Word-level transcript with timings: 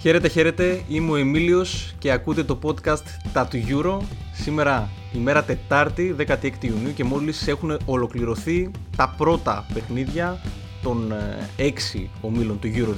Χαίρετε, 0.00 0.28
χαίρετε. 0.28 0.84
Είμαι 0.88 1.10
ο 1.10 1.16
Εμίλιος 1.16 1.94
και 1.98 2.10
ακούτε 2.10 2.44
το 2.44 2.58
podcast 2.62 3.02
Τα 3.32 3.46
του 3.46 3.64
Euro. 3.68 3.98
Σήμερα 4.32 4.90
ημέρα 5.12 5.44
Τετάρτη, 5.44 6.16
16 6.18 6.34
Ιουνίου 6.60 6.92
και 6.94 7.04
μόλις 7.04 7.48
έχουν 7.48 7.78
ολοκληρωθεί 7.84 8.70
τα 8.96 9.14
πρώτα 9.16 9.66
παιχνίδια 9.74 10.40
των 10.82 11.12
6 11.58 11.60
ε, 11.60 11.72
ομίλων 12.20 12.58
του 12.58 12.70
Euro 12.74 12.94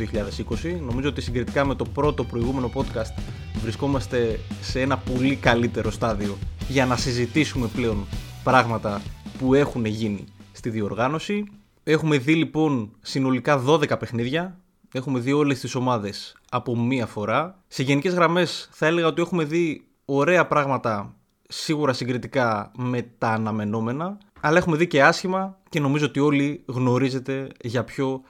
2020. 0.63 0.81
Νομίζω 0.87 1.09
ότι 1.09 1.21
συγκριτικά 1.21 1.65
με 1.65 1.75
το 1.75 1.85
πρώτο 1.85 2.25
προηγούμενο 2.25 2.71
podcast 2.75 3.23
βρισκόμαστε 3.63 4.41
σε 4.61 4.81
ένα 4.81 4.97
πολύ 4.97 5.37
καλύτερο 5.37 5.91
στάδιο 5.91 6.39
για 6.69 6.87
να 6.87 6.97
συζητήσουμε 6.97 7.67
πλέον 7.67 8.07
πράγματα 8.45 9.03
που 9.39 9.55
έχουν 9.55 9.85
γίνει 9.85 10.25
στη 10.53 10.71
διοργάνωση. 10.71 11.45
Έχουμε 11.85 12.19
δει 12.19 12.35
λοιπόν 12.35 12.91
συνολικά 13.01 13.65
12 13.67 13.99
παιχνίδια. 13.99 14.59
Έχουμε 14.93 15.21
δει 15.21 15.33
όλες 15.33 15.61
τις 15.61 15.75
ομάδες 15.75 16.35
από 16.53 16.77
μία 16.77 17.07
φορά. 17.07 17.63
Σε 17.69 17.83
γενικές 17.83 18.15
γραμμές 18.15 18.69
θα 18.73 18.87
έλεγα 18.87 19.07
ότι 19.07 19.23
έχουμε 19.23 19.45
δει 19.45 19.89
ωραία 20.05 20.47
πράγματα 20.47 21.15
σίγουρα 21.49 21.93
συγκριτικά 21.93 22.73
με 22.77 23.03
τα 23.19 23.29
αναμενόμενα. 23.29 24.19
Αλλά 24.41 24.59
έχουμε 24.59 24.77
δει 24.77 24.87
και 24.87 25.03
άσχημα 25.03 25.59
και 25.69 25.81
νομίζω 25.81 26.07
ότι 26.07 26.21
όλοι 26.21 26.65
γνωρίζετε 26.67 27.49
για 27.61 27.85
ποιο 27.85 28.23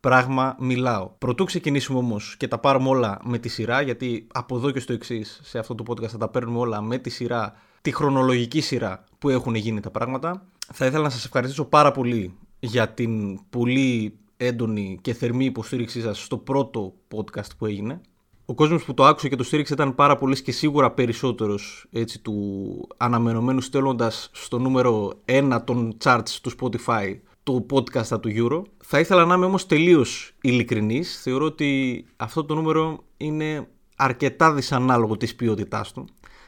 πράγμα 0.00 0.56
μιλάω. 0.58 1.10
Πρωτού 1.18 1.44
ξεκινήσουμε 1.44 1.98
όμως 1.98 2.36
και 2.36 2.48
τα 2.48 2.58
πάρουμε 2.58 2.88
όλα 2.88 3.18
με 3.22 3.38
τη 3.38 3.48
σειρά, 3.48 3.80
γιατί 3.80 4.26
από 4.32 4.56
εδώ 4.56 4.70
και 4.70 4.80
στο 4.80 4.92
εξής 4.92 5.40
σε 5.42 5.58
αυτό 5.58 5.74
το 5.74 5.84
podcast 5.88 6.08
θα 6.08 6.18
τα 6.18 6.28
παίρνουμε 6.28 6.58
όλα 6.58 6.80
με 6.80 6.98
τη 6.98 7.10
σειρά, 7.10 7.54
τη 7.82 7.92
χρονολογική 7.92 8.60
σειρά 8.60 9.04
που 9.18 9.28
έχουν 9.28 9.54
γίνει 9.54 9.80
τα 9.80 9.90
πράγματα. 9.90 10.46
Θα 10.72 10.86
ήθελα 10.86 11.02
να 11.02 11.10
σας 11.10 11.24
ευχαριστήσω 11.24 11.64
πάρα 11.64 11.92
πολύ 11.92 12.34
για 12.58 12.88
την 12.88 13.40
πολύ 13.50 14.18
έντονη 14.38 14.98
και 15.02 15.14
θερμή 15.14 15.44
υποστήριξή 15.44 16.00
σας 16.00 16.22
στο 16.24 16.36
πρώτο 16.36 16.94
podcast 17.14 17.56
που 17.58 17.66
έγινε. 17.66 18.00
Ο 18.44 18.54
κόσμος 18.54 18.84
που 18.84 18.94
το 18.94 19.04
άκουσε 19.04 19.28
και 19.28 19.36
το 19.36 19.42
στήριξε 19.42 19.72
ήταν 19.74 19.94
πάρα 19.94 20.16
πολύ 20.16 20.42
και 20.42 20.52
σίγουρα 20.52 20.90
περισσότερος 20.90 21.86
έτσι, 21.92 22.20
του 22.20 22.88
αναμενωμένου 22.96 23.60
στέλνοντας 23.60 24.30
στο 24.32 24.58
νούμερο 24.58 25.12
1 25.24 25.60
των 25.64 25.96
charts 26.04 26.38
του 26.42 26.50
Spotify 26.58 27.16
το 27.42 27.66
podcast 27.70 28.20
του 28.20 28.30
Euro. 28.34 28.62
Θα 28.84 28.98
ήθελα 28.98 29.24
να 29.24 29.34
είμαι 29.34 29.44
όμως 29.44 29.66
τελείως 29.66 30.32
ειλικρινής. 30.40 31.20
Θεωρώ 31.22 31.44
ότι 31.44 32.04
αυτό 32.16 32.44
το 32.44 32.54
νούμερο 32.54 33.04
είναι 33.16 33.68
αρκετά 33.96 34.52
δυσανάλογο 34.52 35.16
της 35.16 35.34
ποιότητάς 35.34 35.92
του. 35.92 36.04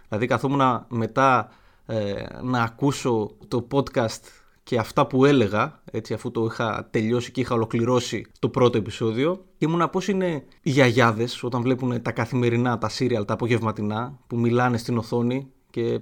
Δηλαδή 0.09 0.27
καθόμουν 0.27 0.87
μετά 0.89 1.49
ε, 1.87 2.25
να 2.43 2.63
ακούσω 2.63 3.31
το 3.49 3.67
podcast 3.71 4.40
και 4.71 4.79
αυτά 4.79 5.07
που 5.07 5.25
έλεγα, 5.25 5.83
έτσι 5.91 6.15
αφού 6.15 6.31
το 6.31 6.45
είχα 6.45 6.89
τελειώσει 6.91 7.31
και 7.31 7.41
είχα 7.41 7.55
ολοκληρώσει 7.55 8.27
το 8.39 8.49
πρώτο 8.49 8.79
επεισόδιο, 8.79 9.45
ήμουνα 9.59 9.89
πώς 9.89 10.09
είναι 10.09 10.45
οι 10.63 10.71
γιαγιάδες 10.71 11.43
όταν 11.43 11.63
βλέπουν 11.63 12.03
τα 12.03 12.13
καθημερινά, 12.13 12.79
τα 12.79 12.89
σύριαλ, 12.89 13.25
τα 13.25 13.35
απογευματινά, 13.35 14.19
που 14.27 14.39
μιλάνε 14.39 14.79
στην 14.79 14.99
οθόνη 14.99 15.51
και 15.71 16.01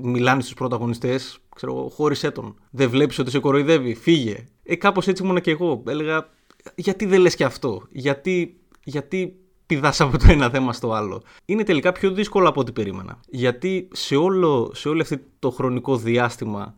μιλάνε 0.00 0.40
στους 0.40 0.54
πρωταγωνιστές, 0.54 1.38
ξέρω 1.54 1.88
χώρισέ 1.88 2.30
τον. 2.30 2.54
Δεν 2.70 2.90
βλέπεις 2.90 3.18
ότι 3.18 3.30
σε 3.30 3.38
κοροϊδεύει, 3.38 3.94
φύγε. 3.94 4.46
Ε, 4.62 4.76
κάπως 4.76 5.08
έτσι 5.08 5.22
ήμουνα 5.22 5.40
και 5.40 5.50
εγώ. 5.50 5.82
Έλεγα, 5.86 6.28
γιατί 6.74 7.06
δεν 7.06 7.20
λες 7.20 7.34
και 7.34 7.44
αυτό, 7.44 7.82
γιατί, 7.90 8.60
γιατί 8.84 9.36
πηδάς 9.66 10.00
από 10.00 10.18
το 10.18 10.24
ένα 10.28 10.50
θέμα 10.50 10.72
στο 10.72 10.92
άλλο; 10.92 11.22
Είναι 11.44 11.62
τελικά 11.62 11.92
πιο 11.92 12.10
δύσκολο 12.10 12.48
από 12.48 12.60
ό,τι 12.60 12.72
περίμενα. 12.72 13.20
Γιατί 13.28 13.88
σε 13.92 14.16
όλο, 14.16 14.70
σε 14.74 14.88
όλο 14.88 15.02
αυτό 15.02 15.16
το 15.38 15.50
χρονικό 15.50 15.96
διάστημα 15.96 16.74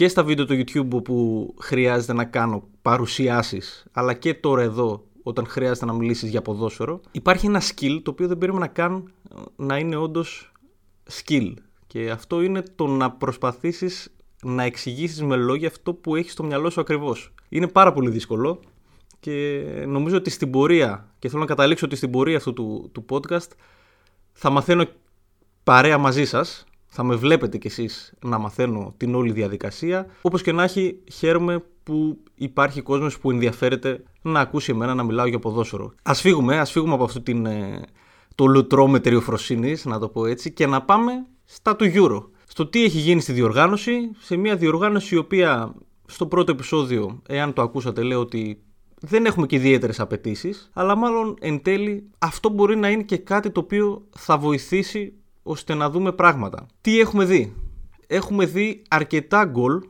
και 0.00 0.08
στα 0.08 0.24
βίντεο 0.24 0.46
του 0.46 0.54
YouTube 0.54 1.04
που 1.04 1.48
χρειάζεται 1.60 2.12
να 2.12 2.24
κάνω 2.24 2.68
παρουσιάσεις 2.82 3.86
αλλά 3.92 4.14
και 4.14 4.34
τώρα 4.34 4.62
εδώ 4.62 5.04
όταν 5.22 5.46
χρειάζεται 5.46 5.86
να 5.86 5.92
μιλήσεις 5.92 6.30
για 6.30 6.42
ποδόσφαιρο 6.42 7.00
υπάρχει 7.10 7.46
ένα 7.46 7.62
skill 7.62 8.00
το 8.02 8.10
οποίο 8.10 8.26
δεν 8.28 8.38
περίμενα 8.38 8.66
καν 8.66 9.12
να 9.56 9.78
είναι 9.78 9.96
όντως 9.96 10.52
skill 11.10 11.54
και 11.86 12.10
αυτό 12.10 12.42
είναι 12.42 12.62
το 12.74 12.86
να 12.86 13.10
προσπαθήσεις 13.10 14.14
να 14.42 14.62
εξηγήσεις 14.62 15.22
με 15.22 15.36
λόγια 15.36 15.68
αυτό 15.68 15.94
που 15.94 16.16
έχεις 16.16 16.32
στο 16.32 16.42
μυαλό 16.42 16.70
σου 16.70 16.80
ακριβώς. 16.80 17.32
Είναι 17.48 17.68
πάρα 17.68 17.92
πολύ 17.92 18.10
δύσκολο 18.10 18.60
και 19.20 19.64
νομίζω 19.86 20.16
ότι 20.16 20.30
στην 20.30 20.50
πορεία 20.50 21.14
και 21.18 21.28
θέλω 21.28 21.40
να 21.40 21.46
καταλήξω 21.46 21.86
ότι 21.86 21.96
στην 21.96 22.10
πορεία 22.10 22.36
αυτού 22.36 22.52
του, 22.52 22.90
του 22.92 23.04
podcast 23.10 23.48
θα 24.32 24.50
μαθαίνω 24.50 24.84
παρέα 25.64 25.98
μαζί 25.98 26.24
σας 26.24 26.64
θα 26.92 27.02
με 27.02 27.14
βλέπετε 27.14 27.58
κι 27.58 27.66
εσείς 27.66 28.12
να 28.24 28.38
μαθαίνω 28.38 28.94
την 28.96 29.14
όλη 29.14 29.32
διαδικασία. 29.32 30.06
Όπως 30.22 30.42
και 30.42 30.52
να 30.52 30.62
έχει, 30.62 30.98
χαίρομαι 31.12 31.64
που 31.82 32.18
υπάρχει 32.34 32.80
κόσμος 32.80 33.18
που 33.18 33.30
ενδιαφέρεται 33.30 34.02
να 34.22 34.40
ακούσει 34.40 34.72
εμένα 34.72 34.94
να 34.94 35.02
μιλάω 35.02 35.26
για 35.26 35.38
ποδόσφαιρο. 35.38 35.92
Ας 36.02 36.20
φύγουμε, 36.20 36.58
ας 36.58 36.70
φύγουμε 36.70 36.94
από 36.94 37.04
αυτό 37.04 37.20
την, 37.20 37.46
ε, 37.46 37.82
το 38.34 38.46
λουτρό 38.46 38.86
μετριοφροσύνης, 38.86 39.84
να 39.84 39.98
το 39.98 40.08
πω 40.08 40.26
έτσι, 40.26 40.52
και 40.52 40.66
να 40.66 40.82
πάμε 40.82 41.12
στα 41.44 41.76
του 41.76 41.84
Euro. 41.94 42.28
Στο 42.46 42.66
τι 42.66 42.84
έχει 42.84 42.98
γίνει 42.98 43.20
στη 43.20 43.32
διοργάνωση, 43.32 43.92
σε 44.18 44.36
μια 44.36 44.56
διοργάνωση 44.56 45.14
η 45.14 45.18
οποία 45.18 45.74
στο 46.06 46.26
πρώτο 46.26 46.52
επεισόδιο, 46.52 47.22
εάν 47.28 47.52
το 47.52 47.62
ακούσατε, 47.62 48.02
λέω 48.02 48.20
ότι 48.20 48.62
δεν 49.00 49.26
έχουμε 49.26 49.46
και 49.46 49.56
ιδιαίτερες 49.56 50.00
απαιτήσεις, 50.00 50.70
αλλά 50.72 50.96
μάλλον 50.96 51.36
εν 51.40 51.62
τέλει 51.62 52.10
αυτό 52.18 52.48
μπορεί 52.48 52.76
να 52.76 52.90
είναι 52.90 53.02
και 53.02 53.16
κάτι 53.16 53.50
το 53.50 53.60
οποίο 53.60 54.06
θα 54.10 54.38
βοηθήσει 54.38 55.19
ώστε 55.50 55.74
να 55.74 55.90
δούμε 55.90 56.12
πράγματα. 56.12 56.66
Τι 56.80 57.00
έχουμε 57.00 57.24
δει; 57.24 57.54
Έχουμε 58.06 58.44
δει 58.44 58.82
αρκετά 58.90 59.44
γκολ, 59.44 59.82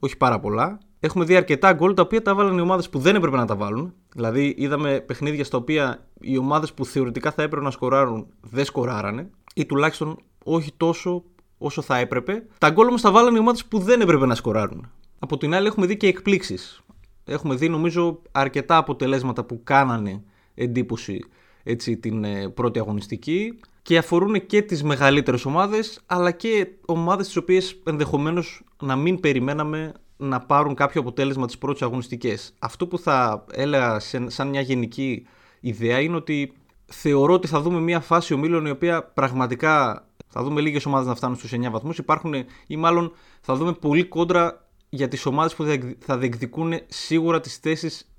όχι 0.00 0.16
πάρα 0.16 0.40
πολλά. 0.40 0.78
Έχουμε 1.00 1.24
δει 1.24 1.36
αρκετά 1.36 1.72
γκολ 1.72 1.94
τα 1.94 2.02
οποία 2.02 2.22
τα 2.22 2.34
βάλαν 2.34 2.58
οι 2.58 2.60
ομάδες 2.60 2.88
που 2.90 2.98
δεν 2.98 3.14
έπρεπε 3.14 3.36
να 3.36 3.46
τα 3.46 3.56
βάλουν. 3.56 3.94
Δηλαδή, 4.14 4.54
είδαμε 4.58 5.00
παιχνίδια 5.00 5.44
στα 5.44 5.56
οποία 5.56 6.08
οι 6.20 6.38
ομάδες 6.38 6.72
που 6.72 6.84
θεωρητικά 6.84 7.30
θα 7.30 7.42
έπρεπε 7.42 7.64
να 7.64 7.70
σκοράρουν 7.70 8.26
δεν 8.40 8.64
σκοράρανε 8.64 9.30
ή 9.54 9.66
τουλάχιστον 9.66 10.16
όχι 10.44 10.72
τόσο 10.76 11.24
όσο 11.58 11.82
θα 11.82 11.96
έπρεπε. 11.96 12.46
Τα 12.58 12.70
γκολ 12.70 12.86
όμως 12.86 13.00
τα 13.02 13.10
βάλαν 13.10 13.34
οι 13.34 13.38
ομάδες 13.38 13.64
που 13.64 13.78
δεν 13.78 14.00
έπρεπε 14.00 14.26
να 14.26 14.34
σκοράρουν. 14.34 14.90
Από 15.18 15.36
την 15.36 15.54
άλλη, 15.54 15.66
έχουμε 15.66 15.86
δει 15.86 15.96
και 15.96 16.06
εκπλήξεις. 16.06 16.82
Έχουμε 17.24 17.54
δει, 17.54 17.68
νομίζω, 17.68 18.22
αρκετά 18.32 18.76
αποτελέσματα 18.76 19.44
που 19.44 19.60
κάνανε 19.64 20.22
εντύπωση 20.54 21.24
έτσι, 21.64 21.96
την 21.96 22.24
ε, 22.24 22.48
πρώτη 22.48 22.78
αγωνιστική 22.78 23.58
και 23.82 23.98
αφορούν 23.98 24.46
και 24.46 24.62
τις 24.62 24.82
μεγαλύτερες 24.82 25.44
ομάδες 25.44 26.00
αλλά 26.06 26.30
και 26.30 26.68
ομάδες 26.86 27.26
τις 27.26 27.36
οποίες 27.36 27.80
ενδεχομένως 27.84 28.62
να 28.82 28.96
μην 28.96 29.20
περιμέναμε 29.20 29.92
να 30.16 30.40
πάρουν 30.40 30.74
κάποιο 30.74 31.00
αποτέλεσμα 31.00 31.46
τις 31.46 31.58
πρώτες 31.58 31.82
αγωνιστικές. 31.82 32.54
Αυτό 32.58 32.86
που 32.86 32.98
θα 32.98 33.44
έλεγα 33.52 34.00
σαν 34.26 34.48
μια 34.48 34.60
γενική 34.60 35.26
ιδέα 35.60 36.00
είναι 36.00 36.16
ότι 36.16 36.52
θεωρώ 36.84 37.32
ότι 37.32 37.46
θα 37.46 37.60
δούμε 37.60 37.80
μια 37.80 38.00
φάση 38.00 38.34
ομίλων 38.34 38.66
η 38.66 38.70
οποία 38.70 39.04
πραγματικά 39.04 40.06
θα 40.28 40.42
δούμε 40.42 40.60
λίγες 40.60 40.86
ομάδες 40.86 41.06
να 41.06 41.14
φτάνουν 41.14 41.36
στους 41.36 41.52
9 41.52 41.70
βαθμούς 41.70 41.98
υπάρχουν 41.98 42.34
ή 42.66 42.76
μάλλον 42.76 43.12
θα 43.40 43.54
δούμε 43.54 43.72
πολύ 43.72 44.04
κόντρα 44.04 44.68
για 44.88 45.08
τις 45.08 45.26
ομάδες 45.26 45.54
που 45.54 45.64
θα 45.98 46.18
διεκδικούν 46.18 46.72
σίγουρα 46.86 47.40
τις 47.40 47.56
θέσεις 47.56 48.10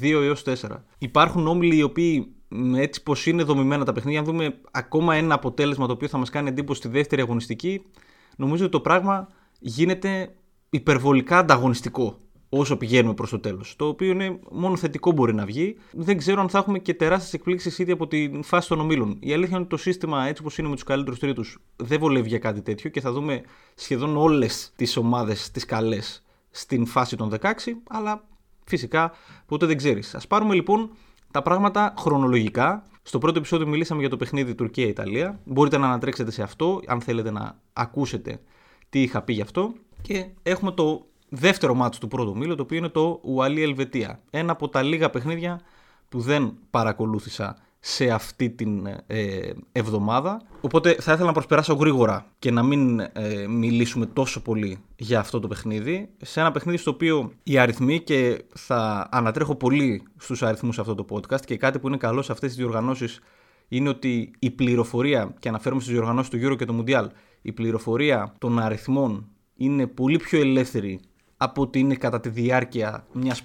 2 0.00 0.22
έως 0.22 0.42
4. 0.42 0.54
Υπάρχουν 0.98 1.46
όμιλοι 1.46 1.76
οι 1.76 1.82
οποίοι 1.82 2.18
με 2.18 2.39
έτσι 2.74 3.02
πως 3.02 3.26
είναι 3.26 3.42
δομημένα 3.42 3.84
τα 3.84 3.92
παιχνίδια, 3.92 4.18
αν 4.18 4.24
δούμε 4.24 4.60
ακόμα 4.70 5.14
ένα 5.14 5.34
αποτέλεσμα 5.34 5.86
το 5.86 5.92
οποίο 5.92 6.08
θα 6.08 6.18
μας 6.18 6.30
κάνει 6.30 6.48
εντύπωση 6.48 6.80
στη 6.80 6.88
δεύτερη 6.88 7.22
αγωνιστική, 7.22 7.82
νομίζω 8.36 8.62
ότι 8.62 8.72
το 8.72 8.80
πράγμα 8.80 9.28
γίνεται 9.58 10.34
υπερβολικά 10.70 11.38
ανταγωνιστικό 11.38 12.18
όσο 12.48 12.76
πηγαίνουμε 12.76 13.14
προς 13.14 13.30
το 13.30 13.38
τέλος. 13.38 13.76
Το 13.76 13.86
οποίο 13.86 14.10
είναι 14.10 14.38
μόνο 14.50 14.76
θετικό 14.76 15.12
μπορεί 15.12 15.34
να 15.34 15.44
βγει. 15.44 15.76
Δεν 15.92 16.16
ξέρω 16.16 16.40
αν 16.40 16.48
θα 16.48 16.58
έχουμε 16.58 16.78
και 16.78 16.94
τεράστιες 16.94 17.32
εκπλήξεις 17.32 17.78
ήδη 17.78 17.92
από 17.92 18.06
τη 18.06 18.30
φάση 18.42 18.68
των 18.68 18.80
ομίλων. 18.80 19.16
Η 19.20 19.32
αλήθεια 19.32 19.50
είναι 19.50 19.60
ότι 19.60 19.68
το 19.68 19.76
σύστημα 19.76 20.26
έτσι 20.26 20.42
όπω 20.46 20.54
είναι 20.58 20.68
με 20.68 20.74
τους 20.74 20.84
καλύτερους 20.84 21.18
τρίτου 21.18 21.44
δεν 21.76 21.98
βολεύει 21.98 22.28
για 22.28 22.38
κάτι 22.38 22.62
τέτοιο 22.62 22.90
και 22.90 23.00
θα 23.00 23.12
δούμε 23.12 23.42
σχεδόν 23.74 24.16
όλες 24.16 24.72
τις 24.76 24.96
ομάδες 24.96 25.50
τις 25.50 25.64
καλές 25.64 26.22
στην 26.50 26.86
φάση 26.86 27.16
των 27.16 27.32
16, 27.40 27.50
αλλά 27.88 28.24
φυσικά 28.64 29.12
ποτέ 29.46 29.66
δεν 29.66 29.76
ξέρεις. 29.76 30.14
Α 30.14 30.20
πάρουμε 30.28 30.54
λοιπόν 30.54 30.90
τα 31.30 31.42
πράγματα 31.42 31.94
χρονολογικά. 31.98 32.84
Στο 33.02 33.18
πρώτο 33.18 33.38
επεισόδιο 33.38 33.66
μιλήσαμε 33.66 34.00
για 34.00 34.10
το 34.10 34.16
παιχνίδι 34.16 34.54
Τουρκία-Ιταλία. 34.54 35.40
Μπορείτε 35.44 35.78
να 35.78 35.86
ανατρέξετε 35.86 36.30
σε 36.30 36.42
αυτό, 36.42 36.80
αν 36.86 37.00
θέλετε 37.00 37.30
να 37.30 37.58
ακούσετε 37.72 38.40
τι 38.88 39.02
είχα 39.02 39.22
πει 39.22 39.32
γι' 39.32 39.42
αυτό. 39.42 39.72
Και 40.02 40.26
έχουμε 40.42 40.72
το 40.72 41.06
δεύτερο 41.28 41.74
μάτσο 41.74 42.00
του 42.00 42.08
πρώτου 42.08 42.36
μήλου, 42.36 42.54
το 42.54 42.62
οποίο 42.62 42.78
είναι 42.78 42.88
το 42.88 43.20
Ουαλή 43.24 43.62
Ελβετία. 43.62 44.20
Ένα 44.30 44.52
από 44.52 44.68
τα 44.68 44.82
λίγα 44.82 45.10
παιχνίδια 45.10 45.60
που 46.08 46.20
δεν 46.20 46.58
παρακολούθησα 46.70 47.56
σε 47.80 48.10
αυτή 48.10 48.50
την 48.50 48.86
ε, 49.06 49.50
εβδομάδα. 49.72 50.42
Οπότε 50.60 50.96
θα 51.00 51.12
ήθελα 51.12 51.26
να 51.26 51.32
προσπεράσω 51.32 51.74
γρήγορα 51.74 52.26
και 52.38 52.50
να 52.50 52.62
μην 52.62 53.00
ε, 53.00 53.46
μιλήσουμε 53.48 54.06
τόσο 54.06 54.42
πολύ 54.42 54.78
για 54.96 55.18
αυτό 55.18 55.40
το 55.40 55.48
παιχνίδι. 55.48 56.08
Σε 56.22 56.40
ένα 56.40 56.50
παιχνίδι 56.50 56.78
στο 56.78 56.90
οποίο 56.90 57.32
οι 57.42 57.58
αριθμοί 57.58 58.00
και 58.00 58.44
θα 58.54 59.08
ανατρέχω 59.10 59.54
πολύ 59.54 60.02
στους 60.16 60.42
αριθμούς 60.42 60.74
σε 60.74 60.80
αυτό 60.80 60.94
το 60.94 61.06
podcast 61.10 61.44
και 61.44 61.56
κάτι 61.56 61.78
που 61.78 61.88
είναι 61.88 61.96
καλό 61.96 62.22
σε 62.22 62.32
αυτές 62.32 62.48
τις 62.48 62.58
διοργανώσεις 62.58 63.20
είναι 63.68 63.88
ότι 63.88 64.30
η 64.38 64.50
πληροφορία, 64.50 65.34
και 65.38 65.48
αναφέρομαι 65.48 65.80
στις 65.80 65.92
διοργανώσεις 65.92 66.30
του 66.30 66.38
Euro 66.42 66.56
και 66.56 66.64
του 66.64 66.84
Mundial, 66.84 67.06
η 67.42 67.52
πληροφορία 67.52 68.34
των 68.38 68.58
αριθμών 68.58 69.28
είναι 69.56 69.86
πολύ 69.86 70.16
πιο 70.16 70.40
ελεύθερη 70.40 71.00
από 71.36 71.62
ότι 71.62 71.78
είναι 71.78 71.94
κατά 71.94 72.20
τη 72.20 72.28
διάρκεια 72.28 73.06
μιας 73.12 73.42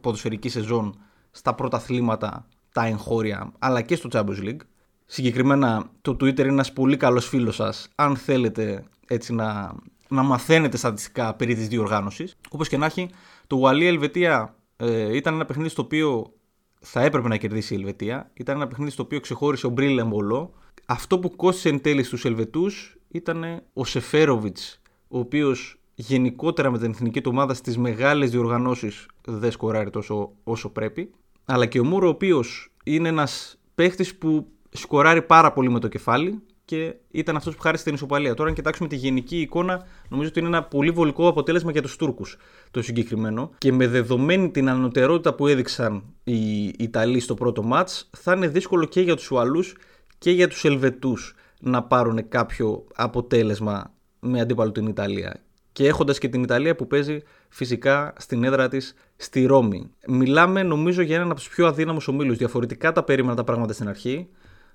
ποδοσφαιρικής 0.00 0.52
σεζόν 0.52 0.98
στα 1.30 1.54
πρώτα 1.54 1.76
αθλήματα 1.76 2.46
τα 2.76 2.86
εγχώρια 2.86 3.52
αλλά 3.58 3.82
και 3.82 3.96
στο 3.96 4.08
Champions 4.12 4.42
League. 4.44 4.60
Συγκεκριμένα 5.06 5.90
το 6.00 6.12
Twitter 6.12 6.38
είναι 6.38 6.48
ένας 6.48 6.72
πολύ 6.72 6.96
καλός 6.96 7.28
φίλος 7.28 7.54
σας 7.54 7.88
αν 7.94 8.16
θέλετε 8.16 8.84
έτσι 9.06 9.34
να, 9.34 9.74
να 10.08 10.22
μαθαίνετε 10.22 10.76
στατιστικά 10.76 11.34
περί 11.34 11.54
της 11.54 11.68
διοργάνωσης. 11.68 12.36
Όπως 12.50 12.68
και 12.68 12.76
να 12.76 12.86
έχει, 12.86 13.10
το 13.46 13.56
Ουαλία 13.56 13.88
Ελβετία 13.88 14.54
ε, 14.76 15.16
ήταν 15.16 15.34
ένα 15.34 15.44
παιχνίδι 15.44 15.68
στο 15.68 15.82
οποίο 15.82 16.32
θα 16.80 17.02
έπρεπε 17.02 17.28
να 17.28 17.36
κερδίσει 17.36 17.74
η 17.74 17.76
Ελβετία. 17.76 18.30
Ήταν 18.34 18.56
ένα 18.56 18.66
παιχνίδι 18.66 18.90
στο 18.90 19.02
οποίο 19.02 19.20
ξεχώρισε 19.20 19.66
ο 19.66 19.70
Μπρίλ 19.70 19.98
Εμπολό. 19.98 20.52
Αυτό 20.86 21.18
που 21.18 21.36
κόστησε 21.36 21.68
εν 21.68 21.80
τέλει 21.80 22.02
στους 22.02 22.24
Ελβετούς 22.24 22.96
ήταν 23.08 23.62
ο 23.72 23.84
Σεφέροβιτς, 23.84 24.80
ο 25.08 25.18
οποίος 25.18 25.78
γενικότερα 25.94 26.70
με 26.70 26.78
την 26.78 26.90
εθνική 26.90 27.20
του 27.20 27.30
ομάδα 27.32 27.54
στις 27.54 27.78
μεγάλες 27.78 28.30
διοργανώσεις 28.30 29.06
δεν 29.24 29.50
σκοράρει 29.50 29.90
τόσο 29.90 30.32
όσο 30.44 30.68
πρέπει. 30.68 31.10
Αλλά 31.46 31.66
και 31.66 31.80
ο 31.80 31.84
Μούρο 31.84 32.06
ο 32.06 32.10
οποίος 32.10 32.72
είναι 32.84 33.08
ένας 33.08 33.58
παίχτης 33.74 34.16
που 34.16 34.46
σκοράρει 34.70 35.22
πάρα 35.22 35.52
πολύ 35.52 35.70
με 35.70 35.80
το 35.80 35.88
κεφάλι 35.88 36.42
και 36.64 36.94
ήταν 37.10 37.36
αυτός 37.36 37.54
που 37.54 37.60
χάρισε 37.60 37.84
την 37.84 37.94
ισοπαλία. 37.94 38.34
Τώρα, 38.34 38.48
αν 38.48 38.54
κοιτάξουμε 38.54 38.88
τη 38.88 38.96
γενική 38.96 39.40
εικόνα, 39.40 39.86
νομίζω 40.08 40.28
ότι 40.28 40.38
είναι 40.38 40.48
ένα 40.48 40.62
πολύ 40.62 40.90
βολικό 40.90 41.28
αποτέλεσμα 41.28 41.70
για 41.70 41.82
τους 41.82 41.96
Τούρκους 41.96 42.36
το 42.70 42.82
συγκεκριμένο. 42.82 43.50
Και 43.58 43.72
με 43.72 43.86
δεδομένη 43.86 44.50
την 44.50 44.68
ανωτερότητα 44.68 45.34
που 45.34 45.46
έδειξαν 45.46 46.02
οι 46.24 46.66
Ιταλοί 46.66 47.20
στο 47.20 47.34
πρώτο 47.34 47.62
ματ, 47.62 47.88
θα 48.10 48.32
είναι 48.32 48.48
δύσκολο 48.48 48.84
και 48.84 49.00
για 49.00 49.16
τους 49.16 49.30
Ουαλούς 49.30 49.76
και 50.18 50.30
για 50.30 50.48
τους 50.48 50.64
Ελβετούς 50.64 51.34
να 51.60 51.82
πάρουν 51.82 52.28
κάποιο 52.28 52.84
αποτέλεσμα 52.94 53.94
με 54.20 54.40
αντίπαλο 54.40 54.72
την 54.72 54.86
Ιταλία. 54.86 55.40
Και 55.76 55.86
έχοντας 55.86 56.18
και 56.18 56.28
την 56.28 56.42
Ιταλία 56.42 56.76
που 56.76 56.86
παίζει 56.86 57.18
φυσικά 57.48 58.12
στην 58.18 58.44
έδρα 58.44 58.68
της 58.68 58.94
στη 59.16 59.46
Ρώμη. 59.46 59.90
Μιλάμε 60.06 60.62
νομίζω 60.62 61.02
για 61.02 61.16
έναν 61.16 61.30
από 61.30 61.40
τους 61.40 61.48
πιο 61.48 61.66
αδύναμους 61.66 62.08
ομίλους. 62.08 62.36
Διαφορετικά 62.36 62.92
τα 62.92 63.02
περίμενα 63.02 63.36
τα 63.36 63.44
πράγματα 63.44 63.72
στην 63.72 63.88
αρχή. 63.88 64.28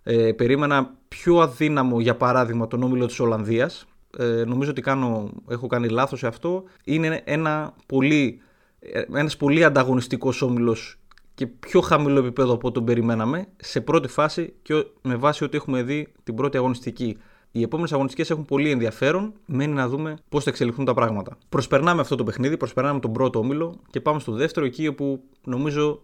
Ε, 0.04 0.32
περίμενα 0.32 0.94
πιο 1.08 1.38
αδύναμο 1.40 2.00
για 2.00 2.16
παράδειγμα 2.16 2.68
τον 2.68 2.84
όμιλο 2.84 3.06
της 3.06 3.20
Ολλανδίας. 3.20 3.86
Ε, 4.18 4.26
νομίζω 4.26 4.70
ότι 4.70 4.82
κάνω, 4.82 5.30
έχω 5.50 5.68
κάνει 5.68 5.88
λάθος 5.88 6.20
σε 6.20 6.28
αυτό. 6.28 6.64
Είναι 6.84 7.22
ένα 7.24 7.74
πολύ, 7.86 8.42
ε, 8.80 9.02
ένας 9.14 9.38
πολύ 9.38 9.64
ανταγωνιστικός 9.64 10.42
όμιλος 10.42 11.00
και 11.34 11.48
πιο 11.48 11.82
χαμηλό 11.82 12.20
επίπεδο 12.20 12.54
από 12.54 12.68
ό,τι 12.68 12.76
τον 12.76 12.86
περιμέναμε 12.86 13.48
σε 13.58 13.82
πρώτη 13.82 14.08
φάση 14.08 14.54
και 14.62 14.86
με 15.02 15.16
βάση 15.16 15.44
ότι 15.44 15.58
έχουμε 15.58 15.84
δει 15.84 16.12
την 16.24 16.36
πρώτη 16.36 16.58
αγωνιστική. 16.58 17.18
Οι 17.52 17.62
επόμενες 17.62 17.94
αγωνιστικές 17.94 18.30
έχουν 18.30 18.46
πολύ 18.46 18.70
ενδιαφέρον. 18.70 19.34
Μένει 19.46 19.74
να 19.74 19.88
δούμε 19.88 20.18
πώς 20.30 20.44
θα 20.44 20.50
εξελιχθούν 20.50 20.86
τα 20.86 20.94
πράγματα. 20.94 21.38
Προσπερνάμε 21.50 22.02
αυτό 22.02 22.16
το 22.16 22.24
παιχνίδι, 22.24 22.58
προσπερνάμε 22.58 23.00
τον 23.00 23.14
πρώτο 23.14 23.40
όμιλο 23.40 23.80
και 23.90 24.02
πάμε 24.02 24.20
στο 24.20 24.32
δεύτερο, 24.32 24.66
εκεί 24.66 24.88
όπου 24.88 25.24
νομίζω 25.44 26.02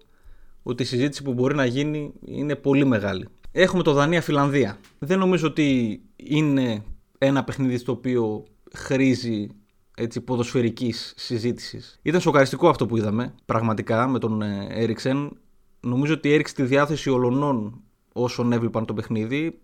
ότι 0.63 0.83
η 0.83 0.85
συζήτηση 0.85 1.23
που 1.23 1.33
μπορεί 1.33 1.55
να 1.55 1.65
γίνει 1.65 2.13
είναι 2.25 2.55
πολύ 2.55 2.85
μεγάλη. 2.85 3.27
Έχουμε 3.51 3.83
το 3.83 3.93
Δανία-Φιλανδία. 3.93 4.77
Δεν 4.99 5.19
νομίζω 5.19 5.47
ότι 5.47 5.99
είναι 6.15 6.83
ένα 7.17 7.43
παιχνίδι 7.43 7.77
στο 7.77 7.91
οποίο 7.91 8.43
χρήζει 8.73 9.47
έτσι, 9.95 10.21
ποδοσφαιρικής 10.21 11.13
συζήτησης. 11.17 11.99
Ήταν 12.01 12.21
σοκαριστικό 12.21 12.69
αυτό 12.69 12.85
που 12.85 12.97
είδαμε, 12.97 13.33
πραγματικά, 13.45 14.07
με 14.07 14.19
τον 14.19 14.41
Έριξεν. 14.69 15.37
Νομίζω 15.79 16.13
ότι 16.13 16.33
έριξε 16.33 16.53
τη 16.53 16.63
διάθεση 16.63 17.09
ολονών 17.09 17.81
όσων 18.13 18.51
έβλεπαν 18.51 18.85
το 18.85 18.93
παιχνίδι. 18.93 19.59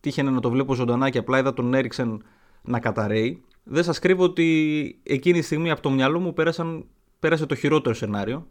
Τύχαινε 0.00 0.30
να 0.30 0.40
το 0.40 0.50
βλέπω 0.50 0.74
ζωντανά 0.74 1.10
και 1.10 1.18
απλά 1.18 1.38
είδα 1.38 1.54
τον 1.54 1.74
Έριξεν 1.74 2.22
να 2.62 2.80
καταραίει. 2.80 3.42
Δεν 3.64 3.84
σας 3.84 3.98
κρύβω 3.98 4.24
ότι 4.24 5.00
εκείνη 5.02 5.38
τη 5.38 5.44
στιγμή 5.44 5.70
από 5.70 5.80
το 5.80 5.90
μυαλό 5.90 6.20
μου 6.20 6.32
πέρασαν, 6.32 6.84
πέρασε 7.18 7.46
το 7.46 7.54
χειρότερο 7.54 7.94
σενάριο. 7.94 8.46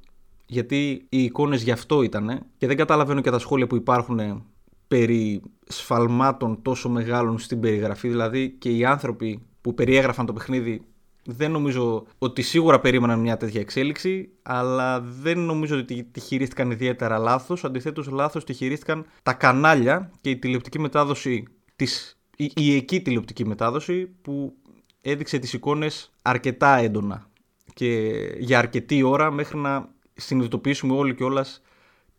Γιατί 0.46 1.06
οι 1.10 1.24
εικόνες 1.24 1.64
γι' 1.64 1.72
αυτό 1.72 2.02
ήταν 2.02 2.46
και 2.58 2.68
δεν 2.68 2.78
καταλαβαίνω 2.78 3.22
και 3.22 3.30
τα 3.30 3.40
σχόλια 3.40 3.68
που 3.68 3.76
υπάρχουν 3.76 4.46
περί 4.88 5.42
σφαλμάτων 5.68 6.62
τόσο 6.62 6.90
μεγάλων 6.90 7.40
στην 7.40 7.60
περιγραφή. 7.60 8.08
Δηλαδή 8.08 8.50
και 8.50 8.70
οι 8.70 8.86
άνθρωποι 8.86 9.42
που 9.62 9.74
περιέγραφαν 9.74 10.26
το 10.26 10.34
παιχνίδι 10.34 10.82
δεν 11.30 11.52
νομίζω 11.52 12.06
ότι 12.18 12.42
σίγουρα 12.42 12.80
περίμεναν 12.80 13.20
μια 13.20 13.38
τέτοια 13.38 13.62
εξέλιξη, 13.62 14.30
αλλά 14.42 15.02
δεν 15.02 15.40
νομίζω 15.40 15.78
ότι 15.78 16.04
τη 16.04 16.20
χειρίστηκαν 16.20 16.72
ιδιαίτερα 16.72 17.18
λάθος. 17.18 17.64
Αντιθέτως, 17.64 18.08
λάθος 18.08 18.44
τη 18.44 18.54
χειρίστηκαν 18.54 19.06
τα 19.24 19.34
κανάλια 19.34 20.12
και 20.22 20.30
η 20.30 20.38
τηλεοπτική 20.38 20.80
μετάδοση, 20.80 21.48
της, 21.76 22.20
η, 22.36 22.52
η 22.56 22.76
εκεί 22.76 23.02
τηλεοπτική 23.02 23.46
μετάδοση 23.46 24.06
που 24.22 24.56
έδειξε 25.02 25.38
τις 25.38 25.54
εικόνες 25.54 26.12
αρκετά 26.22 26.78
έντονα 26.78 27.30
και 27.74 28.12
για 28.40 28.58
αρκετή 28.58 29.04
ώρα 29.04 29.32
μέχρι 29.32 29.58
να 29.58 29.90
συνειδητοποιήσουμε 30.14 30.94
όλοι 30.94 31.16
και 31.16 31.24
όλας 31.24 31.62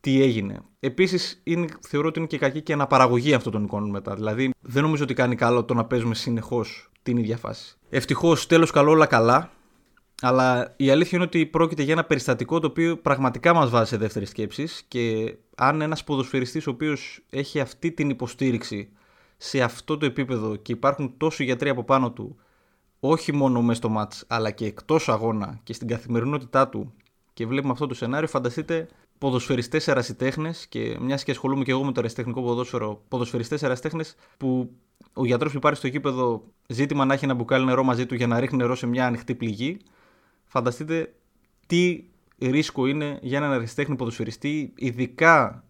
τι 0.00 0.22
έγινε. 0.22 0.60
Επίσης, 0.80 1.42
θεωρώ 1.88 2.08
ότι 2.08 2.18
είναι 2.18 2.28
και 2.28 2.38
κακή 2.38 2.62
και 2.62 2.72
αναπαραγωγή 2.72 3.34
αυτών 3.34 3.52
των 3.52 3.64
εικόνων 3.64 3.90
μετά. 3.90 4.14
Δηλαδή, 4.14 4.50
δεν 4.60 4.82
νομίζω 4.82 5.02
ότι 5.02 5.14
κάνει 5.14 5.34
καλό 5.34 5.64
το 5.64 5.74
να 5.74 5.84
παίζουμε 5.84 6.14
συνεχώς 6.14 6.90
την 7.08 7.16
ίδια 7.16 7.36
φάση. 7.36 7.76
Ευτυχώς, 7.90 8.46
τέλος 8.46 8.70
καλό, 8.70 8.90
όλα 8.90 9.06
καλά. 9.06 9.50
Αλλά 10.22 10.74
η 10.76 10.90
αλήθεια 10.90 11.18
είναι 11.18 11.26
ότι 11.26 11.46
πρόκειται 11.46 11.82
για 11.82 11.92
ένα 11.92 12.04
περιστατικό 12.04 12.60
το 12.60 12.66
οποίο 12.66 12.96
πραγματικά 12.96 13.54
μας 13.54 13.70
βάζει 13.70 13.88
σε 13.88 13.96
δεύτερη 13.96 14.26
σκέψη 14.26 14.68
και 14.88 15.34
αν 15.56 15.80
ένας 15.80 16.04
ποδοσφαιριστής 16.04 16.66
ο 16.66 16.70
οποίος 16.70 17.20
έχει 17.30 17.60
αυτή 17.60 17.92
την 17.92 18.10
υποστήριξη 18.10 18.88
σε 19.36 19.60
αυτό 19.60 19.96
το 19.98 20.06
επίπεδο 20.06 20.56
και 20.56 20.72
υπάρχουν 20.72 21.14
τόσοι 21.16 21.44
γιατροί 21.44 21.68
από 21.68 21.84
πάνω 21.84 22.12
του, 22.12 22.36
όχι 23.00 23.32
μόνο 23.32 23.62
μέσα 23.62 23.78
στο 23.78 23.88
μάτς 23.88 24.24
αλλά 24.26 24.50
και 24.50 24.66
εκτός 24.66 25.08
αγώνα 25.08 25.60
και 25.62 25.72
στην 25.72 25.88
καθημερινότητά 25.88 26.68
του 26.68 26.92
και 27.32 27.46
βλέπουμε 27.46 27.72
αυτό 27.72 27.86
το 27.86 27.94
σενάριο, 27.94 28.28
φανταστείτε 28.28 28.88
ποδοσφαιριστές 29.18 29.88
ερασιτέχνες 29.88 30.66
και 30.66 30.96
μιας 31.00 31.24
και 31.24 31.30
ασχολούμαι 31.30 31.64
και 31.64 31.70
εγώ 31.70 31.84
με 31.84 31.92
το 31.92 32.00
ερασιτεχνικό 32.00 32.42
ποδόσφαιρο, 32.42 33.02
ποδοσφαιριστές 33.08 33.62
ερασιτέχνες 33.62 34.14
που 34.36 34.70
ο 35.18 35.24
γιατρός 35.24 35.50
που 35.52 35.58
υπάρχει 35.58 35.78
στο 35.78 35.86
γήπεδο 35.86 36.44
ζήτημα 36.68 37.04
να 37.04 37.14
έχει 37.14 37.24
ένα 37.24 37.34
μπουκάλι 37.34 37.64
νερό 37.64 37.82
μαζί 37.82 38.06
του 38.06 38.14
για 38.14 38.26
να 38.26 38.40
ρίχνει 38.40 38.56
νερό 38.56 38.74
σε 38.74 38.86
μια 38.86 39.06
ανοιχτή 39.06 39.34
πληγή. 39.34 39.76
Φανταστείτε 40.46 41.14
τι 41.66 42.04
ρίσκο 42.38 42.86
είναι 42.86 43.18
για 43.22 43.38
έναν 43.38 43.52
ερασιτέχνη 43.52 43.96
ποδοσφαιριστή, 43.96 44.72
ειδικά 44.76 45.64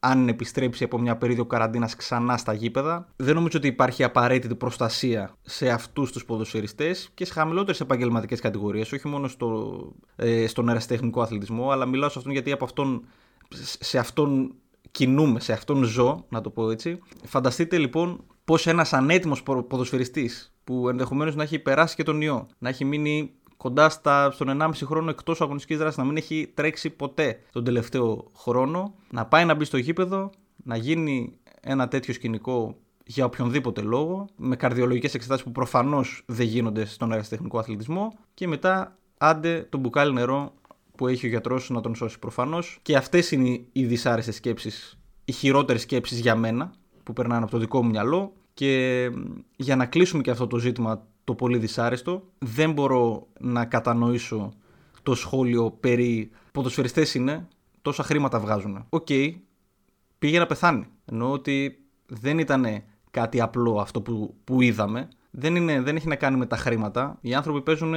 αν 0.00 0.28
επιστρέψει 0.28 0.84
από 0.84 0.98
μια 0.98 1.16
περίοδο 1.16 1.46
καραντίνας 1.46 1.96
ξανά 1.96 2.36
στα 2.36 2.52
γήπεδα. 2.52 3.08
Δεν 3.16 3.34
νομίζω 3.34 3.58
ότι 3.58 3.66
υπάρχει 3.66 4.04
απαραίτητη 4.04 4.54
προστασία 4.54 5.36
σε 5.42 5.70
αυτούς 5.70 6.12
τους 6.12 6.24
ποδοσφαιριστές 6.24 7.10
και 7.14 7.24
σε 7.24 7.32
χαμηλότερες 7.32 7.80
επαγγελματικές 7.80 8.40
κατηγορίες, 8.40 8.92
όχι 8.92 9.08
μόνο 9.08 9.28
στο, 9.28 9.80
ε, 10.16 10.46
στον 10.46 10.68
αεραστεχνικό 10.68 11.20
αθλητισμό, 11.22 11.70
αλλά 11.70 11.86
μιλάω 11.86 12.08
σε 12.08 12.18
αυτόν 12.18 12.32
γιατί 12.32 12.52
από 12.52 12.64
αυτόν, 12.64 13.06
σε 13.80 13.98
αυτόν 13.98 14.54
κινούμε, 14.90 15.40
σε 15.40 15.52
αυτόν 15.52 15.84
ζω, 15.84 16.24
να 16.28 16.40
το 16.40 16.50
πω 16.50 16.70
έτσι. 16.70 16.98
Φανταστείτε 17.24 17.78
λοιπόν 17.78 18.24
πως 18.46 18.66
ένας 18.66 18.92
ανέτοιμος 18.92 19.42
ποδοσφαιριστής 19.42 20.54
που 20.64 20.88
ενδεχομένως 20.88 21.34
να 21.34 21.42
έχει 21.42 21.58
περάσει 21.58 21.94
και 21.94 22.02
τον 22.02 22.20
ιό, 22.20 22.46
να 22.58 22.68
έχει 22.68 22.84
μείνει 22.84 23.30
κοντά 23.56 23.88
στα, 23.88 24.30
στον 24.30 24.58
1,5 24.60 24.70
χρόνο 24.84 25.10
εκτός 25.10 25.40
αγωνιστικής 25.40 25.78
δράσης, 25.78 25.98
να 25.98 26.04
μην 26.04 26.16
έχει 26.16 26.50
τρέξει 26.54 26.90
ποτέ 26.90 27.40
τον 27.52 27.64
τελευταίο 27.64 28.30
χρόνο, 28.36 28.94
να 29.10 29.26
πάει 29.26 29.44
να 29.44 29.54
μπει 29.54 29.64
στο 29.64 29.76
γήπεδο, 29.76 30.30
να 30.64 30.76
γίνει 30.76 31.38
ένα 31.60 31.88
τέτοιο 31.88 32.14
σκηνικό 32.14 32.76
για 33.04 33.24
οποιονδήποτε 33.24 33.80
λόγο, 33.80 34.28
με 34.36 34.56
καρδιολογικές 34.56 35.14
εξετάσεις 35.14 35.44
που 35.44 35.52
προφανώς 35.52 36.22
δεν 36.26 36.46
γίνονται 36.46 36.84
στον 36.84 37.10
αεραστεχνικό 37.10 37.58
αθλητισμό 37.58 38.12
και 38.34 38.48
μετά 38.48 38.98
άντε 39.18 39.66
το 39.70 39.78
μπουκάλι 39.78 40.12
νερό 40.12 40.52
που 40.96 41.06
έχει 41.06 41.26
ο 41.26 41.28
γιατρός 41.28 41.70
να 41.70 41.80
τον 41.80 41.94
σώσει 41.94 42.18
προφανώς. 42.18 42.78
Και 42.82 42.96
αυτές 42.96 43.30
είναι 43.30 43.60
οι 43.72 43.84
δυσάρεστες 43.84 44.34
σκέψεις, 44.34 44.98
οι 45.24 45.32
χειρότερες 45.32 45.82
σκέψεις 45.82 46.20
για 46.20 46.36
μένα 46.36 46.72
που 47.06 47.12
περνάνε 47.12 47.42
από 47.42 47.50
το 47.50 47.58
δικό 47.58 47.82
μου 47.82 47.90
μυαλό 47.90 48.32
και 48.54 49.10
για 49.56 49.76
να 49.76 49.86
κλείσουμε 49.86 50.22
και 50.22 50.30
αυτό 50.30 50.46
το 50.46 50.58
ζήτημα 50.58 51.06
το 51.24 51.34
πολύ 51.34 51.58
δυσάρεστο. 51.58 52.22
Δεν 52.38 52.72
μπορώ 52.72 53.26
να 53.40 53.64
κατανοήσω 53.64 54.52
το 55.02 55.14
σχόλιο 55.14 55.70
περί 55.70 56.30
ποδοσφαιριστές 56.52 57.14
είναι, 57.14 57.48
τόσα 57.82 58.02
χρήματα 58.02 58.40
βγάζουν. 58.40 58.84
Okay, 58.88 59.34
πήγε 60.18 60.38
να 60.38 60.46
πεθάνει. 60.46 60.86
Εννοώ 61.04 61.30
ότι 61.30 61.84
δεν 62.06 62.38
ήταν 62.38 62.66
κάτι 63.10 63.40
απλό 63.40 63.80
αυτό 63.80 64.02
που, 64.02 64.34
που 64.44 64.62
είδαμε. 64.62 65.08
Δεν, 65.30 65.56
είναι, 65.56 65.80
δεν 65.80 65.96
έχει 65.96 66.08
να 66.08 66.16
κάνει 66.16 66.36
με 66.36 66.46
τα 66.46 66.56
χρήματα. 66.56 67.18
Οι 67.20 67.34
άνθρωποι 67.34 67.62
παίζουν 67.62 67.94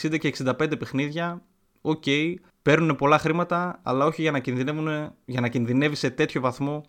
60 0.00 0.18
και 0.18 0.34
65 0.44 0.78
παιχνίδια. 0.78 1.42
Okay, 1.80 2.34
παίρνουν 2.62 2.96
πολλά 2.96 3.18
χρήματα, 3.18 3.80
αλλά 3.82 4.04
όχι 4.04 4.22
για 4.22 4.30
να, 4.30 4.40
για 5.24 5.40
να 5.40 5.48
κινδυνεύει 5.48 5.94
σε 5.94 6.10
τέτοιο 6.10 6.40
βαθμό 6.40 6.84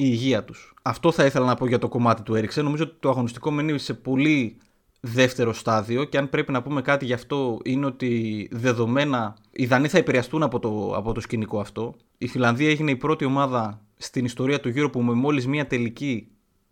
η 0.00 0.04
υγεία 0.06 0.44
τους. 0.44 0.74
Αυτό 0.82 1.12
θα 1.12 1.24
ήθελα 1.24 1.46
να 1.46 1.54
πω 1.54 1.66
για 1.66 1.78
το 1.78 1.88
κομμάτι 1.88 2.22
του 2.22 2.34
Έριξε. 2.34 2.62
Νομίζω 2.62 2.84
ότι 2.84 2.94
το 3.00 3.08
αγωνιστικό 3.08 3.50
μενεί 3.50 3.78
σε 3.78 3.94
πολύ 3.94 4.56
δεύτερο 5.00 5.52
στάδιο 5.52 6.04
και 6.04 6.18
αν 6.18 6.28
πρέπει 6.28 6.52
να 6.52 6.62
πούμε 6.62 6.82
κάτι 6.82 7.04
γι' 7.04 7.12
αυτό 7.12 7.58
είναι 7.64 7.86
ότι 7.86 8.48
δεδομένα 8.52 9.36
οι 9.50 9.66
Δανείοι 9.66 9.88
θα 9.88 9.98
επηρεαστούν 9.98 10.42
από 10.42 10.58
το, 10.58 10.92
από 10.96 11.12
το 11.12 11.20
σκηνικό 11.20 11.60
αυτό. 11.60 11.94
Η 12.18 12.26
Φιλανδία 12.26 12.68
έγινε 12.68 12.90
η 12.90 12.96
πρώτη 12.96 13.24
ομάδα 13.24 13.82
στην 13.96 14.24
ιστορία 14.24 14.60
του 14.60 14.68
γύρω 14.68 14.90
που 14.90 15.02
με 15.02 15.12
μόλις 15.12 15.46
μία 15.46 15.66
τελική 15.66 16.28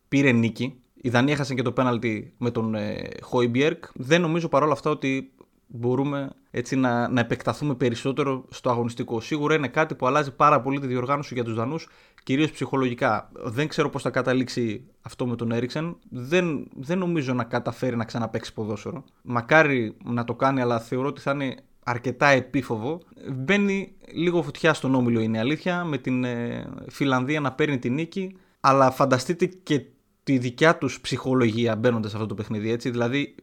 πήρε 0.08 0.32
νίκη. 0.32 0.80
Οι 0.94 1.08
Δανείοι 1.08 1.32
έχασαν 1.34 1.56
και 1.56 1.62
το 1.62 1.72
πέναλτι 1.72 2.34
με 2.38 2.50
τον 2.50 2.74
ε, 2.74 3.08
Χόιμπιερκ. 3.20 3.84
Δεν 3.94 4.20
νομίζω 4.20 4.48
παρόλα 4.48 4.72
αυτά 4.72 4.90
ότι 4.90 5.32
μπορούμε 5.66 6.30
έτσι 6.58 6.76
να, 6.76 7.08
να 7.08 7.20
επεκταθούμε 7.20 7.74
περισσότερο 7.74 8.44
στο 8.50 8.70
αγωνιστικό. 8.70 9.20
Σίγουρα 9.20 9.54
είναι 9.54 9.68
κάτι 9.68 9.94
που 9.94 10.06
αλλάζει 10.06 10.34
πάρα 10.34 10.60
πολύ 10.60 10.80
τη 10.80 10.86
διοργάνωση 10.86 11.34
για 11.34 11.44
τους 11.44 11.54
Δανούς, 11.54 11.88
κυρίως 12.22 12.50
ψυχολογικά. 12.50 13.30
Δεν 13.32 13.68
ξέρω 13.68 13.90
πώς 13.90 14.02
θα 14.02 14.10
καταλήξει 14.10 14.84
αυτό 15.02 15.26
με 15.26 15.36
τον 15.36 15.52
Έριξεν. 15.52 15.96
Δεν, 16.10 16.68
δεν 16.76 16.98
νομίζω 16.98 17.32
να 17.32 17.44
καταφέρει 17.44 17.96
να 17.96 18.04
ξαναπέξει 18.04 18.52
ποδόσφαιρο. 18.52 19.04
Μακάρι 19.22 19.96
να 20.04 20.24
το 20.24 20.34
κάνει, 20.34 20.60
αλλά 20.60 20.80
θεωρώ 20.80 21.08
ότι 21.08 21.20
θα 21.20 21.30
είναι 21.30 21.54
αρκετά 21.84 22.26
επίφοβο. 22.26 23.00
Μπαίνει 23.32 23.92
λίγο 24.12 24.42
φωτιά 24.42 24.74
στον 24.74 24.94
όμιλο, 24.94 25.20
είναι 25.20 25.38
αλήθεια, 25.38 25.84
με 25.84 25.98
την 25.98 26.24
ε, 26.24 26.68
Φιλανδία 26.88 27.40
να 27.40 27.52
παίρνει 27.52 27.78
την 27.78 27.94
νίκη. 27.94 28.36
Αλλά 28.60 28.90
φανταστείτε 28.90 29.46
και 29.46 29.84
τη 30.22 30.38
δικιά 30.38 30.78
τους 30.78 31.00
ψυχολογία 31.00 31.76
μπαίνοντας 31.76 32.10
σε 32.10 32.16
αυτό 32.16 32.28
το 32.28 32.34
παιχνίδι. 32.34 32.70
Έτσι. 32.70 32.90
Δηλαδή, 32.90 33.34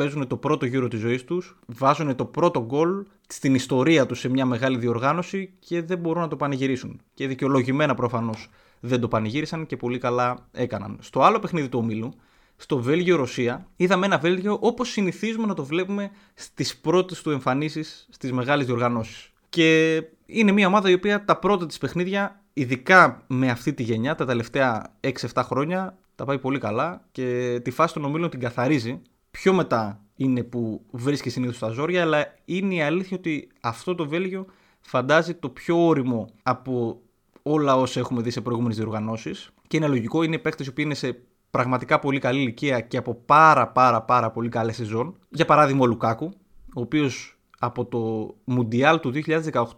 παίζουν 0.00 0.26
το 0.26 0.36
πρώτο 0.36 0.66
γύρο 0.66 0.88
της 0.88 1.00
ζωής 1.00 1.24
τους, 1.24 1.56
βάζουν 1.66 2.16
το 2.16 2.24
πρώτο 2.24 2.64
γκολ 2.64 3.04
στην 3.26 3.54
ιστορία 3.54 4.06
τους 4.06 4.18
σε 4.18 4.28
μια 4.28 4.46
μεγάλη 4.46 4.78
διοργάνωση 4.78 5.52
και 5.58 5.82
δεν 5.82 5.98
μπορούν 5.98 6.22
να 6.22 6.28
το 6.28 6.36
πανηγυρίσουν. 6.36 7.00
Και 7.14 7.26
δικαιολογημένα 7.26 7.94
προφανώς 7.94 8.48
δεν 8.80 9.00
το 9.00 9.08
πανηγύρισαν 9.08 9.66
και 9.66 9.76
πολύ 9.76 9.98
καλά 9.98 10.48
έκαναν. 10.52 10.98
Στο 11.00 11.22
άλλο 11.22 11.38
παιχνίδι 11.38 11.68
του 11.68 11.78
ομίλου, 11.78 12.12
στο 12.56 12.78
Βέλγιο-Ρωσία, 12.78 13.66
είδαμε 13.76 14.06
ένα 14.06 14.18
Βέλγιο 14.18 14.58
όπως 14.60 14.88
συνηθίζουμε 14.88 15.46
να 15.46 15.54
το 15.54 15.64
βλέπουμε 15.64 16.10
στις 16.34 16.76
πρώτες 16.76 17.22
του 17.22 17.30
εμφανίσεις 17.30 18.08
στις 18.10 18.32
μεγάλες 18.32 18.66
διοργανώσεις. 18.66 19.32
Και 19.48 20.02
είναι 20.26 20.52
μια 20.52 20.66
ομάδα 20.66 20.90
η 20.90 20.92
οποία 20.92 21.24
τα 21.24 21.36
πρώτα 21.36 21.66
της 21.66 21.78
παιχνίδια, 21.78 22.42
ειδικά 22.52 23.24
με 23.26 23.50
αυτή 23.50 23.72
τη 23.72 23.82
γενιά, 23.82 24.14
τα 24.14 24.24
τελευταία 24.24 24.94
6-7 25.00 25.42
χρόνια, 25.44 25.98
τα 26.14 26.24
πάει 26.24 26.38
πολύ 26.38 26.58
καλά 26.58 27.04
και 27.12 27.60
τη 27.64 27.70
φάση 27.70 27.94
των 27.94 28.04
ομίλων 28.04 28.30
την 28.30 28.40
καθαρίζει. 28.40 29.02
Πιο 29.30 29.52
μετά 29.52 30.04
είναι 30.16 30.42
που 30.42 30.84
βρίσκεις 30.90 31.32
συνήθως 31.32 31.58
τα 31.58 31.68
ζόρια, 31.68 32.02
αλλά 32.02 32.34
είναι 32.44 32.74
η 32.74 32.82
αλήθεια 32.82 33.16
ότι 33.16 33.48
αυτό 33.60 33.94
το 33.94 34.08
Βέλγιο 34.08 34.46
φαντάζει 34.80 35.34
το 35.34 35.48
πιο 35.48 35.86
όριμο 35.86 36.28
από 36.42 37.00
όλα 37.42 37.76
όσα 37.76 38.00
έχουμε 38.00 38.22
δει 38.22 38.30
σε 38.30 38.40
προηγούμενες 38.40 38.76
διοργανώσεις. 38.76 39.50
Και 39.66 39.76
είναι 39.76 39.86
λογικό, 39.86 40.22
είναι 40.22 40.38
παίκτες 40.38 40.72
που 40.72 40.80
είναι 40.80 40.94
σε 40.94 41.20
πραγματικά 41.50 41.98
πολύ 41.98 42.18
καλή 42.18 42.40
ηλικία 42.40 42.80
και 42.80 42.96
από 42.96 43.14
πάρα 43.14 43.68
πάρα 43.68 44.02
πάρα 44.02 44.30
πολύ 44.30 44.48
καλές 44.48 44.76
σεζόν. 44.76 45.16
Για 45.28 45.44
παράδειγμα 45.44 45.82
ο 45.82 45.86
Λουκάκου, 45.86 46.32
ο 46.74 46.80
οποίος 46.80 47.38
από 47.58 47.86
το 47.86 48.34
Μουντιάλ 48.44 49.00
του 49.00 49.12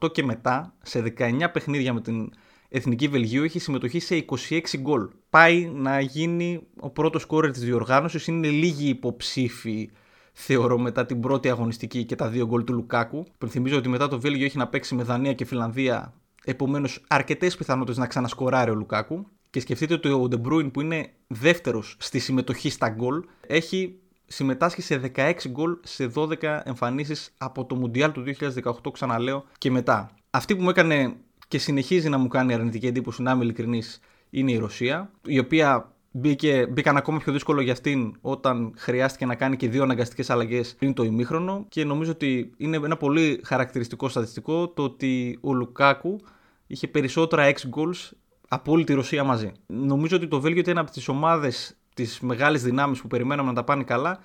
2018 0.00 0.12
και 0.12 0.24
μετά, 0.24 0.74
σε 0.82 1.00
19 1.18 1.52
παιχνίδια 1.52 1.92
με 1.92 2.00
την 2.00 2.30
Εθνική 2.74 3.08
Βελγίου, 3.08 3.42
έχει 3.42 3.58
συμμετοχή 3.58 4.00
σε 4.00 4.24
26 4.48 4.60
γκολ. 4.78 5.08
Πάει 5.30 5.70
να 5.74 6.00
γίνει 6.00 6.60
ο 6.80 6.90
πρώτος 6.90 7.24
κόρε 7.24 7.50
της 7.50 7.62
διοργάνωσης. 7.64 8.26
Είναι 8.26 8.48
λίγοι 8.48 8.88
υποψήφοι, 8.88 9.90
θεωρώ, 10.32 10.78
μετά 10.78 11.06
την 11.06 11.20
πρώτη 11.20 11.48
αγωνιστική 11.48 12.04
και 12.04 12.14
τα 12.14 12.28
δύο 12.28 12.46
γκολ 12.46 12.64
του 12.64 12.72
Λουκάκου. 12.72 13.26
Θυμίζω 13.48 13.76
ότι 13.76 13.88
μετά 13.88 14.08
το 14.08 14.20
Βέλγιο 14.20 14.44
έχει 14.44 14.58
να 14.58 14.68
παίξει 14.68 14.94
με 14.94 15.02
Δανία 15.02 15.32
και 15.32 15.44
Φινλανδία. 15.44 16.14
Επομένως, 16.44 17.04
αρκετές 17.08 17.56
πιθανότητες 17.56 17.96
να 17.98 18.06
ξανασκοράρει 18.06 18.70
ο 18.70 18.74
Λουκάκου. 18.74 19.26
Και 19.50 19.60
σκεφτείτε 19.60 19.94
ότι 19.94 20.08
ο 20.08 20.28
Ντεμπρούιν 20.28 20.70
που 20.70 20.80
είναι 20.80 21.12
δεύτερος 21.26 21.96
στη 21.98 22.18
συμμετοχή 22.18 22.70
στα 22.70 22.88
γκολ 22.88 23.24
έχει 23.46 23.98
συμμετάσχει 24.26 24.82
σε 24.82 25.12
16 25.16 25.32
γκολ 25.48 25.76
σε 25.82 26.12
12 26.14 26.60
εμφανίσεις 26.64 27.34
από 27.38 27.64
το 27.64 27.74
Μουντιάλ 27.74 28.12
του 28.12 28.24
2018 28.40 28.72
ξαναλέω 28.92 29.44
και 29.58 29.70
μετά. 29.70 30.10
Αυτή 30.30 30.56
που 30.56 30.62
μου 30.62 30.68
έκανε 30.68 31.16
και 31.52 31.58
συνεχίζει 31.58 32.08
να 32.08 32.18
μου 32.18 32.28
κάνει 32.28 32.54
αρνητική 32.54 32.86
εντύπωση 32.86 33.22
να 33.22 33.30
είμαι 33.30 33.44
ειλικρινής 33.44 34.00
είναι 34.30 34.52
η 34.52 34.56
Ρωσία 34.56 35.10
η 35.26 35.38
οποία 35.38 35.92
μπήκε, 36.10 36.66
μπήκαν 36.66 36.96
ακόμα 36.96 37.18
πιο 37.18 37.32
δύσκολο 37.32 37.60
για 37.60 37.72
αυτήν 37.72 38.14
όταν 38.20 38.74
χρειάστηκε 38.76 39.26
να 39.26 39.34
κάνει 39.34 39.56
και 39.56 39.68
δύο 39.68 39.82
αναγκαστικές 39.82 40.30
αλλαγές 40.30 40.74
πριν 40.74 40.94
το 40.94 41.02
ημίχρονο 41.02 41.66
και 41.68 41.84
νομίζω 41.84 42.10
ότι 42.10 42.52
είναι 42.56 42.76
ένα 42.76 42.96
πολύ 42.96 43.40
χαρακτηριστικό 43.44 44.08
στατιστικό 44.08 44.68
το 44.68 44.82
ότι 44.82 45.38
ο 45.40 45.52
Λουκάκου 45.52 46.20
είχε 46.66 46.88
περισσότερα 46.88 47.52
6 47.52 47.54
goals 47.54 48.10
από 48.48 48.72
όλη 48.72 48.84
τη 48.84 48.94
Ρωσία 48.94 49.24
μαζί. 49.24 49.52
Νομίζω 49.66 50.16
ότι 50.16 50.28
το 50.28 50.40
Βέλγιο 50.40 50.60
ήταν 50.60 50.78
από 50.78 50.90
τις 50.90 51.08
ομάδες 51.08 51.76
τι 51.94 52.06
μεγάλε 52.20 52.58
δυνάμεις 52.58 53.00
που 53.00 53.06
περιμέναμε 53.06 53.48
να 53.48 53.54
τα 53.54 53.64
πάνε 53.64 53.82
καλά. 53.82 54.18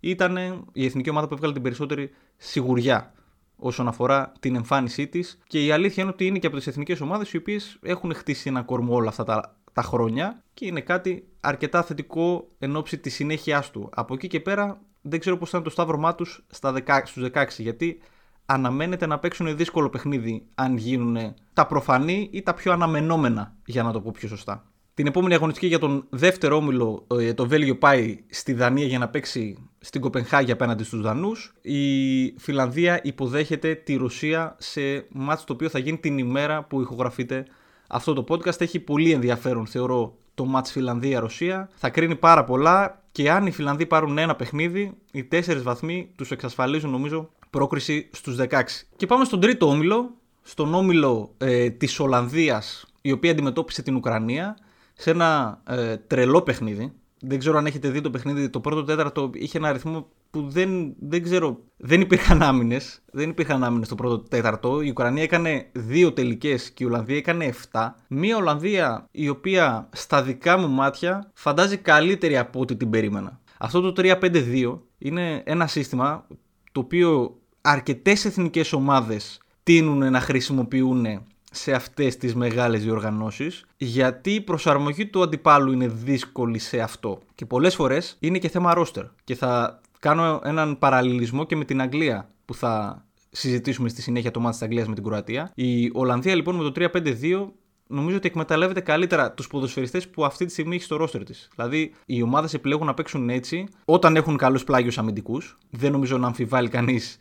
Ήταν 0.00 0.36
η 0.72 0.84
εθνική 0.84 1.10
ομάδα 1.10 1.26
που 1.26 1.34
έβγαλε 1.34 1.52
την 1.52 1.62
περισσότερη 1.62 2.10
σιγουριά 2.36 3.12
όσον 3.62 3.88
αφορά 3.88 4.32
την 4.40 4.54
εμφάνισή 4.54 5.06
της. 5.06 5.38
Και 5.46 5.64
η 5.64 5.70
αλήθεια 5.70 6.02
είναι 6.02 6.12
ότι 6.12 6.26
είναι 6.26 6.38
και 6.38 6.46
από 6.46 6.56
τις 6.56 6.66
εθνικές 6.66 7.00
ομάδες 7.00 7.32
οι 7.32 7.36
οποίες 7.36 7.78
έχουν 7.82 8.14
χτίσει 8.14 8.48
ένα 8.48 8.62
κορμό 8.62 8.94
όλα 8.94 9.08
αυτά 9.08 9.24
τα, 9.24 9.56
τα 9.72 9.82
χρόνια 9.82 10.42
και 10.54 10.66
είναι 10.66 10.80
κάτι 10.80 11.28
αρκετά 11.40 11.82
θετικό 11.82 12.48
εν 12.58 12.76
ώψη 12.76 12.98
της 12.98 13.14
συνέχεια 13.14 13.64
του. 13.72 13.88
Από 13.94 14.14
εκεί 14.14 14.26
και 14.28 14.40
πέρα 14.40 14.80
δεν 15.02 15.20
ξέρω 15.20 15.36
πώς 15.36 15.50
θα 15.50 15.56
είναι 15.56 15.66
το 15.66 15.72
σταύρωμά 15.72 16.14
τους 16.14 16.44
στους 17.04 17.28
16, 17.32 17.44
γιατί 17.58 17.98
αναμένεται 18.46 19.06
να 19.06 19.18
παίξουν 19.18 19.56
δύσκολο 19.56 19.90
παιχνίδι 19.90 20.46
αν 20.54 20.76
γίνουν 20.76 21.34
τα 21.52 21.66
προφανή 21.66 22.28
ή 22.32 22.42
τα 22.42 22.54
πιο 22.54 22.72
αναμενόμενα, 22.72 23.56
για 23.66 23.82
να 23.82 23.92
το 23.92 24.00
πω 24.00 24.10
πιο 24.10 24.28
σωστά. 24.28 24.71
Την 24.94 25.06
επόμενη 25.06 25.34
αγωνιστική 25.34 25.66
για 25.66 25.78
τον 25.78 26.06
δεύτερο 26.10 26.56
όμιλο, 26.56 27.06
ε, 27.18 27.34
το 27.34 27.46
Βέλγιο 27.46 27.76
πάει 27.76 28.18
στη 28.30 28.52
Δανία 28.52 28.86
για 28.86 28.98
να 28.98 29.08
παίξει 29.08 29.68
στην 29.78 30.00
Κοπενχάγη 30.00 30.52
απέναντι 30.52 30.84
στους 30.84 31.00
Δανούς. 31.00 31.52
Η 31.62 32.38
Φιλανδία 32.38 33.00
υποδέχεται 33.02 33.74
τη 33.74 33.94
Ρωσία 33.94 34.56
σε 34.58 35.06
μάτς 35.10 35.44
το 35.44 35.52
οποίο 35.52 35.68
θα 35.68 35.78
γίνει 35.78 35.98
την 35.98 36.18
ημέρα 36.18 36.64
που 36.64 36.80
ηχογραφείται 36.80 37.46
αυτό 37.88 38.12
το 38.12 38.24
podcast. 38.28 38.60
Έχει 38.60 38.80
πολύ 38.80 39.12
ενδιαφέρον 39.12 39.66
θεωρώ 39.66 40.16
το 40.34 40.44
μάτς 40.44 40.70
Φιλανδία-Ρωσία. 40.70 41.70
Θα 41.74 41.90
κρίνει 41.90 42.16
πάρα 42.16 42.44
πολλά 42.44 43.02
και 43.12 43.30
αν 43.30 43.46
οι 43.46 43.50
Φιλανδοί 43.50 43.86
πάρουν 43.86 44.18
ένα 44.18 44.36
παιχνίδι, 44.36 44.92
οι 45.12 45.24
τέσσερις 45.24 45.62
βαθμοί 45.62 46.12
τους 46.16 46.30
εξασφαλίζουν 46.30 46.90
νομίζω 46.90 47.30
πρόκριση 47.50 48.08
στους 48.12 48.36
16. 48.36 48.62
Και 48.96 49.06
πάμε 49.06 49.24
στον 49.24 49.40
τρίτο 49.40 49.68
όμιλο, 49.68 50.14
στον 50.42 50.74
όμιλο 50.74 51.34
ε, 51.38 51.70
της 51.70 52.00
Ολλανδίας, 52.00 52.86
η 53.00 53.12
οποία 53.12 53.30
αντιμετώπισε 53.30 53.82
την 53.82 53.96
Ουκρανία 53.96 54.56
σε 55.02 55.10
ένα 55.10 55.60
ε, 55.66 55.96
τρελό 55.96 56.42
παιχνίδι. 56.42 56.92
Δεν 57.20 57.38
ξέρω 57.38 57.58
αν 57.58 57.66
έχετε 57.66 57.88
δει 57.88 58.00
το 58.00 58.10
παιχνίδι. 58.10 58.50
Το 58.50 58.60
πρώτο 58.60 58.84
τέταρτο 58.84 59.30
είχε 59.34 59.58
ένα 59.58 59.68
αριθμό 59.68 60.08
που 60.30 60.48
δεν, 60.48 60.94
δεν 60.98 61.22
ξέρω. 61.22 61.58
Δεν 61.76 62.00
υπήρχαν 62.00 62.42
άμυνες. 62.42 63.02
Δεν 63.12 63.30
υπήρχαν 63.30 63.64
άμυνες 63.64 63.88
το 63.88 63.94
πρώτο 63.94 64.18
τέταρτο. 64.18 64.80
Η 64.80 64.88
Ουκρανία 64.88 65.22
έκανε 65.22 65.66
δύο 65.72 66.12
τελικές 66.12 66.70
και 66.70 66.84
η 66.84 66.86
Ολλανδία 66.86 67.16
έκανε 67.16 67.54
7. 67.72 67.88
Μία 68.08 68.36
Ολλανδία 68.36 69.08
η 69.10 69.28
οποία 69.28 69.88
στα 69.92 70.22
δικά 70.22 70.58
μου 70.58 70.68
μάτια 70.68 71.30
φαντάζει 71.34 71.76
καλύτερη 71.76 72.38
από 72.38 72.60
ό,τι 72.60 72.76
την 72.76 72.90
περίμενα. 72.90 73.40
Αυτό 73.58 73.92
το 73.92 74.02
3-5-2 74.02 74.78
είναι 74.98 75.42
ένα 75.44 75.66
σύστημα 75.66 76.26
το 76.72 76.80
οποίο 76.80 77.36
αρκετές 77.60 78.24
εθνικές 78.24 78.72
ομάδες 78.72 79.40
τείνουν 79.62 80.10
να 80.10 80.20
χρησιμοποιούν 80.20 81.06
σε 81.54 81.72
αυτές 81.72 82.16
τις 82.16 82.34
μεγάλες 82.34 82.82
διοργανώσεις 82.82 83.64
γιατί 83.76 84.30
η 84.30 84.40
προσαρμογή 84.40 85.06
του 85.06 85.22
αντιπάλου 85.22 85.72
είναι 85.72 85.86
δύσκολη 85.88 86.58
σε 86.58 86.80
αυτό 86.80 87.18
και 87.34 87.46
πολλές 87.46 87.74
φορές 87.74 88.16
είναι 88.20 88.38
και 88.38 88.48
θέμα 88.48 88.74
ρόστερ 88.74 89.04
και 89.24 89.34
θα 89.34 89.80
κάνω 89.98 90.40
έναν 90.44 90.78
παραλληλισμό 90.78 91.44
και 91.44 91.56
με 91.56 91.64
την 91.64 91.80
Αγγλία 91.80 92.28
που 92.44 92.54
θα 92.54 93.04
συζητήσουμε 93.30 93.88
στη 93.88 94.02
συνέχεια 94.02 94.30
το 94.30 94.40
μάτι 94.40 94.52
της 94.52 94.62
Αγγλίας 94.62 94.88
με 94.88 94.94
την 94.94 95.04
Κροατία 95.04 95.52
η 95.54 95.90
Ολλανδία 95.92 96.34
λοιπόν 96.34 96.56
με 96.56 96.70
το 96.70 96.90
3-5-2 96.92 97.48
νομίζω 97.92 98.16
ότι 98.16 98.26
εκμεταλλεύεται 98.26 98.80
καλύτερα 98.80 99.32
τους 99.32 99.46
ποδοσφαιριστές 99.46 100.08
που 100.08 100.24
αυτή 100.24 100.44
τη 100.44 100.52
στιγμή 100.52 100.74
έχει 100.74 100.84
στο 100.84 100.96
ρόστερ 100.96 101.24
της. 101.24 101.48
Δηλαδή, 101.56 101.94
οι 102.06 102.22
ομάδες 102.22 102.54
επιλέγουν 102.54 102.86
να 102.86 102.94
παίξουν 102.94 103.30
έτσι 103.30 103.68
όταν 103.84 104.16
έχουν 104.16 104.36
καλούς 104.36 104.64
πλάγιους 104.64 104.98
αμυντικούς. 104.98 105.58
Δεν 105.70 105.92
νομίζω 105.92 106.18
να 106.18 106.26
αμφιβάλλει 106.26 106.68
κανείς 106.68 107.18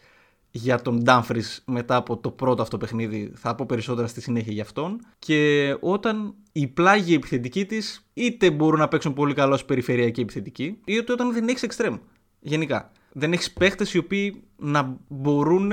για 0.52 0.82
τον 0.82 1.04
Ντάμφρι 1.04 1.44
μετά 1.66 1.96
από 1.96 2.18
το 2.18 2.32
πρώτο 2.32 2.62
αυτό 2.62 2.78
παιχνίδι. 2.78 3.32
Θα 3.36 3.56
πω 3.56 3.66
περισσότερα 3.66 4.08
στη 4.08 4.22
συνέχεια 4.22 4.54
για 4.54 4.64
αυτόν. 4.64 5.00
Και 5.20 5.76
όταν 5.80 6.34
οι 6.52 6.68
πλάγιοι 6.68 7.14
επιθετικοί 7.18 7.66
της 7.66 8.06
είτε 8.14 8.52
μπορούν 8.52 8.80
να 8.80 8.88
παίξουν 8.88 9.14
πολύ 9.14 9.34
καλό 9.34 9.60
ω 9.62 9.66
περιφερειακή 9.66 10.22
επιθετική, 10.22 10.78
είτε 10.86 11.12
όταν 11.12 11.34
δεν 11.34 11.48
έχεις 11.48 11.64
εξτρέμ. 11.64 11.98
Γενικά. 12.40 12.92
Δεν 13.12 13.34
έχεις 13.34 13.52
παίχτες 13.52 13.94
οι 13.94 13.98
οποίοι 13.98 14.44
να 14.58 14.98
μπορούν 15.08 15.72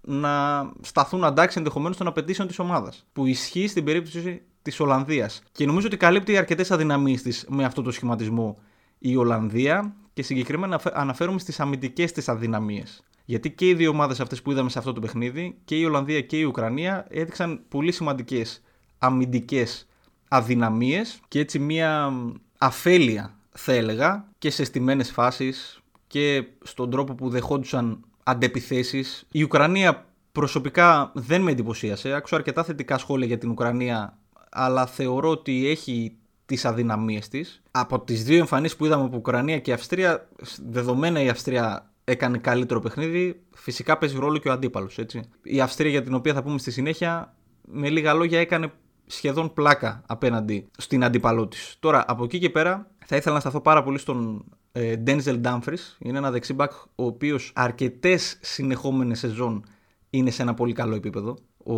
να 0.00 0.62
σταθούν 0.80 1.24
αντάξει 1.24 1.58
ενδεχομένως 1.58 1.96
των 1.96 2.06
απαιτήσεων 2.06 2.48
της 2.48 2.58
ομάδας. 2.58 3.06
Που 3.12 3.26
ισχύει 3.26 3.66
στην 3.66 3.84
περίπτωση 3.84 4.42
της 4.62 4.80
Ολλανδίας. 4.80 5.42
Και 5.52 5.66
νομίζω 5.66 5.86
ότι 5.86 5.96
καλύπτει 5.96 6.36
αρκετές 6.36 6.70
αδυναμίες 6.70 7.22
της 7.22 7.46
με 7.48 7.64
αυτό 7.64 7.82
το 7.82 7.90
σχηματισμό 7.90 8.58
η 8.98 9.16
Ολλανδία 9.16 9.94
και 10.12 10.22
συγκεκριμένα 10.22 10.80
αναφέρομαι 10.92 11.38
στις 11.38 11.60
αμυντικές 11.60 12.12
της 12.12 12.28
αδυναμίες. 12.28 13.02
Γιατί 13.30 13.50
και 13.50 13.68
οι 13.68 13.74
δύο 13.74 13.90
ομάδες 13.90 14.20
αυτές 14.20 14.42
που 14.42 14.50
είδαμε 14.50 14.70
σε 14.70 14.78
αυτό 14.78 14.92
το 14.92 15.00
παιχνίδι, 15.00 15.58
και 15.64 15.76
η 15.76 15.84
Ολλανδία 15.84 16.20
και 16.20 16.38
η 16.38 16.42
Ουκρανία, 16.42 17.06
έδειξαν 17.08 17.60
πολύ 17.68 17.92
σημαντικές 17.92 18.62
αμυντικές 18.98 19.86
αδυναμίες 20.28 21.20
και 21.28 21.38
έτσι 21.38 21.58
μία 21.58 22.12
αφέλεια, 22.58 23.34
θα 23.50 23.72
έλεγα, 23.72 24.28
και 24.38 24.50
σε 24.50 24.64
στιμένες 24.64 25.10
φάσεις 25.10 25.80
και 26.06 26.44
στον 26.62 26.90
τρόπο 26.90 27.14
που 27.14 27.28
δεχόντουσαν 27.28 28.04
αντεπιθέσεις. 28.22 29.26
Η 29.32 29.42
Ουκρανία 29.42 30.06
προσωπικά 30.32 31.12
δεν 31.14 31.42
με 31.42 31.50
εντυπωσίασε. 31.50 32.12
Άκουσα 32.12 32.36
αρκετά 32.36 32.64
θετικά 32.64 32.98
σχόλια 32.98 33.26
για 33.26 33.38
την 33.38 33.50
Ουκρανία, 33.50 34.18
αλλά 34.50 34.86
θεωρώ 34.86 35.28
ότι 35.28 35.68
έχει 35.68 36.16
τις 36.46 36.64
αδυναμίες 36.64 37.28
της. 37.28 37.62
Από 37.70 38.00
τις 38.00 38.24
δύο 38.24 38.38
εμφανίσεις 38.38 38.76
που 38.76 38.84
είδαμε 38.84 39.04
από 39.04 39.16
Ουκρανία 39.16 39.58
και 39.58 39.72
Αυστρία, 39.72 40.28
δεδομένα 40.68 41.22
η 41.22 41.28
Αυστρία 41.28 41.89
έκανε 42.10 42.38
καλύτερο 42.38 42.80
παιχνίδι. 42.80 43.40
Φυσικά 43.54 43.98
παίζει 43.98 44.18
ρόλο 44.18 44.38
και 44.38 44.48
ο 44.48 44.52
αντίπαλος. 44.52 44.98
Η 45.42 45.60
Αυστρία, 45.60 45.90
για 45.90 46.02
την 46.02 46.14
οποία 46.14 46.34
θα 46.34 46.42
πούμε 46.42 46.58
στη 46.58 46.70
συνέχεια, 46.70 47.36
με 47.62 47.88
λίγα 47.88 48.14
λόγια 48.14 48.40
έκανε 48.40 48.72
σχεδόν 49.06 49.52
πλάκα 49.52 50.02
απέναντι 50.06 50.68
στην 50.78 51.04
αντίπαλό 51.04 51.48
της. 51.48 51.76
Τώρα, 51.80 52.04
από 52.08 52.24
εκεί 52.24 52.38
και 52.38 52.50
πέρα, 52.50 52.90
θα 53.06 53.16
ήθελα 53.16 53.34
να 53.34 53.40
σταθώ 53.40 53.60
πάρα 53.60 53.82
πολύ 53.82 53.98
στον 53.98 54.44
ε, 54.72 54.94
Denzel 55.06 55.40
Dumfries. 55.42 55.96
Είναι 55.98 56.18
ένα 56.18 56.30
δεξιμπάκ 56.30 56.72
ο 56.72 57.04
οποίος 57.04 57.52
αρκετές 57.54 58.38
συνεχόμενες 58.40 59.18
σεζόν 59.18 59.64
είναι 60.10 60.30
σε 60.30 60.42
ένα 60.42 60.54
πολύ 60.54 60.72
καλό 60.72 60.94
επίπεδο. 60.94 61.36
Ο 61.64 61.74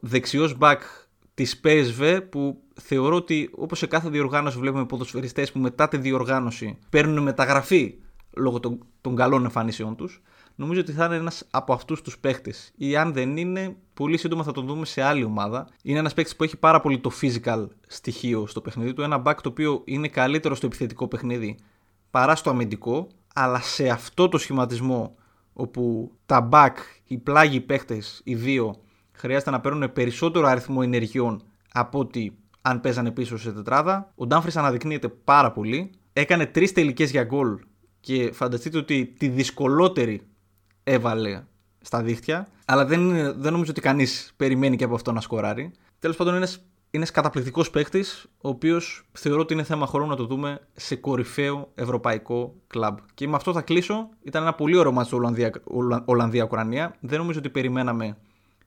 δεξιός 0.00 0.56
μπακ 0.56 0.82
της 1.34 1.60
PSV 1.64 2.20
που 2.30 2.62
θεωρώ 2.80 3.16
ότι 3.16 3.50
όπως 3.54 3.78
σε 3.78 3.86
κάθε 3.86 4.08
διοργάνωση 4.08 4.58
βλέπουμε 4.58 4.86
ποδοσφαιριστές 4.86 5.52
που 5.52 5.58
μετά 5.58 5.88
τη 5.88 5.96
διοργάνωση 5.96 6.78
παίρνουν 6.90 7.22
μεταγραφή 7.22 7.94
λόγω 8.38 8.60
των, 8.60 8.78
των 9.00 9.16
καλών 9.16 9.44
εμφανίσεων 9.44 9.96
τους. 9.96 10.22
Νομίζω 10.54 10.80
ότι 10.80 10.92
θα 10.92 11.04
είναι 11.04 11.16
ένας 11.16 11.46
από 11.50 11.72
αυτούς 11.72 12.02
τους 12.02 12.18
παίχτε. 12.18 12.52
Ή 12.76 12.96
αν 12.96 13.12
δεν 13.12 13.36
είναι, 13.36 13.76
πολύ 13.94 14.16
σύντομα 14.16 14.42
θα 14.42 14.52
τον 14.52 14.66
δούμε 14.66 14.84
σε 14.84 15.02
άλλη 15.02 15.24
ομάδα. 15.24 15.68
Είναι 15.82 15.98
ένας 15.98 16.14
παίχτη 16.14 16.34
που 16.36 16.44
έχει 16.44 16.56
πάρα 16.56 16.80
πολύ 16.80 16.98
το 16.98 17.10
physical 17.20 17.66
στοιχείο 17.86 18.46
στο 18.46 18.60
παιχνίδι 18.60 18.92
του. 18.92 19.02
Ένα 19.02 19.22
back 19.24 19.36
το 19.42 19.48
οποίο 19.48 19.82
είναι 19.84 20.08
καλύτερο 20.08 20.54
στο 20.54 20.66
επιθετικό 20.66 21.08
παιχνίδι 21.08 21.58
παρά 22.10 22.34
στο 22.34 22.50
αμυντικό. 22.50 23.08
Αλλά 23.34 23.60
σε 23.60 23.88
αυτό 23.88 24.28
το 24.28 24.38
σχηματισμό 24.38 25.14
όπου 25.52 26.12
τα 26.26 26.48
back, 26.52 26.74
οι 27.04 27.18
πλάγοι 27.18 27.60
παίχτε, 27.60 28.02
οι 28.24 28.34
δύο, 28.34 28.74
χρειάζεται 29.12 29.50
να 29.50 29.60
παίρνουν 29.60 29.92
περισσότερο 29.92 30.46
αριθμό 30.46 30.80
ενεργειών 30.82 31.42
από 31.72 31.98
ότι 31.98 32.38
αν 32.62 32.80
παίζανε 32.80 33.10
πίσω 33.10 33.38
σε 33.38 33.52
τετράδα. 33.52 34.12
Ο 34.14 34.26
Ντάμφρις 34.26 34.56
αναδεικνύεται 34.56 35.08
πάρα 35.08 35.52
πολύ. 35.52 35.90
Έκανε 36.12 36.46
τρεις 36.46 36.72
τελικές 36.72 37.10
για 37.10 37.24
γκολ 37.24 37.58
και 38.08 38.32
φανταστείτε 38.32 38.78
ότι 38.78 39.14
τη 39.18 39.28
δυσκολότερη 39.28 40.20
έβαλε 40.84 41.42
στα 41.80 42.02
δίχτυα. 42.02 42.48
Αλλά 42.64 42.84
δεν, 42.84 43.08
δεν 43.40 43.52
νομίζω 43.52 43.70
ότι 43.70 43.80
κανείς 43.80 44.32
περιμένει 44.36 44.76
και 44.76 44.84
από 44.84 44.94
αυτό 44.94 45.12
να 45.12 45.20
σκοράρει. 45.20 45.72
Τέλος 45.98 46.16
πάντων, 46.16 46.34
είναι 46.34 46.46
είναι 46.90 47.06
καταπληκτικός 47.12 47.70
παίκτης, 47.70 48.26
ο 48.40 48.48
οποίος 48.48 49.04
θεωρώ 49.12 49.40
ότι 49.40 49.52
είναι 49.52 49.62
θέμα 49.62 49.86
χρόνου 49.86 50.08
να 50.08 50.16
το 50.16 50.26
δούμε 50.26 50.60
σε 50.72 50.96
κορυφαίο 50.96 51.70
ευρωπαϊκό 51.74 52.54
κλαμπ. 52.66 52.96
Και 53.14 53.28
με 53.28 53.36
αυτό 53.36 53.52
θα 53.52 53.62
κλείσω. 53.62 54.08
Ήταν 54.22 54.42
ένα 54.42 54.54
πολύ 54.54 54.76
ωραίο 54.76 54.92
μάτσο 54.92 55.20
Ολλανδία-Ουκρανία. 56.04 56.96
Δεν 57.00 57.18
νομίζω 57.18 57.38
ότι 57.38 57.50
περιμέναμε 57.50 58.16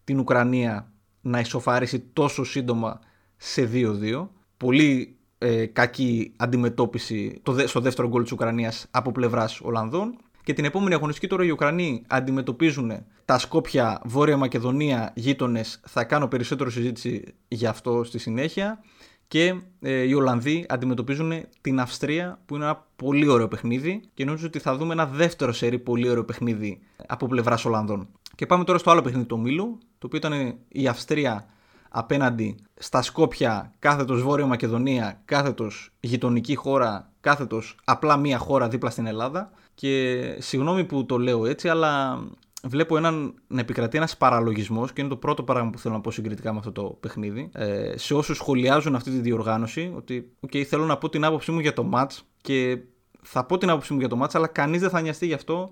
την 0.03 0.19
Ουκρανία 0.19 0.91
να 1.21 1.39
ισοφαρίσει 1.39 1.99
τόσο 1.99 2.43
σύντομα 2.43 2.99
σε 3.37 3.69
2-2. 3.73 4.27
Πολύ 4.57 5.15
ε, 5.43 5.65
κακή 5.65 6.33
αντιμετώπιση 6.37 7.41
στο 7.65 7.79
δεύτερο 7.79 8.07
γκολ 8.07 8.23
της 8.23 8.31
Ουκρανίας 8.31 8.87
από 8.91 9.11
πλευράς 9.11 9.59
Ολλανδών. 9.61 10.17
Και 10.43 10.53
την 10.53 10.65
επόμενη 10.65 10.93
αγωνιστική 10.93 11.27
τώρα 11.27 11.43
οι 11.43 11.49
Ουκρανοί 11.49 12.03
αντιμετωπίζουν 12.07 13.05
τα 13.25 13.37
Σκόπια, 13.37 14.01
Βόρεια 14.05 14.37
Μακεδονία, 14.37 15.11
γείτονες. 15.15 15.79
Θα 15.87 16.03
κάνω 16.03 16.27
περισσότερο 16.27 16.69
συζήτηση 16.69 17.23
γι' 17.47 17.65
αυτό 17.65 18.03
στη 18.03 18.19
συνέχεια. 18.19 18.79
Και 19.27 19.55
ε, 19.79 20.01
οι 20.01 20.13
Ολλανδοί 20.13 20.65
αντιμετωπίζουν 20.69 21.31
την 21.61 21.79
Αυστρία 21.79 22.39
που 22.45 22.55
είναι 22.55 22.63
ένα 22.63 22.87
πολύ 22.95 23.27
ωραίο 23.27 23.47
παιχνίδι 23.47 24.01
και 24.13 24.25
νομίζω 24.25 24.47
ότι 24.47 24.59
θα 24.59 24.75
δούμε 24.77 24.93
ένα 24.93 25.05
δεύτερο 25.05 25.51
σερί 25.51 25.79
πολύ 25.79 26.09
ωραίο 26.09 26.23
παιχνίδι 26.23 26.79
από 27.07 27.27
πλευράς 27.27 27.65
Ολλανδών. 27.65 28.07
Και 28.35 28.45
πάμε 28.45 28.63
τώρα 28.63 28.79
στο 28.79 28.91
άλλο 28.91 29.01
παιχνίδι 29.01 29.25
του 29.25 29.39
Μήλου, 29.39 29.77
το 29.97 30.05
οποίο 30.05 30.17
ήταν 30.17 30.55
η 30.67 30.87
Αυστρία 30.87 31.45
απέναντι 31.91 32.55
στα 32.73 33.01
Σκόπια, 33.01 33.73
κάθετος 33.79 34.21
Βόρεια 34.21 34.45
Μακεδονία, 34.45 35.21
κάθετος 35.25 35.91
γειτονική 35.99 36.55
χώρα, 36.55 37.11
κάθετος 37.19 37.75
απλά 37.83 38.17
μία 38.17 38.37
χώρα 38.37 38.67
δίπλα 38.67 38.89
στην 38.89 39.05
Ελλάδα. 39.05 39.51
Και 39.73 40.35
συγγνώμη 40.39 40.85
που 40.85 41.05
το 41.05 41.17
λέω 41.17 41.45
έτσι, 41.45 41.69
αλλά 41.69 42.19
βλέπω 42.63 42.97
έναν, 42.97 43.33
να 43.47 43.59
επικρατεί 43.59 43.97
ένας 43.97 44.17
παραλογισμός 44.17 44.93
και 44.93 45.01
είναι 45.01 45.09
το 45.09 45.15
πρώτο 45.15 45.43
πράγμα 45.43 45.69
που 45.69 45.77
θέλω 45.77 45.93
να 45.93 46.01
πω 46.01 46.11
συγκριτικά 46.11 46.51
με 46.53 46.57
αυτό 46.57 46.71
το 46.71 46.83
παιχνίδι. 46.99 47.49
Ε, 47.53 47.97
σε 47.97 48.13
όσους 48.13 48.37
σχολιάζουν 48.37 48.95
αυτή 48.95 49.11
τη 49.11 49.19
διοργάνωση, 49.19 49.93
ότι 49.95 50.31
okay, 50.47 50.63
θέλω 50.63 50.85
να 50.85 50.97
πω 50.97 51.09
την 51.09 51.23
άποψή 51.23 51.51
μου 51.51 51.59
για 51.59 51.73
το 51.73 51.89
match 51.93 52.17
και 52.41 52.79
θα 53.21 53.45
πω 53.45 53.57
την 53.57 53.69
άποψή 53.69 53.93
μου 53.93 53.99
για 53.99 54.07
το 54.07 54.19
match, 54.23 54.31
αλλά 54.33 54.47
κανείς 54.47 54.81
δεν 54.81 54.89
θα 54.89 55.01
νοιαστεί 55.01 55.25
γι' 55.25 55.33
αυτό 55.33 55.71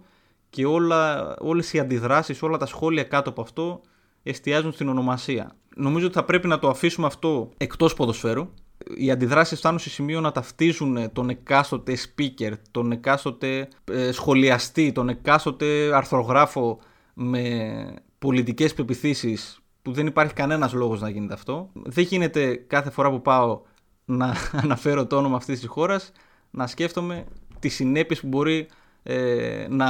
και 0.49 0.65
όλα, 0.65 1.35
όλες 1.39 1.73
οι 1.73 1.79
αντιδράσεις, 1.79 2.41
όλα 2.41 2.57
τα 2.57 2.65
σχόλια 2.65 3.03
κάτω 3.03 3.29
από 3.29 3.41
αυτό 3.41 3.81
εστιάζουν 4.23 4.71
στην 4.71 4.89
ονομασία. 4.89 5.55
Νομίζω 5.79 6.05
ότι 6.05 6.15
θα 6.15 6.23
πρέπει 6.23 6.47
να 6.47 6.59
το 6.59 6.69
αφήσουμε 6.69 7.07
αυτό 7.07 7.49
εκτός 7.57 7.93
ποδοσφαίρου. 7.93 8.49
Οι 8.95 9.11
αντιδράσεις 9.11 9.59
φτάνουν 9.59 9.79
σε 9.79 9.89
σημείο 9.89 10.21
να 10.21 10.31
ταυτίζουν 10.31 11.11
τον 11.13 11.29
εκάστοτε 11.29 11.97
speaker, 11.97 12.51
τον 12.71 12.91
εκάστοτε 12.91 13.67
ε, 13.91 14.11
σχολιαστή, 14.11 14.91
τον 14.91 15.09
εκάστοτε 15.09 15.95
αρθρογράφο 15.95 16.79
με 17.13 17.93
πολιτικές 18.19 18.73
πεπιθήσεις 18.73 19.59
που 19.81 19.91
δεν 19.91 20.07
υπάρχει 20.07 20.33
κανένας 20.33 20.73
λόγος 20.73 21.01
να 21.01 21.09
γίνεται 21.09 21.33
αυτό. 21.33 21.69
Δεν 21.73 22.03
γίνεται 22.03 22.55
κάθε 22.55 22.89
φορά 22.89 23.09
που 23.09 23.21
πάω 23.21 23.61
να 24.05 24.35
αναφέρω 24.63 25.07
το 25.07 25.17
όνομα 25.17 25.35
αυτής 25.35 25.59
της 25.59 25.69
χώρας 25.69 26.11
να 26.49 26.67
σκέφτομαι 26.67 27.25
τις 27.59 27.73
συνέπειες 27.73 28.19
που 28.19 28.27
μπορεί 28.27 28.67
ε, 29.03 29.67
να 29.69 29.87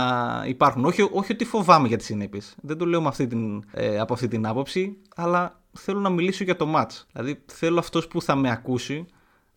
υπάρχουν. 0.48 0.86
Όχι, 0.86 1.10
όχι 1.12 1.32
ότι 1.32 1.46
φοβάμαι 1.46 1.88
για 1.88 1.98
τις 1.98 2.06
συνέπειες. 2.06 2.56
Δεν 2.62 2.78
το 2.78 2.86
λέω 2.86 3.02
με 3.02 3.08
αυτή 3.08 3.28
την, 3.28 3.64
ε, 3.72 4.00
από 4.00 4.14
αυτή 4.14 4.28
την 4.28 4.46
άποψη, 4.46 4.98
αλλά 5.16 5.62
θέλω 5.72 6.00
να 6.00 6.10
μιλήσω 6.10 6.44
για 6.44 6.56
το 6.56 6.74
match. 6.76 7.04
Δηλαδή 7.12 7.42
θέλω 7.46 7.80
αυτός 7.80 8.08
που 8.08 8.22
θα 8.22 8.36
με 8.36 8.52
ακούσει 8.52 9.06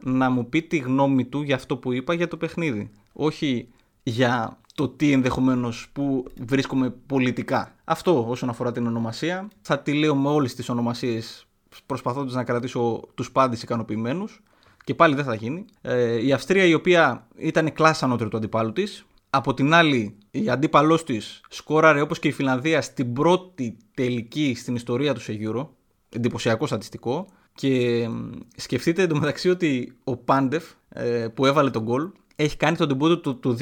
να 0.04 0.30
μου 0.30 0.48
πει 0.48 0.62
τη 0.62 0.76
γνώμη 0.78 1.24
του 1.24 1.42
για 1.42 1.54
αυτό 1.54 1.76
που 1.76 1.92
είπα 1.92 2.14
για 2.14 2.28
το 2.28 2.36
παιχνίδι. 2.36 2.90
Όχι 3.12 3.68
για 4.02 4.58
το 4.74 4.88
τι 4.88 5.12
ενδεχομένως 5.12 5.88
που 5.92 6.24
βρίσκομαι 6.40 6.90
πολιτικά. 6.90 7.74
Αυτό 7.84 8.28
όσον 8.28 8.48
αφορά 8.48 8.72
την 8.72 8.86
ονομασία. 8.86 9.48
Θα 9.62 9.78
τη 9.78 9.92
λέω 9.92 10.14
με 10.14 10.28
όλες 10.28 10.54
τις 10.54 10.68
ονομασίες 10.68 11.46
προσπαθώντας 11.86 12.34
να 12.34 12.44
κρατήσω 12.44 13.00
τους 13.14 13.32
πάντες 13.32 13.62
ικανοποιημένους. 13.62 14.42
Και 14.84 14.94
πάλι 14.94 15.14
δεν 15.14 15.24
θα 15.24 15.34
γίνει. 15.34 15.64
Ε, 15.80 16.26
η 16.26 16.32
Αυστρία 16.32 16.64
η 16.64 16.74
οποία 16.74 17.26
ήταν 17.36 17.72
κλάσσα 17.72 18.04
ανώτερη 18.04 18.30
του 18.30 18.36
αντιπάλου 18.36 18.72
της, 18.72 19.04
από 19.34 19.54
την 19.54 19.74
άλλη, 19.74 20.18
η 20.30 20.50
αντίπαλός 20.50 21.04
της 21.04 21.40
σκόραρε 21.48 22.00
όπως 22.00 22.18
και 22.18 22.28
η 22.28 22.32
Φιλανδία 22.32 22.82
στην 22.82 23.12
πρώτη 23.12 23.76
τελική 23.94 24.54
στην 24.54 24.74
ιστορία 24.74 25.14
του 25.14 25.20
σε 25.20 25.38
Euro. 25.40 25.66
Εντυπωσιακό 26.08 26.66
στατιστικό. 26.66 27.26
Και 27.54 28.08
σκεφτείτε 28.56 29.02
εντωμεταξύ 29.02 29.48
ότι 29.48 29.92
ο 30.04 30.16
Πάντεφ 30.16 30.64
ε, 30.88 31.28
που 31.34 31.46
έβαλε 31.46 31.70
τον 31.70 31.82
γκολ 31.82 32.10
έχει 32.36 32.56
κάνει 32.56 32.76
τον 32.76 32.88
τεμπούτο 32.88 33.18
του 33.18 33.38
το 33.38 33.56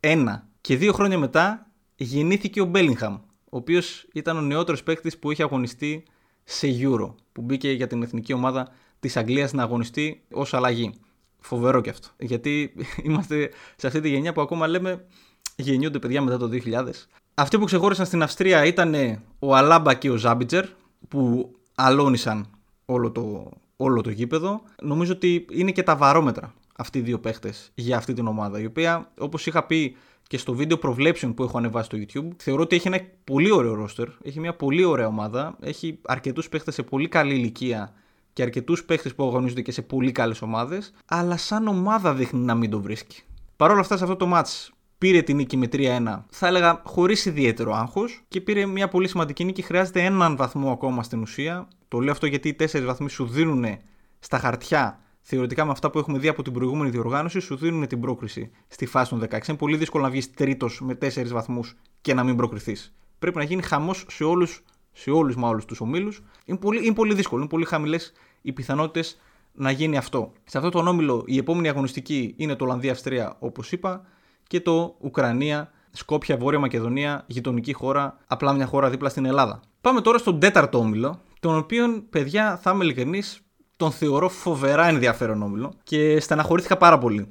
2001 0.00 0.24
και 0.60 0.76
δύο 0.76 0.92
χρόνια 0.92 1.18
μετά 1.18 1.70
γεννήθηκε 1.96 2.60
ο 2.60 2.64
Μπέλιγχαμ 2.64 3.14
ο 3.50 3.56
οποίος 3.56 4.06
ήταν 4.12 4.36
ο 4.36 4.40
νεότερος 4.40 4.82
παίκτης 4.82 5.18
που 5.18 5.30
είχε 5.30 5.42
αγωνιστεί 5.42 6.02
σε 6.44 6.66
Euro 6.80 7.14
που 7.32 7.42
μπήκε 7.42 7.70
για 7.70 7.86
την 7.86 8.02
εθνική 8.02 8.32
ομάδα 8.32 8.68
της 9.00 9.16
Αγγλίας 9.16 9.52
να 9.52 9.62
αγωνιστεί 9.62 10.22
ως 10.32 10.54
αλλαγή. 10.54 10.94
Φοβερό 11.40 11.80
και 11.80 11.90
αυτό. 11.90 12.08
Γιατί 12.18 12.74
είμαστε 13.04 13.50
σε 13.76 13.86
αυτή 13.86 14.00
τη 14.00 14.08
γενιά 14.08 14.32
που 14.32 14.40
ακόμα 14.40 14.66
λέμε 14.66 15.04
γεννιούνται 15.56 15.98
παιδιά 15.98 16.22
μετά 16.22 16.38
το 16.38 16.48
2000. 16.52 16.88
Αυτοί 17.34 17.58
που 17.58 17.64
ξεχώρισαν 17.64 18.06
στην 18.06 18.22
Αυστρία 18.22 18.64
ήταν 18.64 18.94
ο 19.38 19.54
Αλάμπα 19.54 19.94
και 19.94 20.10
ο 20.10 20.16
Ζάμπιτζερ 20.16 20.64
που 21.08 21.52
αλώνησαν 21.74 22.46
όλο 22.84 23.10
το, 23.10 23.50
όλο 23.76 24.00
το 24.00 24.10
γήπεδο. 24.10 24.62
Νομίζω 24.82 25.12
ότι 25.12 25.46
είναι 25.50 25.70
και 25.70 25.82
τα 25.82 25.96
βαρόμετρα 25.96 26.54
αυτοί 26.76 26.98
οι 26.98 27.02
δύο 27.02 27.18
παίχτες 27.18 27.70
για 27.74 27.96
αυτή 27.96 28.12
την 28.12 28.26
ομάδα. 28.26 28.60
Η 28.60 28.64
οποία, 28.64 29.10
όπως 29.18 29.46
είχα 29.46 29.64
πει 29.66 29.96
και 30.26 30.38
στο 30.38 30.54
βίντεο 30.54 30.78
προβλέψεων 30.78 31.34
που 31.34 31.42
έχω 31.42 31.58
ανεβάσει 31.58 31.84
στο 31.84 31.98
YouTube, 31.98 32.28
θεωρώ 32.36 32.62
ότι 32.62 32.76
έχει 32.76 32.86
ένα 32.86 33.00
πολύ 33.24 33.50
ωραίο 33.50 33.74
ρόστερ. 33.74 34.08
Έχει 34.22 34.40
μια 34.40 34.54
πολύ 34.54 34.84
ωραία 34.84 35.06
ομάδα. 35.06 35.56
Έχει 35.60 35.98
αρκετούς 36.02 36.48
παίχτες 36.48 36.74
σε 36.74 36.82
πολύ 36.82 37.08
καλή 37.08 37.34
ηλικία 37.34 37.92
και 38.38 38.44
αρκετούς 38.44 38.84
παίχτες 38.84 39.14
που 39.14 39.24
αγωνίζονται 39.24 39.62
και 39.62 39.72
σε 39.72 39.82
πολύ 39.82 40.12
καλές 40.12 40.42
ομάδες, 40.42 40.92
αλλά 41.06 41.36
σαν 41.36 41.66
ομάδα 41.66 42.14
δείχνει 42.14 42.40
να 42.40 42.54
μην 42.54 42.70
το 42.70 42.80
βρίσκει. 42.80 43.22
Παρ' 43.56 43.70
όλα 43.70 43.80
αυτά, 43.80 43.96
σε 43.96 44.02
αυτό 44.04 44.16
το 44.16 44.30
match 44.34 44.68
πήρε 44.98 45.22
την 45.22 45.36
νίκη 45.36 45.56
με 45.56 45.68
3-1, 45.72 46.24
θα 46.30 46.46
έλεγα 46.46 46.82
χωρίς 46.84 47.24
ιδιαίτερο 47.24 47.74
άγχος 47.74 48.22
και 48.28 48.40
πήρε 48.40 48.66
μια 48.66 48.88
πολύ 48.88 49.08
σημαντική 49.08 49.44
νίκη. 49.44 49.62
Χρειάζεται 49.62 50.04
έναν 50.04 50.36
βαθμό 50.36 50.72
ακόμα 50.72 51.02
στην 51.02 51.20
ουσία. 51.20 51.68
Το 51.88 52.00
λέω 52.00 52.12
αυτό 52.12 52.26
γιατί 52.26 52.48
οι 52.48 52.54
τέσσερις 52.54 52.86
βαθμοί 52.86 53.10
σου 53.10 53.26
δίνουν 53.26 53.64
στα 54.18 54.38
χαρτιά 54.38 55.00
θεωρητικά 55.20 55.64
με 55.64 55.70
αυτά 55.70 55.90
που 55.90 55.98
έχουμε 55.98 56.18
δει 56.18 56.28
από 56.28 56.42
την 56.42 56.52
προηγούμενη 56.52 56.90
διοργάνωση, 56.90 57.40
σου 57.40 57.56
δίνουν 57.56 57.86
την 57.86 58.00
πρόκριση 58.00 58.50
στη 58.68 58.86
φάση 58.86 59.10
των 59.10 59.20
16. 59.20 59.48
Είναι 59.48 59.56
πολύ 59.56 59.76
δύσκολο 59.76 60.04
να 60.04 60.10
βγεις 60.10 60.32
τρίτος 60.32 60.80
με 60.80 60.94
4 60.94 61.26
βαθμούς 61.28 61.76
και 62.00 62.14
να 62.14 62.24
μην 62.24 62.36
προκριθείς. 62.36 62.94
Πρέπει 63.18 63.36
να 63.36 63.44
γίνει 63.44 63.62
χαμός 63.62 64.06
σε 64.08 64.24
όλους 64.24 64.62
σε 64.98 65.10
όλους 65.10 65.36
μα 65.36 65.48
όλους 65.48 65.64
τους 65.64 65.80
ομίλους. 65.80 66.22
Είναι 66.44 66.58
πολύ, 66.58 66.84
είναι 66.84 66.94
πολύ 66.94 67.14
δύσκολο, 67.14 67.40
είναι 67.40 67.50
πολύ 67.50 67.64
χαμηλές 67.64 68.12
οι 68.42 68.52
πιθανότητες 68.52 69.18
να 69.52 69.70
γίνει 69.70 69.96
αυτό. 69.96 70.32
Σε 70.44 70.58
αυτό 70.58 70.70
το 70.70 70.78
όμιλο 70.78 71.22
η 71.26 71.36
επόμενη 71.36 71.68
αγωνιστική 71.68 72.34
είναι 72.36 72.54
το 72.54 72.64
Ολλανδία-Αυστρία, 72.64 73.36
όπως 73.38 73.72
είπα, 73.72 74.02
και 74.46 74.60
το 74.60 74.96
Ουκρανία, 75.00 75.70
Σκόπια, 75.90 76.36
Βόρεια 76.36 76.58
Μακεδονία, 76.58 77.24
γειτονική 77.26 77.72
χώρα, 77.72 78.18
απλά 78.26 78.52
μια 78.52 78.66
χώρα 78.66 78.90
δίπλα 78.90 79.08
στην 79.08 79.24
Ελλάδα. 79.24 79.60
Πάμε 79.80 80.00
τώρα 80.00 80.18
στον 80.18 80.40
τέταρτο 80.40 80.78
όμιλο, 80.78 81.20
τον 81.40 81.56
οποίο, 81.56 82.02
παιδιά, 82.10 82.56
θα 82.62 82.70
είμαι 82.70 82.84
ειλικρινής, 82.84 83.40
τον 83.76 83.90
θεωρώ 83.90 84.28
φοβερά 84.28 84.88
ενδιαφέρον 84.88 85.42
όμιλο 85.42 85.72
και 85.82 86.20
στεναχωρήθηκα 86.20 86.76
πάρα 86.76 86.98
πολύ 86.98 87.26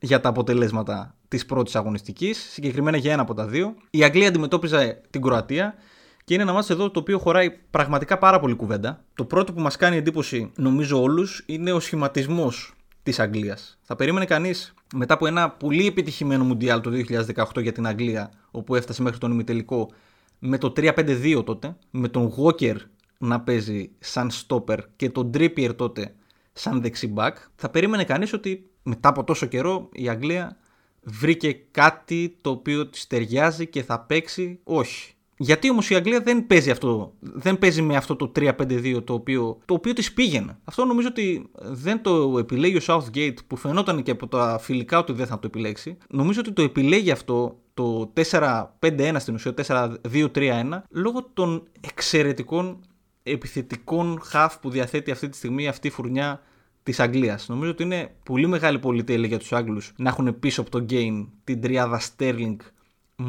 για 0.00 0.20
τα 0.20 0.28
αποτελέσματα 0.28 1.14
της 1.28 1.46
πρώτης 1.46 1.76
αγωνιστικής, 1.76 2.38
συγκεκριμένα 2.50 2.96
για 2.96 3.12
ένα 3.12 3.22
από 3.22 3.34
τα 3.34 3.46
δύο. 3.46 3.74
Η 3.90 4.04
Αγγλία 4.04 4.28
αντιμετώπιζε 4.28 5.00
την 5.10 5.22
Κροατία 5.22 5.74
και 6.24 6.34
είναι 6.34 6.42
ένα 6.42 6.52
μάτσο 6.52 6.72
εδώ 6.72 6.90
το 6.90 7.00
οποίο 7.00 7.18
χωράει 7.18 7.50
πραγματικά 7.50 8.18
πάρα 8.18 8.40
πολύ 8.40 8.54
κουβέντα. 8.54 9.04
Το 9.14 9.24
πρώτο 9.24 9.52
που 9.52 9.60
μας 9.60 9.76
κάνει 9.76 9.96
εντύπωση, 9.96 10.52
νομίζω 10.56 11.02
όλους, 11.02 11.42
είναι 11.46 11.72
ο 11.72 11.80
σχηματισμός 11.80 12.74
της 13.02 13.18
Αγγλίας. 13.18 13.78
Θα 13.82 13.96
περίμενε 13.96 14.24
κανείς 14.24 14.74
μετά 14.94 15.14
από 15.14 15.26
ένα 15.26 15.50
πολύ 15.50 15.86
επιτυχημένο 15.86 16.44
Μουντιάλ 16.44 16.80
το 16.80 16.90
2018 16.90 17.62
για 17.62 17.72
την 17.72 17.86
Αγγλία, 17.86 18.30
όπου 18.50 18.74
έφτασε 18.74 19.02
μέχρι 19.02 19.18
τον 19.18 19.32
ημιτελικό 19.32 19.90
με 20.38 20.58
το 20.58 20.72
3-5-2 20.76 21.42
τότε, 21.44 21.76
με 21.90 22.08
τον 22.08 22.32
Walker 22.36 22.76
να 23.18 23.40
παίζει 23.40 23.90
σαν 23.98 24.30
stopper 24.30 24.78
και 24.96 25.10
τον 25.10 25.30
Trippier 25.34 25.76
τότε 25.76 26.14
σαν 26.52 26.80
δεξιμπάκ, 26.80 27.36
θα 27.54 27.70
περίμενε 27.70 28.04
κανείς 28.04 28.32
ότι 28.32 28.70
μετά 28.82 29.08
από 29.08 29.24
τόσο 29.24 29.46
καιρό 29.46 29.88
η 29.92 30.08
Αγγλία 30.08 30.56
βρήκε 31.02 31.52
κάτι 31.70 32.38
το 32.40 32.50
οποίο 32.50 32.86
της 32.86 33.06
ταιριάζει 33.06 33.66
και 33.66 33.82
θα 33.82 34.00
παίξει; 34.00 34.60
Όχι. 34.64 35.14
Γιατί 35.42 35.70
όμως 35.70 35.90
η 35.90 35.94
Αγγλία 35.94 36.20
δεν 36.20 36.46
παίζει, 36.46 36.70
αυτό, 36.70 37.12
δεν 37.20 37.58
παίζει 37.58 37.82
με 37.82 37.96
αυτό 37.96 38.16
το 38.16 38.32
3-5-2 38.36 39.04
το 39.04 39.12
οποίο, 39.12 39.58
το 39.64 39.74
οποίο 39.74 39.92
της 39.92 40.12
πήγαινε. 40.12 40.58
Αυτό 40.64 40.84
νομίζω 40.84 41.08
ότι 41.08 41.50
δεν 41.60 42.02
το 42.02 42.38
επιλέγει 42.38 42.76
ο 42.76 42.80
Southgate 42.86 43.36
που 43.46 43.56
φαινόταν 43.56 44.02
και 44.02 44.10
από 44.10 44.28
τα 44.28 44.58
φιλικά 44.60 44.98
ότι 44.98 45.12
δεν 45.12 45.26
θα 45.26 45.34
το 45.34 45.46
επιλέξει. 45.46 45.96
Νομίζω 46.08 46.40
ότι 46.40 46.52
το 46.52 46.62
επιλέγει 46.62 47.10
αυτό 47.10 47.58
το 47.74 48.12
4-5-1 48.30 49.14
στην 49.18 49.34
ουσία, 49.34 49.54
4-2-3-1 49.66 50.82
λόγω 50.90 51.30
των 51.34 51.62
εξαιρετικών 51.80 52.78
επιθετικών 53.22 54.20
χαφ 54.22 54.58
που 54.58 54.70
διαθέτει 54.70 55.10
αυτή 55.10 55.28
τη 55.28 55.36
στιγμή 55.36 55.68
αυτή 55.68 55.86
η 55.86 55.90
φουρνιά 55.90 56.42
της 56.82 57.00
Αγγλίας. 57.00 57.48
Νομίζω 57.48 57.70
ότι 57.70 57.82
είναι 57.82 58.14
πολύ 58.22 58.46
μεγάλη 58.46 58.78
πολυτέλεια 58.78 59.28
για 59.28 59.38
τους 59.38 59.52
Άγγλους 59.52 59.92
να 59.96 60.08
έχουν 60.08 60.38
πίσω 60.38 60.60
από 60.60 60.70
το 60.70 60.86
game 60.90 61.26
την 61.44 61.60
τριάδα 61.60 62.00
Sterling, 62.00 62.56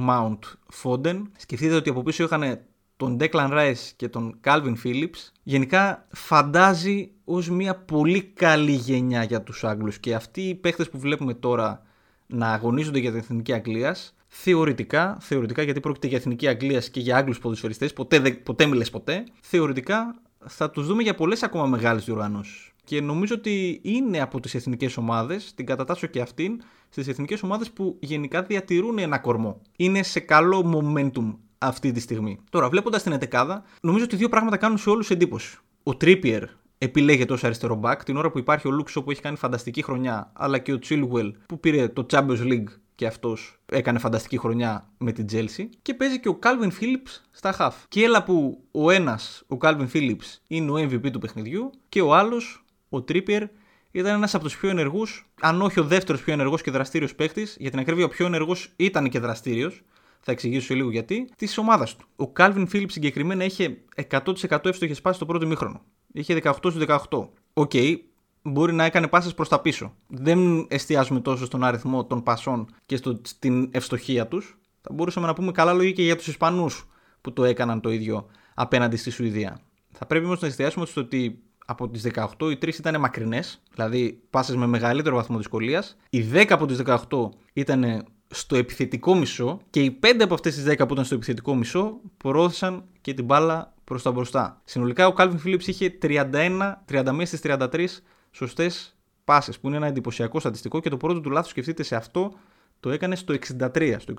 Mount, 0.07 0.39
Foden. 0.83 1.21
Σκεφτείτε 1.37 1.75
ότι 1.75 1.89
από 1.89 2.03
πίσω 2.03 2.23
είχαν 2.23 2.59
τον 2.97 3.17
Declan 3.19 3.51
Rice 3.51 3.89
και 3.95 4.09
τον 4.09 4.39
Calvin 4.43 4.73
Phillips. 4.83 5.29
Γενικά 5.43 6.07
φαντάζει 6.11 7.11
ως 7.23 7.49
μια 7.49 7.75
πολύ 7.75 8.21
καλή 8.21 8.71
γενιά 8.71 9.23
για 9.23 9.41
τους 9.41 9.63
Άγγλους 9.63 9.99
και 9.99 10.15
αυτοί 10.15 10.41
οι 10.41 10.55
παίχτες 10.55 10.89
που 10.89 10.99
βλέπουμε 10.99 11.33
τώρα 11.33 11.81
να 12.27 12.47
αγωνίζονται 12.51 12.99
για 12.99 13.09
την 13.09 13.19
Εθνική 13.19 13.53
Αγγλίας 13.53 14.15
θεωρητικά, 14.27 15.17
θεωρητικά 15.21 15.61
γιατί 15.61 15.79
πρόκειται 15.79 16.07
για 16.07 16.17
Εθνική 16.17 16.47
Αγγλίας 16.47 16.89
και 16.89 16.99
για 16.99 17.17
Άγγλους 17.17 17.39
ποδοσφαιριστές, 17.39 17.93
ποτέ, 17.93 18.19
ποτέ 18.31 18.65
μιλες 18.65 18.89
ποτέ, 18.89 19.23
θεωρητικά 19.41 20.15
θα 20.45 20.69
τους 20.69 20.87
δούμε 20.87 21.03
για 21.03 21.15
πολλές 21.15 21.43
ακόμα 21.43 21.65
μεγάλες 21.65 22.05
διοργανώσεις 22.05 22.71
και 22.83 23.01
νομίζω 23.01 23.35
ότι 23.35 23.79
είναι 23.83 24.21
από 24.21 24.39
τις 24.39 24.55
εθνικές 24.55 24.97
ομάδες, 24.97 25.53
την 25.55 25.65
κατατάσσω 25.65 26.07
και 26.07 26.21
αυτήν, 26.21 26.61
στις 26.91 27.07
εθνικές 27.07 27.43
ομάδες 27.43 27.71
που 27.71 27.97
γενικά 27.99 28.41
διατηρούν 28.43 28.99
ένα 28.99 29.17
κορμό. 29.17 29.61
Είναι 29.77 30.03
σε 30.03 30.19
καλό 30.19 30.71
momentum 30.75 31.35
αυτή 31.57 31.91
τη 31.91 31.99
στιγμή. 31.99 32.39
Τώρα, 32.49 32.69
βλέποντας 32.69 33.03
την 33.03 33.11
Ετεκάδα, 33.11 33.63
νομίζω 33.81 34.03
ότι 34.03 34.15
δύο 34.15 34.29
πράγματα 34.29 34.57
κάνουν 34.57 34.77
σε 34.77 34.89
όλους 34.89 35.09
εντύπωση. 35.09 35.57
Ο 35.83 35.95
Τρίπιερ 35.95 36.43
επιλέγεται 36.77 37.33
ως 37.33 37.43
αριστερό 37.43 37.79
back 37.83 37.95
την 38.05 38.17
ώρα 38.17 38.31
που 38.31 38.39
υπάρχει 38.39 38.67
ο 38.67 38.71
Λούξο 38.71 39.03
που 39.03 39.11
έχει 39.11 39.21
κάνει 39.21 39.37
φανταστική 39.37 39.81
χρονιά, 39.81 40.31
αλλά 40.33 40.57
και 40.57 40.73
ο 40.73 40.79
Chilwell 40.89 41.31
που 41.45 41.59
πήρε 41.59 41.87
το 41.87 42.05
Champions 42.11 42.41
League 42.41 42.67
και 42.95 43.05
αυτός 43.05 43.59
έκανε 43.65 43.99
φανταστική 43.99 44.37
χρονιά 44.37 44.89
με 44.97 45.11
την 45.11 45.25
Chelsea. 45.31 45.65
Και 45.81 45.93
παίζει 45.93 46.19
και 46.19 46.29
ο 46.29 46.39
Calvin 46.43 46.69
Phillips 46.81 47.21
στα 47.31 47.55
half. 47.59 47.85
Και 47.87 48.03
έλα 48.03 48.23
που 48.23 48.63
ο 48.71 48.91
ένας, 48.91 49.43
ο 49.47 49.57
Calvin 49.61 49.87
Phillips, 49.93 50.37
είναι 50.47 50.71
ο 50.71 50.75
MVP 50.75 51.11
του 51.11 51.19
παιχνιδιού 51.19 51.71
και 51.89 52.01
ο 52.01 52.13
άλλος, 52.13 52.65
ο 52.89 53.01
Τρίπιερ 53.01 53.43
ήταν 53.91 54.13
ένας 54.13 54.35
από 54.35 54.43
τους 54.43 54.57
πιο 54.57 54.69
ενεργούς, 54.69 55.29
αν 55.41 55.61
όχι 55.61 55.79
ο 55.79 55.83
δεύτερος 55.83 56.21
πιο 56.21 56.33
ενεργός 56.33 56.61
και 56.61 56.71
δραστήριος 56.71 57.15
παίκτης. 57.15 57.55
Για 57.59 57.69
την 57.69 57.79
ακρίβεια, 57.79 58.05
ο 58.05 58.07
πιο 58.07 58.25
ενεργός 58.25 58.73
ήταν 58.75 59.09
και 59.09 59.19
δραστήριος. 59.19 59.81
Θα 60.19 60.31
εξηγήσω 60.31 60.65
σε 60.65 60.73
λίγο 60.73 60.91
γιατί. 60.91 61.29
Της 61.35 61.57
ομάδας 61.57 61.95
του. 61.95 62.07
Ο 62.15 62.27
Κάλβιν 62.27 62.67
Φίλιπς 62.67 62.91
συγκεκριμένα 62.91 63.43
είχε 63.43 63.77
100% 64.09 64.65
εύστοχες 64.65 65.01
πάσες 65.01 65.15
στο 65.15 65.25
πρώτο 65.25 65.47
ημίχρονο. 65.47 65.81
Είχε 66.13 66.33
18 66.43 66.53
στους 66.69 66.77
18. 66.87 67.29
Okay, 67.53 67.95
μπορεί 68.41 68.73
να 68.73 68.83
έκανε 68.83 69.07
πάσει 69.07 69.35
προς 69.35 69.49
τα 69.49 69.59
πίσω. 69.59 69.95
Δεν 70.07 70.65
εστιάζουμε 70.69 71.19
τόσο 71.19 71.45
στον 71.45 71.63
αριθμό 71.63 72.05
των 72.05 72.23
πασών 72.23 72.67
και 72.85 72.95
στο, 72.95 73.21
στην 73.23 73.69
ευστοχία 73.71 74.27
τους. 74.27 74.57
Θα 74.81 74.93
μπορούσαμε 74.93 75.27
να 75.27 75.33
πούμε 75.33 75.51
καλά 75.51 75.73
λόγια 75.73 75.91
και 75.91 76.03
για 76.03 76.15
τους 76.15 76.27
Ισπανούς 76.27 76.87
που 77.21 77.33
το 77.33 77.43
έκαναν 77.43 77.81
το 77.81 77.89
ίδιο 77.91 78.27
απέναντι 78.53 78.95
στη 78.95 79.09
Σουηδία. 79.09 79.61
Θα 79.91 80.05
πρέπει 80.05 80.25
όμως 80.25 80.41
να 80.41 80.47
εστιάσουμε 80.47 80.85
στο 80.85 81.01
ότι 81.01 81.43
από 81.71 81.89
τις 81.89 82.01
18 82.03 82.51
οι 82.51 82.57
3 82.61 82.77
ήταν 82.77 82.99
μακρινές, 82.99 83.61
δηλαδή 83.73 84.21
πάσες 84.29 84.55
με 84.55 84.65
μεγαλύτερο 84.65 85.15
βαθμό 85.15 85.37
δυσκολίας. 85.37 85.97
Οι 86.09 86.21
10 86.33 86.45
από 86.49 86.65
τις 86.65 86.77
18 86.77 87.29
ήταν 87.53 88.05
στο 88.27 88.55
επιθετικό 88.55 89.15
μισό 89.15 89.59
και 89.69 89.81
οι 89.83 89.99
5 90.01 90.23
από 90.23 90.33
αυτές 90.33 90.55
τις 90.55 90.63
10 90.63 90.87
που 90.87 90.93
ήταν 90.93 91.05
στο 91.05 91.15
επιθετικό 91.15 91.55
μισό 91.55 91.99
προώθησαν 92.17 92.83
και 93.01 93.13
την 93.13 93.25
μπάλα 93.25 93.73
προς 93.83 94.01
τα 94.03 94.11
μπροστά. 94.11 94.61
Συνολικά 94.63 95.07
ο 95.07 95.13
Calvin 95.17 95.37
Phillips 95.45 95.67
είχε 95.67 95.97
31, 96.01 96.83
31 96.91 97.21
στις 97.25 97.39
33 97.43 97.85
σωστές 98.31 98.95
πάσες, 99.23 99.59
που 99.59 99.67
είναι 99.67 99.77
ένα 99.77 99.87
εντυπωσιακό 99.87 100.39
στατιστικό 100.39 100.79
και 100.79 100.89
το 100.89 100.97
πρώτο 100.97 101.21
του 101.21 101.29
λάθος 101.29 101.49
σκεφτείτε 101.49 101.83
σε 101.83 101.95
αυτό 101.95 102.33
το 102.81 102.91
έκανε 102.91 103.15
στο 103.15 103.35
63, 103.73 103.95
στο 103.97 104.13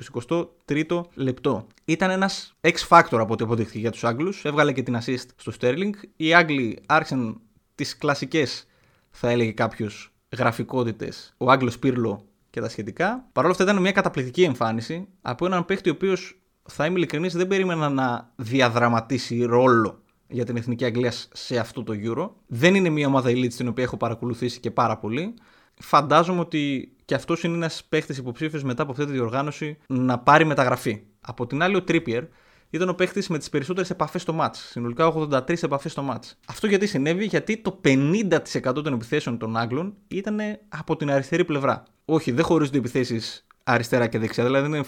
23ο 0.66 1.03
λεπτό. 1.14 1.66
Ήταν 1.85 2.11
ένας 2.11 2.55
X-Factor 2.61 3.18
από 3.18 3.33
ό,τι 3.33 3.44
αποδείχθηκε 3.44 3.79
για 3.79 3.90
τους 3.90 4.05
Άγγλους. 4.05 4.44
Έβγαλε 4.44 4.72
και 4.72 4.83
την 4.83 4.98
assist 5.01 5.27
στο 5.37 5.53
Sterling. 5.61 5.90
Οι 6.16 6.35
Άγγλοι 6.35 6.83
άρχισαν 6.87 7.40
τις 7.75 7.96
κλασικές, 7.96 8.66
θα 9.11 9.31
έλεγε 9.31 9.53
κάποιος, 9.53 10.12
γραφικότητες. 10.37 11.35
Ο 11.37 11.51
Άγγλος 11.51 11.79
Πύρλο 11.79 12.27
και 12.51 12.61
τα 12.61 12.68
σχετικά. 12.68 13.29
Παρ' 13.33 13.44
όλα 13.44 13.53
αυτά 13.53 13.64
ήταν 13.64 13.81
μια 13.81 13.92
καταπληκτική 13.92 14.42
εμφάνιση 14.42 15.09
από 15.22 15.46
έναν 15.46 15.64
παίχτη 15.64 15.88
ο 15.88 15.92
οποίος, 15.92 16.40
θα 16.62 16.87
είμαι 16.87 16.96
ειλικρινής, 16.96 17.35
δεν 17.35 17.46
περίμενα 17.46 17.88
να 17.88 18.33
διαδραματίσει 18.37 19.44
ρόλο 19.44 20.03
για 20.29 20.44
την 20.44 20.57
Εθνική 20.57 20.85
Αγγλίας 20.85 21.29
σε 21.33 21.59
αυτό 21.59 21.83
το 21.83 21.92
Euro. 22.05 22.31
Δεν 22.46 22.75
είναι 22.75 22.88
μια 22.88 23.07
ομάδα 23.07 23.31
elite 23.31 23.53
την 23.55 23.68
οποία 23.68 23.85
έχω 23.85 23.96
παρακολουθήσει 23.96 24.61
και 24.61 24.70
πάρα 24.70 24.98
πολύ. 24.98 25.35
Φαντάζομαι 25.82 26.40
ότι 26.40 26.92
και 27.04 27.14
αυτός 27.14 27.42
είναι 27.42 27.54
ένας 27.54 27.84
παίχτης 27.88 28.18
υποψήφιος 28.18 28.62
μετά 28.62 28.82
από 28.82 28.92
αυτή 28.92 29.04
τη 29.04 29.12
διοργάνωση 29.12 29.78
να 29.86 30.18
πάρει 30.18 30.44
μεταγραφή. 30.44 31.02
Από 31.20 31.46
την 31.46 31.62
άλλη, 31.62 31.76
ο 31.76 31.82
Τρίπιερ 31.82 32.24
ήταν 32.70 32.88
ο 32.88 32.94
παίχτης 32.94 33.28
με 33.28 33.38
τις 33.38 33.48
περισσότερες 33.48 33.90
επαφές 33.90 34.22
στο 34.22 34.32
μάτς. 34.32 34.58
Συνολικά 34.58 35.06
83 35.06 35.62
επαφές 35.62 35.92
στο 35.92 36.02
μάτς. 36.02 36.38
Αυτό 36.48 36.66
γιατί 36.66 36.86
συνέβη, 36.86 37.24
γιατί 37.24 37.56
το 37.56 37.80
50% 37.84 38.82
των 38.82 38.92
επιθέσεων 38.92 39.38
των 39.38 39.56
Άγγλων 39.56 39.94
ήταν 40.08 40.38
από 40.68 40.96
την 40.96 41.10
αριστερή 41.10 41.44
πλευρά. 41.44 41.82
Όχι, 42.04 42.32
δεν 42.32 42.44
χωρίζονται 42.44 42.78
επιθέσεις 42.78 43.46
αριστερά 43.64 44.06
και 44.06 44.18
δεξιά, 44.18 44.44
δηλαδή 44.44 44.68
δεν 44.68 44.78
είναι 44.78 44.86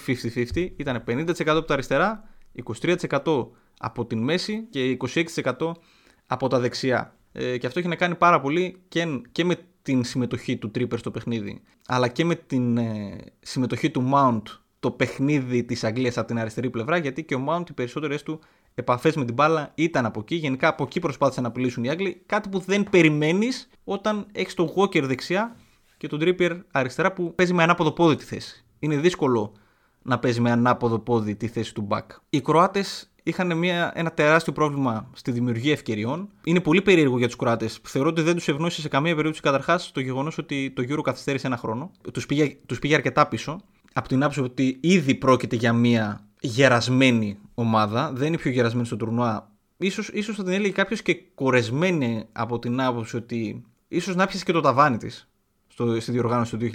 50-50. 0.54 0.68
Ήταν 0.76 1.04
50% 1.07 1.46
από 1.46 1.62
τα 1.62 1.72
αριστερά, 1.72 2.24
23% 2.80 3.46
από 3.78 4.07
την 4.07 4.22
μέση 4.22 4.66
και 4.70 4.96
26% 5.54 5.72
από 6.26 6.48
τα 6.48 6.59
δεξιά. 6.59 7.16
Ε, 7.33 7.59
και 7.59 7.66
αυτό 7.66 7.78
έχει 7.78 7.88
να 7.88 7.96
κάνει 7.96 8.14
πάρα 8.14 8.40
πολύ 8.40 8.83
και, 8.88 9.07
και 9.33 9.44
με 9.44 9.57
την 9.85 10.05
συμμετοχή 10.05 10.57
του 10.57 10.70
Τρίπερ 10.70 10.99
στο 10.99 11.11
παιχνίδι, 11.11 11.62
αλλά 11.87 12.09
και 12.09 12.25
με 12.25 12.35
την 12.35 12.77
ε, 12.77 13.16
συμμετοχή 13.40 13.90
του 13.90 14.11
Mount 14.14 14.42
το 14.81 14.90
παιχνίδι 14.90 15.64
της 15.64 15.85
Αγγλίας 15.85 16.18
από 16.18 16.27
την 16.27 16.38
αριστερή 16.38 16.70
πλευρά, 16.70 16.97
γιατί 16.97 17.25
και 17.25 17.35
ο 17.35 17.44
Mount 17.49 17.70
οι 17.70 17.73
περισσότερες 17.73 18.23
του 18.23 18.40
επαφές 18.75 19.16
με 19.16 19.25
την 19.25 19.35
μπάλα 19.35 19.73
ήταν 19.75 20.07
από 20.07 20.20
εκεί. 20.20 20.35
Γενικά 20.35 20.68
από 20.68 20.85
εκεί 20.85 21.01
προσπάθησαν 21.01 21.42
να 21.42 21.49
απειλήσουν 21.49 21.85
οι 21.85 21.90
Άγγλοι. 21.90 22.23
Κάτι 22.27 22.49
που 22.49 22.59
δεν 22.59 22.87
περιμένεις 22.90 23.68
όταν 23.85 24.27
έχεις 24.33 24.55
τον 24.55 24.73
Walker 24.77 25.03
δεξιά 25.03 25.57
και 25.97 26.09
τον 26.09 26.18
Trippier 26.23 26.61
αριστερά 26.70 27.12
που 27.12 27.35
παίζει 27.35 27.53
με 27.53 27.62
ανάποδο 27.62 27.92
πόδι 27.92 28.16
τη 28.16 28.25
θέση. 28.25 28.64
Είναι 28.79 28.97
δύσκολο 28.97 29.53
να 30.03 30.18
παίζει 30.18 30.40
με 30.40 30.51
ανάποδο 30.51 30.99
πόδι 30.99 31.37
τη 31.37 31.49
θέση 31.49 31.75
του 31.75 31.87
back. 31.90 32.07
Οι 32.31 32.40
Κροάτες 32.40 33.13
είχαν 33.25 33.59
μια, 33.59 33.93
ένα 33.95 34.13
τεράστιο 34.13 34.53
πρόβλημα 34.53 35.11
στη 35.13 35.31
δημιουργία 35.31 35.73
ευκαιριών. 35.73 36.29
Είναι 36.45 36.61
πολύ 36.61 36.83
περίεργο 36.83 37.19
για 37.19 37.27
τους 37.27 37.37
Κροάτες. 37.37 37.81
Θεωρώ 37.83 38.09
ότι 38.09 38.23
δεν 38.23 38.35
τους 38.35 38.49
ευνόησε 38.49 38.81
σε 38.81 38.89
καμία 38.89 39.15
περίπτωση 39.15 39.43
καταρχάς 39.43 39.93
το 39.93 40.01
γεγονός 40.01 40.39
ότι 40.39 40.73
το 40.77 40.83
Euro 40.89 41.01
καθυστέρησε 41.03 41.47
ένα 41.47 41.57
χρόνο. 41.57 41.91
Τους 42.13 42.27
πήγε, 42.27 42.57
τους 42.67 42.79
πήγε 42.79 42.95
αρκετά 42.95 43.27
πίσω. 43.29 43.61
Από 43.93 44.09
την 44.09 44.23
άποψη 44.23 44.41
ότι 44.41 44.79
ήδη 44.81 45.15
πρόκειται 45.15 45.57
για 45.57 45.73
μια 45.73 46.27
γερασμένη 46.41 47.39
ομάδα. 47.55 48.13
Δεν 48.15 48.27
είναι 48.27 48.37
πιο 48.37 48.51
γερασμένη 48.51 48.87
στο 48.87 48.97
τουρνουά. 48.97 49.53
Ίσως, 49.77 50.09
ίσως 50.09 50.37
θα 50.37 50.43
την 50.45 50.53
έλεγε 50.53 50.73
κάποιος 50.73 51.03
και 51.03 51.15
κορεσμένη 51.35 52.25
από 52.33 52.59
την 52.59 52.81
άποψη 52.81 53.17
ότι 53.17 53.65
ίσως 53.89 54.15
να 54.15 54.27
πιάσει 54.27 54.45
και 54.45 54.53
το 54.53 54.61
ταβάνι 54.61 54.97
της 54.97 55.29
στη 55.99 56.13
διοργάνωση 56.13 56.57
του 56.57 56.71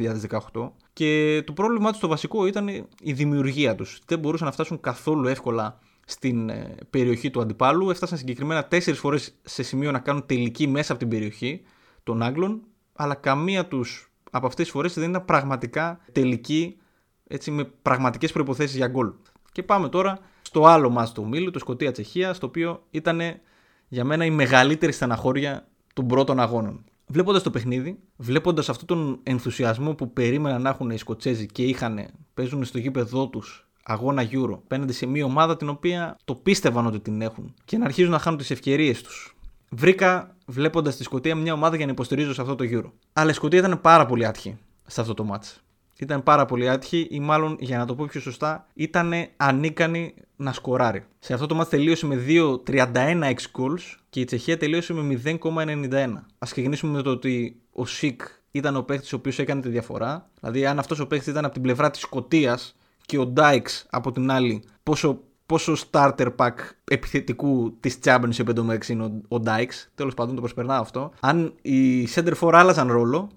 2018. 0.54 0.72
Και 0.94 1.44
το 1.46 1.54
πρόβλημά 1.54 1.92
τους 1.92 2.00
το 2.00 2.08
βασικό 2.08 2.46
ήταν 2.46 2.68
η 3.02 3.14
δημιουργία 3.14 3.76
τους. 3.76 4.00
Δεν 4.06 4.20
μπορούσαν 4.20 4.48
να 4.48 4.54
φτάσουν 4.54 4.80
καθόλου 4.80 5.28
εύκολα 5.28 5.80
στην 6.10 6.50
ε, 6.50 6.76
περιοχή 6.89 7.30
του 7.30 7.41
αντιπάλου. 7.41 7.89
Έφτασαν 7.89 8.17
συγκεκριμένα 8.17 8.65
τέσσερις 8.65 9.00
φορές 9.00 9.36
σε 9.43 9.63
σημείο 9.63 9.91
να 9.91 10.00
κάνουν 10.00 10.26
τελική 10.26 10.67
μέσα 10.67 10.91
από 10.91 11.02
την 11.02 11.10
περιοχή 11.10 11.62
των 12.04 12.22
Άγγλων, 12.22 12.62
αλλά 12.93 13.15
καμία 13.15 13.65
τους 13.65 14.12
από 14.32 14.48
αυτές 14.48 14.63
τις 14.63 14.74
φορές 14.74 14.93
δεν 14.93 15.10
ήταν 15.10 15.26
πραγματικά 15.26 16.00
τελική 16.12 16.78
έτσι, 17.28 17.52
με 17.52 17.63
πραγματικές 17.63 18.32
προποθέσει 18.32 18.78
για 18.78 18.88
γκολ. 18.88 19.12
Και 19.52 19.63
πάμε 19.63 19.89
τώρα 19.89 20.19
στο 20.41 20.65
άλλο 20.65 20.89
μα 20.89 21.06
του 21.06 21.24
ομίλου, 21.26 21.52
το 21.52 21.60
Σκοτία 21.60 21.91
Τσεχία, 21.91 22.34
το 22.34 22.45
οποίο 22.45 22.84
ήταν 22.89 23.22
για 23.88 24.04
μένα 24.04 24.26
η 24.26 24.30
μεγαλύτερη 24.30 24.91
στεναχώρια 24.91 25.67
των 25.93 26.08
πρώτων 26.08 26.39
αγώνων. 26.39 26.84
Βλέποντας 27.08 27.43
το 27.43 27.50
παιχνίδι, 27.50 28.00
βλέποντας 28.17 28.69
αυτόν 28.69 28.88
τον 28.88 29.19
ενθουσιασμό 29.24 29.93
που 29.95 30.13
περίμεναν 30.13 30.62
να 30.62 30.69
έχουν 30.69 30.89
οι 30.89 30.98
Σκοτσέζοι 30.98 31.45
και 31.45 31.63
είχαν, 31.63 32.08
παίζουν 32.34 32.63
στο 32.63 32.78
γήπεδό 32.78 33.28
τους 33.28 33.68
αγώνα 33.84 34.28
Euro 34.32 34.60
πέναντι 34.68 34.94
σε 34.94 35.06
μια 35.06 35.26
ομάδα 35.26 35.58
την 35.58 35.70
οποία 35.70 36.18
το 36.26 36.36
πίστευαν 36.36 36.86
ότι 36.86 37.00
την 37.00 37.22
έχουν 37.22 37.54
και 37.65 37.78
να 37.78 37.86
αρχίζουν 37.86 38.12
να 38.12 38.20
χάνουν 38.20 38.39
τις 38.39 38.52
ευκαιρίες 38.52 39.02
τους. 39.02 39.36
Βρήκα, 39.70 40.36
βλέποντας 40.46 40.96
τη 40.96 41.04
Σκωτία, 41.04 41.36
μια 41.36 41.54
ομάδα 41.54 41.76
για 41.76 41.86
να 41.86 41.92
υποστηρίζω 41.92 42.34
σε 42.34 42.42
αυτό 42.42 42.56
το 42.56 42.65
Euro. 42.72 42.92
Αλλά 43.13 43.30
η 43.30 43.34
Σκωτία 43.34 43.60
ήταν 43.60 43.82
πάρα 43.82 44.06
πολύ 44.06 44.26
άτυχη 44.26 44.58
σε 44.88 45.02
αυτό 45.02 45.13
το 45.13 45.24
μάτς. 45.24 45.63
Ήταν 46.00 46.24
πάρα 46.24 46.46
πολύ 46.46 46.70
άτυχη 46.70 47.08
ή 47.10 47.20
μάλλον 47.20 47.58
για 47.60 47.78
να 47.78 47.86
το 47.86 47.96
πω 47.96 48.06
πιο 48.06 48.20
σωστά 48.20 48.68
ήταν 48.74 49.13
ανίκανη 49.38 50.13
να 50.36 50.54
σκοράρει. 50.54 51.06
Σε 51.20 51.34
αυτό 51.34 51.46
το 51.46 51.56
μάτς 51.56 51.70
τελείωσε 51.70 52.06
με 52.06 52.26
2-31 52.28 52.94
6 52.96 53.34
goals 53.34 53.98
και 54.10 54.20
η 54.20 54.26
Τσεχία 54.26 54.58
τελείωσε 54.58 54.94
με 54.94 55.22
0,91. 55.26 56.08
Ας 56.38 56.52
ξεκινήσουμε 56.52 56.92
με 56.92 57.02
το 57.02 57.10
ότι 57.10 57.62
ο 57.72 57.86
Σικ 57.86 58.22
ήταν 58.52 58.76
ο 58.76 58.82
παίχτη 58.82 59.15
ο 59.15 59.18
οποίος 59.18 59.39
έκανε 59.39 59.62
τη 59.62 59.70
διαφορά. 59.70 60.30
Δηλαδή, 60.39 60.65
αν 60.65 60.80
αυτός 60.80 61.00
ο 61.00 61.08
παίχτη 61.08 61.30
ήταν 61.30 61.46
από 61.46 61.54
την 61.54 61.63
πλευρά 61.63 61.92
της 61.92 62.02
Σκωτίας 62.02 62.76
και 63.10 63.17
ο 63.17 63.26
Ντάιξ 63.26 63.86
από 63.89 64.12
την 64.12 64.32
άλλη, 64.32 64.63
πόσο, 64.84 65.19
πόσο 65.45 65.76
starter 65.91 66.28
pack 66.36 66.54
επιθετικού 66.84 67.78
της 67.80 67.98
Championship 68.04 68.48
εντωμεταξύ 68.48 68.93
είναι 68.93 69.04
ο, 69.04 69.22
ο 69.28 69.39
Ντάιξ. 69.39 69.89
Τέλος 69.95 70.13
πάντων, 70.13 70.36
το 70.36 70.41
προσπερνάω 70.41 70.82
αυτό. 70.82 71.12
Αν 71.19 71.54
οι 71.62 72.08
center 72.15 72.34
for 72.41 72.52
άλλαζαν 72.54 72.91
ρόλο, 72.91 73.30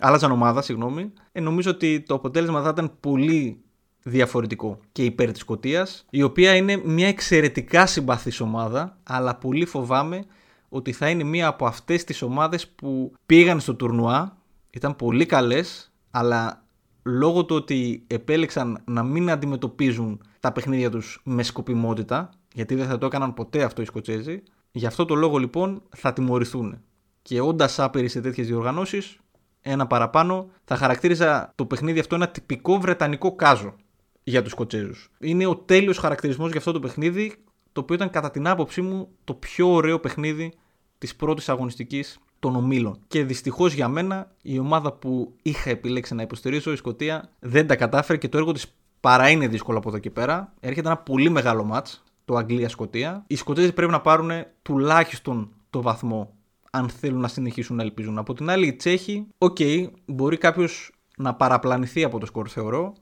άλλαζαν 0.00 0.30
ομάδα, 0.30 0.62
συγγνώμη, 0.62 1.12
ε, 1.32 1.40
νομίζω 1.40 1.70
ότι 1.70 2.00
το 2.00 2.14
αποτέλεσμα 2.14 2.62
θα 2.62 2.68
ήταν 2.68 2.92
πολύ 3.00 3.60
διαφορετικό 4.02 4.78
και 4.92 5.04
υπέρ 5.04 5.30
της 5.32 5.40
Σκωτίας, 5.40 6.06
η 6.10 6.22
οποία 6.22 6.54
είναι 6.54 6.80
μια 6.84 7.08
εξαιρετικά 7.08 7.86
συμπαθής 7.86 8.40
ομάδα, 8.40 8.98
αλλά 9.02 9.34
πολύ 9.34 9.64
φοβάμαι 9.64 10.24
ότι 10.68 10.92
θα 10.92 11.08
είναι 11.08 11.24
μία 11.24 11.46
από 11.46 11.66
αυτές 11.66 12.04
τις 12.04 12.22
ομάδες 12.22 12.68
που 12.68 13.12
πήγαν 13.26 13.60
στο 13.60 13.74
τουρνουά, 13.74 14.36
ήταν 14.70 14.96
πολύ 14.96 15.26
καλές, 15.26 15.92
αλλά 16.10 16.64
λόγω 17.02 17.44
του 17.44 17.56
ότι 17.56 18.04
επέλεξαν 18.06 18.82
να 18.84 19.02
μην 19.02 19.30
αντιμετωπίζουν 19.30 20.22
τα 20.40 20.52
παιχνίδια 20.52 20.90
τους 20.90 21.20
με 21.24 21.42
σκοπιμότητα, 21.42 22.30
γιατί 22.54 22.74
δεν 22.74 22.86
θα 22.86 22.98
το 22.98 23.06
έκαναν 23.06 23.34
ποτέ 23.34 23.62
αυτό 23.62 23.82
οι 23.82 23.84
Σκοτσέζοι, 23.84 24.42
γι' 24.72 24.86
αυτό 24.86 25.04
το 25.04 25.14
λόγο 25.14 25.38
λοιπόν 25.38 25.82
θα 25.96 26.12
τιμωρηθούν. 26.12 26.82
Και 27.22 27.40
όντας 27.40 27.78
άπειροι 27.78 28.08
σε 28.08 28.20
τέτοιες 28.20 28.46
διοργανώσεις, 28.46 29.18
ένα 29.60 29.86
παραπάνω, 29.86 30.50
θα 30.64 30.76
χαρακτήριζα 30.76 31.52
το 31.54 31.66
παιχνίδι 31.66 31.98
αυτό 31.98 32.14
ένα 32.14 32.28
τυπικό 32.28 32.78
βρετανικό 32.78 33.34
κάζο 33.34 33.74
για 34.22 34.42
τους 34.42 34.52
Σκοτσέζους. 34.52 35.10
Είναι 35.18 35.46
ο 35.46 35.56
τέλειος 35.56 35.98
χαρακτηρισμός 35.98 36.50
για 36.50 36.58
αυτό 36.58 36.72
το 36.72 36.80
παιχνίδι, 36.80 37.34
το 37.72 37.80
οποίο 37.80 37.94
ήταν 37.94 38.10
κατά 38.10 38.30
την 38.30 38.48
άποψή 38.48 38.82
μου 38.82 39.08
το 39.24 39.34
πιο 39.34 39.72
ωραίο 39.72 40.00
παιχνίδι 40.00 40.52
της 40.98 41.16
πρώτης 41.16 41.48
αγωνιστικής 41.48 42.18
των 42.40 42.56
ομίλων. 42.56 42.98
Και 43.06 43.24
δυστυχώς 43.24 43.72
για 43.72 43.88
μένα 43.88 44.30
η 44.42 44.58
ομάδα 44.58 44.92
που 44.92 45.34
είχα 45.42 45.70
επιλέξει 45.70 46.14
να 46.14 46.22
υποστηρίζω, 46.22 46.72
η 46.72 46.76
Σκωτία, 46.76 47.30
δεν 47.38 47.66
τα 47.66 47.76
κατάφερε 47.76 48.18
και 48.18 48.28
το 48.28 48.38
έργο 48.38 48.52
της 48.52 48.66
παρά 49.00 49.30
είναι 49.30 49.48
δύσκολο 49.48 49.78
από 49.78 49.88
εδώ 49.88 49.98
και 49.98 50.10
πέρα. 50.10 50.52
Έρχεται 50.60 50.88
ένα 50.88 50.96
πολύ 50.96 51.30
μεγάλο 51.30 51.64
ματς, 51.64 51.86
το 52.24 52.36
Αγγλία-Σκωτία. 52.36 53.24
Οι 53.26 53.36
Σκωτσέζοι 53.36 53.72
πρέπει 53.72 53.92
να 53.92 54.00
πάρουν 54.00 54.30
τουλάχιστον 54.62 55.50
το 55.70 55.82
βαθμό 55.82 56.34
αν 56.70 56.88
θέλουν 56.88 57.20
να 57.20 57.28
συνεχίσουν 57.28 57.76
να 57.76 57.82
ελπίζουν. 57.82 58.18
Από 58.18 58.34
την 58.34 58.50
άλλη, 58.50 58.66
οι 58.66 58.72
Τσέχοι, 58.72 59.26
okay, 59.38 59.88
μπορεί 60.06 60.36
κάποιος 60.36 60.92
να 61.16 61.34
παραπλανηθεί 61.34 62.04
από 62.04 62.18
το 62.18 62.26
σκορ, 62.26 62.46
θεωρώ. 62.50 62.92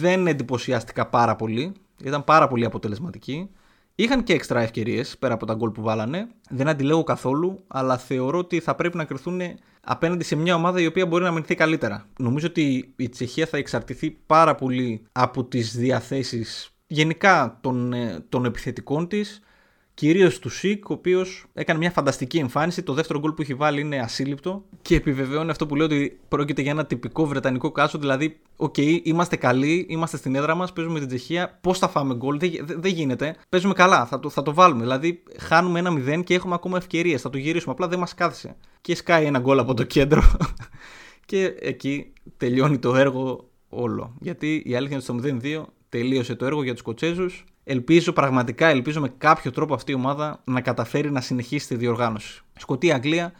Δεν 0.00 0.26
εντυπωσιάστηκα 0.26 1.06
πάρα 1.06 1.36
πολύ. 1.36 1.72
Ήταν 2.04 2.24
πάρα 2.24 2.48
πολύ 2.48 2.64
αποτελεσματικοί. 2.64 3.50
Είχαν 3.94 4.22
και 4.22 4.32
έξτρα 4.32 4.60
ευκαιρίες 4.60 5.18
πέρα 5.18 5.34
από 5.34 5.46
τα 5.46 5.54
γκολ 5.54 5.70
που 5.70 5.82
βάλανε. 5.82 6.28
Δεν 6.50 6.68
αντιλέγω 6.68 7.02
καθόλου, 7.02 7.64
αλλά 7.66 7.98
θεωρώ 7.98 8.38
ότι 8.38 8.60
θα 8.60 8.74
πρέπει 8.74 8.96
να 8.96 9.04
κριθούν 9.04 9.40
απέναντι 9.80 10.24
σε 10.24 10.36
μια 10.36 10.54
ομάδα 10.54 10.80
η 10.80 10.86
οποία 10.86 11.06
μπορεί 11.06 11.24
να 11.24 11.30
αμυνθεί 11.30 11.54
καλύτερα. 11.54 12.06
Νομίζω 12.18 12.46
ότι 12.46 12.92
η 12.96 13.08
Τσεχία 13.08 13.46
θα 13.46 13.56
εξαρτηθεί 13.56 14.10
πάρα 14.10 14.54
πολύ 14.54 15.02
από 15.12 15.44
τις 15.44 15.76
διαθέσεις 15.76 16.70
γενικά 16.86 17.58
των, 17.60 17.92
ε, 17.92 18.24
των 18.28 18.44
επιθετικών 18.44 19.08
της 19.08 19.40
Κυρίως 19.94 20.38
του 20.38 20.48
Σικ, 20.48 20.90
ο 20.90 20.92
οποίος 20.92 21.44
έκανε 21.54 21.78
μια 21.78 21.90
φανταστική 21.90 22.38
εμφάνιση. 22.38 22.82
Το 22.82 22.92
δεύτερο 22.92 23.18
γκολ 23.18 23.32
που 23.32 23.42
έχει 23.42 23.54
βάλει 23.54 23.80
είναι 23.80 23.98
ασύλληπτο 23.98 24.64
και 24.82 24.94
επιβεβαιώνει 24.94 25.50
αυτό 25.50 25.66
που 25.66 25.76
λέω 25.76 25.86
ότι 25.86 26.20
πρόκειται 26.28 26.62
για 26.62 26.70
ένα 26.70 26.86
τυπικό 26.86 27.26
βρετανικό 27.26 27.72
κάσο. 27.72 27.98
Δηλαδή, 27.98 28.40
okay, 28.56 29.00
είμαστε 29.02 29.36
καλοί, 29.36 29.86
είμαστε 29.88 30.16
στην 30.16 30.34
έδρα 30.34 30.54
μας, 30.54 30.72
παίζουμε 30.72 30.98
την 30.98 31.08
Τσεχία. 31.08 31.58
Πώς 31.60 31.78
θα 31.78 31.88
φάμε 31.88 32.14
γκολ, 32.14 32.38
δεν, 32.38 32.50
δεν 32.66 32.92
γίνεται. 32.92 33.36
Παίζουμε 33.48 33.74
καλά, 33.74 34.06
θα 34.06 34.20
το, 34.20 34.28
θα 34.28 34.42
το 34.42 34.54
βάλουμε. 34.54 34.80
Δηλαδή, 34.80 35.22
χάνουμε 35.38 35.78
ένα 35.78 36.18
0 36.18 36.24
και 36.24 36.34
έχουμε 36.34 36.54
ακόμα 36.54 36.76
ευκαιρίες. 36.76 37.20
Θα 37.20 37.30
το 37.30 37.38
γυρίσουμε. 37.38 37.72
Απλά 37.72 37.88
δεν 37.88 37.98
μας 37.98 38.14
κάθισε. 38.14 38.56
Και 38.80 38.94
σκάει 38.94 39.24
ένα 39.24 39.38
γκολ 39.38 39.58
από 39.58 39.74
το 39.74 39.82
κέντρο. 39.82 40.22
και 41.26 41.54
εκεί 41.60 42.12
τελειώνει 42.36 42.78
το 42.78 42.96
έργο 42.96 43.48
όλο. 43.68 44.16
Γιατί 44.20 44.62
η 44.66 44.74
αλήθεια 44.74 44.96
είναι 44.96 45.20
στο 45.22 45.38
0-2 45.42 45.64
τελείωσε 45.88 46.34
το 46.34 46.44
έργο 46.46 46.62
για 46.62 46.72
τους 46.72 46.82
Σκωτσέζους. 46.82 47.26
Ελπίζω, 47.64 48.12
πραγματικά 48.12 48.66
ελπίζω 48.66 49.00
με 49.00 49.08
κάποιο 49.18 49.50
τρόπο 49.50 49.74
αυτή 49.74 49.92
η 49.92 49.94
ομάδα 49.94 50.40
να 50.44 50.60
καταφέρει 50.60 51.10
να 51.10 51.20
συνεχίσει 51.20 51.68
τη 51.68 51.76
διοργάνωση. 51.76 52.42
Σκοτία, 52.58 52.94
Αγγλία 52.94 53.32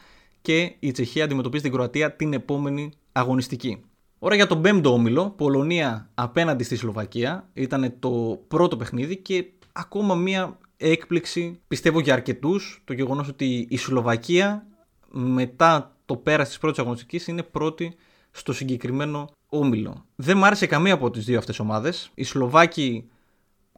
και 0.43 0.75
η 0.79 0.91
Τσεχία 0.91 1.25
αντιμετωπίζει 1.25 1.63
την 1.63 1.73
Κροατία 1.73 2.13
την 2.13 2.33
επόμενη 2.33 2.93
αγωνιστική. 3.13 3.83
Ώρα 4.19 4.35
για 4.35 4.47
τον 4.47 4.63
πέμπτο 4.63 4.93
όμιλο, 4.93 5.31
Πολωνία 5.31 6.11
απέναντι 6.15 6.65
στη 6.65 6.77
Σλοβακία. 6.77 7.49
Ήταν 7.53 7.95
το 7.99 8.43
πρώτο 8.49 8.77
παιχνίδι 8.77 9.17
και 9.17 9.45
ακόμα 9.73 10.15
μία 10.15 10.59
έκπληξη, 10.77 11.61
πιστεύω 11.69 12.01
για 12.01 12.13
αρκετούς, 12.13 12.83
το 12.85 12.93
γεγονός 12.93 13.29
ότι 13.29 13.67
η 13.71 13.77
Σλοβακία 13.77 14.67
μετά 15.11 15.97
το 16.07 16.17
πέρας 16.17 16.49
της 16.49 16.59
πρώτης 16.59 16.79
αγωνιστικής 16.79 17.27
είναι 17.27 17.43
πρώτη 17.43 17.95
στο 18.31 18.53
συγκεκριμένο 18.53 19.29
όμιλο. 19.49 20.05
Δεν 20.15 20.37
μ' 20.37 20.45
άρεσε 20.45 20.67
καμία 20.67 20.95
από 20.95 21.11
τις 21.11 21.25
δύο 21.25 21.39
αυτές 21.39 21.59
ομάδες. 21.59 22.11
Οι 22.15 22.25
Σλοβάκοι 22.25 23.09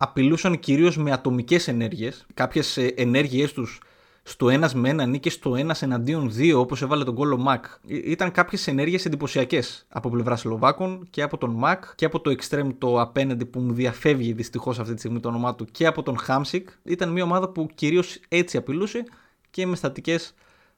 απειλούσαν 0.05 0.59
κυρίως 0.59 0.97
με 0.97 1.13
ατομικές 1.13 1.69
ενέργειες. 1.69 2.27
Κάποιες 2.35 2.77
ενέργειές 2.77 3.53
τους 3.53 3.81
στο 4.23 4.49
ένας 4.49 4.75
με 4.75 4.89
έναν 4.89 5.15
ή 5.15 5.19
και 5.19 5.31
στο 5.31 5.57
ένας 5.57 5.83
εναντίον 5.83 6.33
δύο, 6.33 6.61
όπως 6.61 6.83
έβαλε 6.83 7.05
τον 7.05 7.15
κόλλο 7.15 7.37
Μακ. 7.37 7.65
Ήταν 7.87 8.31
κάποιες 8.31 8.67
ενέργειες 8.67 9.05
εντυπωσιακές 9.05 9.87
από 9.89 10.11
πλευρά 10.11 10.37
Σλοβάκων 10.37 11.07
και 11.11 11.23
από 11.23 11.39
τον 11.39 11.51
Μακ 11.51 11.85
και 11.95 12.05
από 12.05 12.21
το 12.21 12.31
εξτρέμ 12.31 12.71
το 12.79 13.01
απέναντι 13.01 13.45
που 13.45 13.61
μου 13.61 13.73
διαφεύγει 13.73 14.33
δυστυχώς 14.33 14.79
αυτή 14.79 14.93
τη 14.93 14.99
στιγμή 14.99 15.21
το 15.21 15.29
όνομά 15.29 15.55
του 15.55 15.65
και 15.65 15.87
από 15.87 16.03
τον 16.03 16.19
Χάμσικ. 16.19 16.69
Ήταν 16.83 17.13
μια 17.13 17.23
ομάδα 17.23 17.49
που 17.49 17.69
κυρίως 17.75 18.21
έτσι 18.29 18.57
απειλούσε 18.57 19.05
και 19.51 19.67
με 19.67 19.77
στατικές 19.77 20.35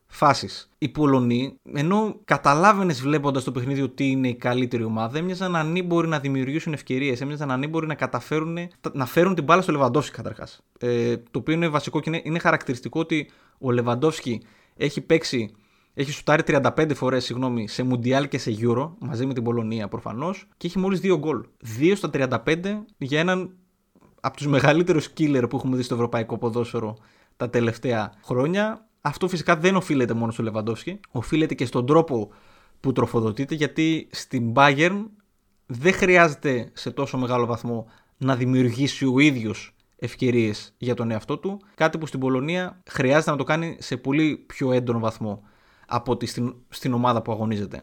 φάσεις. 0.07 0.71
Οι 0.79 0.88
Πολωνοί, 0.88 1.59
ενώ 1.73 2.21
καταλάβαινες 2.25 3.01
βλέποντας 3.01 3.45
το 3.45 3.53
παιχνίδι 3.53 3.83
ότι 3.83 4.11
είναι 4.11 4.29
η 4.29 4.35
καλύτερη 4.35 4.85
ομάδα, 4.85 5.19
έμοιαζαν 5.19 5.57
ανήμποροι 5.57 6.09
να 6.09 6.19
δημιουργήσουν 6.19 6.73
ευκαιρίες, 6.73 7.21
έμοιαζαν 7.21 7.51
ανήμποροι 7.51 7.87
να 7.87 7.95
καταφέρουν 7.95 8.59
να 8.92 9.07
φέρουν 9.07 9.35
την 9.35 9.45
μπάλα 9.45 9.62
στο 9.62 9.73
Λεβαντόφσκι 9.73 10.16
καταρχάς. 10.16 10.61
Ε, 10.79 11.16
το 11.16 11.38
οποίο 11.38 11.55
είναι 11.55 11.69
βασικό 11.69 12.01
και 12.01 12.11
είναι, 12.11 12.21
είναι 12.25 12.38
χαρακτηριστικό 12.38 13.01
ότι 13.01 13.31
ο 13.59 13.71
Λεβαντόφσκι 13.71 14.42
έχει 14.77 15.01
παίξει 15.01 15.55
έχει 15.99 16.11
σουτάρει 16.11 16.42
35 16.47 16.90
φορές 16.95 17.33
σε 17.64 17.83
Μουντιάλ 17.83 18.29
και 18.29 18.38
σε 18.38 18.57
Euro, 18.61 18.90
μαζί 18.99 19.27
με 19.27 19.35
την 19.35 19.42
Πολωνία 19.42 19.88
προφανώς, 19.88 20.49
και 20.57 20.66
έχει 20.66 20.79
μόλις 20.79 21.01
2 21.03 21.16
γκολ. 21.19 21.45
2 21.79 21.92
στα 21.97 22.11
35 22.12 22.85
για 22.99 23.21
έναν 23.21 23.57
από 24.21 24.37
τους 24.37 24.47
μεγαλύτερους 24.47 25.12
killer 25.19 25.45
που 25.51 25.57
έχουμε 25.57 25.77
δει 25.77 25.83
στο 25.83 25.95
ευρωπαϊκό 25.95 26.38
ποδόσφαιρο 26.38 26.97
τα 27.37 27.51
τελευταία 27.51 28.12
χρόνια. 28.25 28.86
Αυτό 29.07 29.29
φυσικά 29.29 29.57
δεν 29.57 29.77
οφείλεται 29.77 30.14
μόνο 30.14 30.33
στο 30.33 30.42
Λεβαντόφσκι, 30.42 31.01
οφείλεται 31.11 31.55
και 31.55 31.66
στον 31.66 31.87
τρόπο 31.87 32.31
που 32.81 32.92
τροφοδοτείται 32.92 33.55
γιατί 33.55 34.09
στην 34.11 34.53
Bayern 34.55 35.05
δεν 35.66 35.92
χρειάζεται 35.92 36.71
σε 36.73 36.90
τόσο 36.90 37.19
μεγάλο 37.19 37.47
βαθμό 37.47 37.87
να 38.16 38.37
δημιουργήσει 38.37 39.05
ο 39.05 39.19
ίδιος 39.19 39.75
ευκαιρίες 39.97 40.75
για 40.79 40.95
τον 40.95 41.11
εαυτό 41.11 41.38
του. 41.38 41.61
Κάτι 41.75 41.99
που 41.99 42.07
στην 42.07 42.21
Πολωνία 42.21 42.83
χρειάζεται 42.87 43.31
να 43.31 43.37
το 43.37 43.45
κάνει 43.45 43.77
σε 43.81 43.97
πολύ 43.97 44.37
πιο 44.37 44.73
έντονο 44.73 44.99
βαθμό 44.99 45.42
από 45.87 46.12
ότι 46.12 46.27
στην, 46.27 46.55
στην 46.69 46.92
ομάδα 46.92 47.23
που 47.23 47.33
αγωνίζεται. 47.33 47.81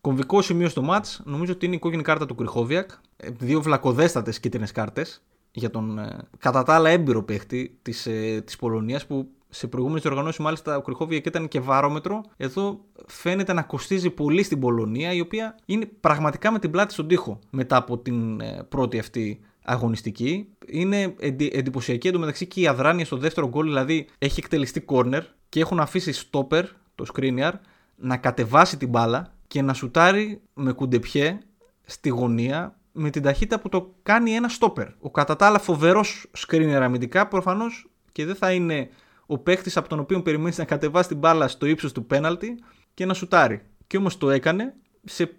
Κομβικό 0.00 0.42
σημείο 0.42 0.68
στο 0.68 0.84
match 0.90 1.16
νομίζω 1.24 1.52
ότι 1.52 1.66
είναι 1.66 1.74
η 1.74 1.78
κόκκινη 1.78 2.02
κάρτα 2.02 2.26
του 2.26 2.34
Κριχόβιακ. 2.34 2.90
Ε, 3.16 3.30
δύο 3.30 3.62
βλακοδέστατες 3.62 4.40
κίτρινες 4.40 4.72
κάρτες 4.72 5.22
για 5.50 5.70
τον 5.70 5.98
ε, 5.98 6.18
κατά 6.38 6.62
τα 6.62 6.74
άλλα 6.74 6.90
έμπειρο 6.90 7.22
παίχτη 7.22 7.78
της 7.82 8.06
ε, 8.06 8.42
της 8.46 8.56
Πολωνίας 8.56 9.06
που 9.06 9.28
σε 9.50 9.66
προηγούμενες 9.66 10.02
διοργανώσεις, 10.02 10.40
μάλιστα, 10.40 10.76
ο 10.76 10.82
Κρυχόβια 10.82 11.20
ήταν 11.24 11.48
και 11.48 11.60
βάρομετρο. 11.60 12.22
Εδώ 12.36 12.80
φαίνεται 13.06 13.52
να 13.52 13.62
κοστίζει 13.62 14.10
πολύ 14.10 14.42
στην 14.42 14.60
Πολωνία, 14.60 15.12
η 15.12 15.20
οποία 15.20 15.56
είναι 15.66 15.86
πραγματικά 16.00 16.50
με 16.50 16.58
την 16.58 16.70
πλάτη 16.70 16.92
στον 16.92 17.08
τοίχο 17.08 17.38
μετά 17.50 17.76
από 17.76 17.98
την 17.98 18.40
ε, 18.40 18.66
πρώτη 18.68 18.98
αυτή 18.98 19.40
αγωνιστική. 19.64 20.48
Είναι 20.66 21.14
εντυπωσιακή 21.52 22.08
εντωμεταξύ 22.08 22.46
και 22.46 22.60
η 22.60 22.66
αδράνεια 22.66 23.04
στο 23.04 23.16
δεύτερο 23.16 23.48
γκολ, 23.48 23.66
δηλαδή 23.66 24.06
έχει 24.18 24.40
εκτελεστεί 24.40 24.84
corner 24.88 25.22
και 25.48 25.60
έχουν 25.60 25.80
αφήσει 25.80 26.28
stopper, 26.30 26.62
το 26.94 27.04
screener, 27.14 27.52
να 27.96 28.16
κατεβάσει 28.16 28.76
την 28.76 28.88
μπάλα 28.88 29.32
και 29.46 29.62
να 29.62 29.74
σουτάρει 29.74 30.40
με 30.54 30.72
κουντεπιέ 30.72 31.38
στη 31.84 32.08
γωνία 32.08 32.74
με 32.92 33.10
την 33.10 33.22
ταχύτητα 33.22 33.60
που 33.60 33.68
το 33.68 33.94
κάνει 34.02 34.30
ένα 34.30 34.50
stopper. 34.60 34.86
Ο 35.00 35.10
κατά 35.10 35.36
τα 35.36 35.46
άλλα 35.46 35.58
φοβερός 35.58 36.30
screener 36.38 36.80
αμυντικά 36.82 37.28
προφανώς 37.28 37.90
και 38.12 38.24
δεν 38.26 38.34
θα 38.34 38.52
είναι 38.52 38.90
ο 39.32 39.38
παίχτης 39.38 39.76
από 39.76 39.88
τον 39.88 39.98
οποίο 39.98 40.22
περιμένεις 40.22 40.58
να 40.58 40.64
κατεβάσει 40.64 41.08
την 41.08 41.18
μπάλα 41.18 41.48
στο 41.48 41.66
ύψος 41.66 41.92
του 41.92 42.06
πέναλτι 42.06 42.62
και 42.94 43.06
να 43.06 43.14
σουτάρει. 43.14 43.62
Και 43.86 43.96
όμως 43.96 44.18
το 44.18 44.30
έκανε 44.30 44.74
σε 45.04 45.32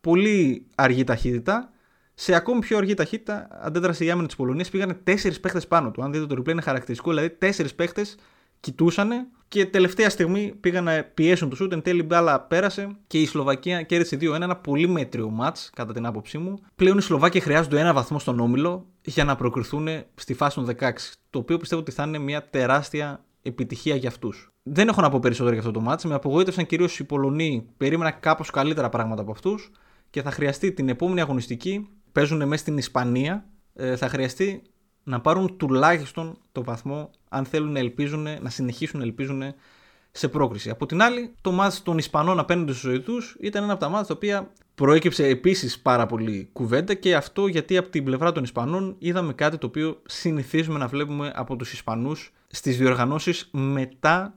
πολύ 0.00 0.66
αργή 0.74 1.04
ταχύτητα. 1.04 1.70
Σε 2.14 2.34
ακόμη 2.34 2.60
πιο 2.60 2.76
αργή 2.76 2.94
ταχύτητα 2.94 3.48
αντέδρασε 3.62 4.04
η 4.04 4.10
άμυνα 4.10 4.26
της 4.26 4.36
Πολωνίας. 4.36 4.70
Πήγανε 4.70 4.94
τέσσερις 4.94 5.40
παίχτες 5.40 5.66
πάνω 5.66 5.90
του. 5.90 6.02
Αν 6.02 6.12
δείτε 6.12 6.26
το 6.26 6.34
replay 6.38 6.50
είναι 6.50 6.60
χαρακτηριστικό. 6.60 7.10
Δηλαδή 7.10 7.30
τέσσερις 7.30 7.74
παίχτες 7.74 8.16
κοιτούσαν 8.60 9.10
και 9.50 9.66
τελευταία 9.66 10.10
στιγμή 10.10 10.54
πήγαν 10.60 10.84
να 10.84 11.04
πιέσουν 11.14 11.48
το 11.48 11.56
σουτ. 11.56 11.72
Εν 11.72 11.82
τέλει 11.82 12.02
μπάλα 12.02 12.40
πέρασε 12.40 12.96
και 13.06 13.20
η 13.20 13.26
Σλοβακία 13.26 13.82
κέρδισε 13.82 14.16
2-1. 14.20 14.40
Ένα 14.40 14.56
πολύ 14.56 14.88
μέτριο 14.88 15.30
ματ, 15.30 15.56
κατά 15.72 15.92
την 15.92 16.06
άποψή 16.06 16.38
μου. 16.38 16.58
Πλέον 16.74 16.98
οι 16.98 17.00
Σλοβάκοι 17.00 17.40
χρειάζονται 17.40 17.80
ένα 17.80 17.92
βαθμό 17.92 18.18
στον 18.18 18.40
όμιλο 18.40 18.86
για 19.04 19.24
να 19.24 19.36
προκριθούν 19.36 19.88
στη 20.14 20.34
φάση 20.34 20.54
των 20.54 20.68
16. 20.78 20.92
Το 21.30 21.38
οποίο 21.38 21.56
πιστεύω 21.56 21.80
ότι 21.80 21.90
θα 21.90 22.02
είναι 22.02 22.18
μια 22.18 22.48
τεράστια 22.50 23.24
επιτυχία 23.42 23.96
για 23.96 24.08
αυτούς. 24.08 24.52
Δεν 24.62 24.88
έχω 24.88 25.00
να 25.00 25.10
πω 25.10 25.18
περισσότερο 25.18 25.54
για 25.54 25.62
αυτό 25.62 25.72
το 25.72 25.80
μάτς. 25.80 26.04
Με 26.04 26.14
απογοήτευσαν 26.14 26.66
κυρίως 26.66 26.98
οι 26.98 27.04
Πολωνοί. 27.04 27.66
Περίμενα 27.76 28.10
κάπως 28.10 28.50
καλύτερα 28.50 28.88
πράγματα 28.88 29.22
από 29.22 29.30
αυτούς 29.30 29.70
και 30.10 30.22
θα 30.22 30.30
χρειαστεί 30.30 30.72
την 30.72 30.88
επόμενη 30.88 31.20
αγωνιστική. 31.20 31.88
Παίζουν 32.12 32.48
μέσα 32.48 32.62
στην 32.62 32.78
Ισπανία. 32.78 33.44
Ε, 33.74 33.96
θα 33.96 34.08
χρειαστεί 34.08 34.62
να 35.02 35.20
πάρουν 35.20 35.56
τουλάχιστον 35.56 36.38
το 36.52 36.64
βαθμό 36.64 37.10
αν 37.28 37.44
θέλουν 37.44 37.72
να 37.72 37.78
ελπίζουν, 37.78 38.26
να 38.40 38.50
συνεχίσουν 38.50 38.98
να 38.98 39.04
ελπίζουν 39.04 39.42
σε 40.10 40.28
πρόκριση. 40.28 40.70
Από 40.70 40.86
την 40.86 41.02
άλλη, 41.02 41.34
το 41.40 41.52
μάτς 41.52 41.82
των 41.82 41.98
Ισπανών 41.98 42.38
απέναντι 42.38 42.72
στους 42.72 42.90
Ζωητούς 42.90 43.36
ήταν 43.40 43.62
ένα 43.62 43.72
από 43.72 43.80
τα 43.80 43.88
μάτς 43.88 44.08
τα 44.08 44.14
οποία 44.14 44.52
προέκυψε 44.74 45.26
επίσης 45.26 45.78
πάρα 45.78 46.06
πολύ 46.06 46.48
κουβέντα 46.52 46.94
και 46.94 47.14
αυτό 47.14 47.46
γιατί 47.46 47.76
από 47.76 47.88
την 47.88 48.04
πλευρά 48.04 48.32
των 48.32 48.42
Ισπανών 48.42 48.96
είδαμε 48.98 49.32
κάτι 49.32 49.58
το 49.58 49.66
οποίο 49.66 50.02
συνηθίζουμε 50.06 50.78
να 50.78 50.86
βλέπουμε 50.86 51.32
από 51.34 51.56
τους 51.56 51.72
Ισπανούς 51.72 52.32
στις 52.46 52.78
διοργανώσεις 52.78 53.48
μετά 53.52 54.34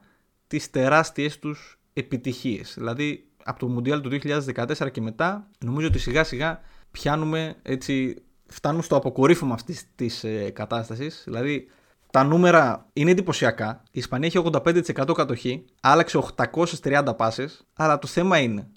τις 0.48 0.70
τεράστιες 0.70 1.40
τους 1.40 1.80
επιτυχίες. 1.94 2.74
Δηλαδή 2.78 3.28
από 3.44 3.60
το 3.60 3.68
Μουντιάλ 3.68 4.02
του 4.02 4.10
2014 4.10 4.92
και 4.92 5.02
μετά 5.02 5.50
νομίζω 5.60 5.88
ότι 5.88 6.00
σιγά 6.00 6.24
σιγά 6.24 6.62
πιάνουμε 6.92 7.56
έτσι 7.62 8.16
φτάνουμε 8.54 8.84
στο 8.84 8.96
αποκορύφωμα 8.96 9.54
αυτής 9.54 9.86
της 9.96 10.24
ε, 10.24 10.50
κατάστασης. 10.50 11.22
Δηλαδή 11.26 11.68
τα 12.12 12.24
νούμερα 12.24 12.90
είναι 12.94 13.12
εντυπωσιακά. 13.12 13.84
Η 13.92 14.00
Ισπανία 14.00 14.28
έχει 14.28 14.50
85% 14.52 15.14
κατοχή, 15.16 15.66
άλλαξε 15.82 16.24
830 16.36 17.14
πάσες, 17.18 17.68
αλλά 17.74 18.00
το 18.00 18.08
θέμα 18.08 18.38
είναι 18.38 18.68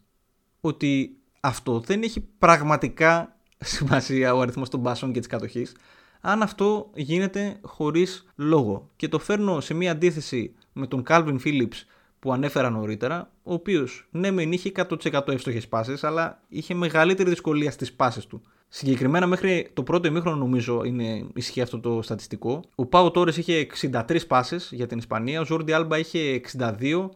ότι 0.61 1.17
αυτό 1.41 1.81
δεν 1.81 2.03
έχει 2.03 2.21
πραγματικά 2.21 3.37
σημασία 3.75 4.35
ο 4.35 4.41
αριθμός 4.41 4.69
των 4.69 4.83
πάσεων 4.83 5.13
και 5.13 5.19
της 5.19 5.29
κατοχής, 5.29 5.77
αν 6.21 6.43
αυτό 6.43 6.91
γίνεται 6.95 7.59
χωρίς 7.63 8.27
λόγο. 8.35 8.91
Και 8.97 9.09
το 9.09 9.19
φέρνω 9.19 9.61
σε 9.61 9.75
μια 9.75 9.91
αντίθεση 9.91 10.55
με 10.73 10.87
τον 10.87 11.03
Calvin 11.09 11.37
Phillips 11.45 11.85
που 12.19 12.33
ανέφερα 12.33 12.71
νωρίτερα, 12.71 13.31
ο 13.43 13.53
οποίος 13.53 14.09
ναι, 14.11 14.31
μεν 14.31 14.53
είχε 14.53 14.73
100% 14.77 15.29
εύστοχες 15.29 15.69
πάσει, 15.69 15.95
αλλά 16.03 16.43
είχε 16.49 16.75
μεγαλύτερη 16.75 17.29
δυσκολία 17.29 17.71
στις 17.71 17.93
πάσει 17.93 18.29
του. 18.29 18.43
Συγκεκριμένα 18.69 19.27
μέχρι 19.27 19.71
το 19.73 19.83
πρώτο 19.83 20.09
ημίχρονο 20.09 20.37
νομίζω 20.37 20.85
είναι 20.85 21.27
ισχύει 21.35 21.61
αυτό 21.61 21.81
το 21.81 22.03
στατιστικό. 22.03 22.63
Ο 22.75 22.87
Πάο 22.87 23.11
Τόρες 23.11 23.37
είχε 23.37 23.67
63 23.81 24.27
πάσει 24.27 24.57
για 24.71 24.87
την 24.87 24.99
Ισπανία, 24.99 25.41
ο 25.41 25.45
Ζόρντι 25.45 25.73
Άλμπα 25.73 25.99
είχε 25.99 26.41
62. 26.59 27.09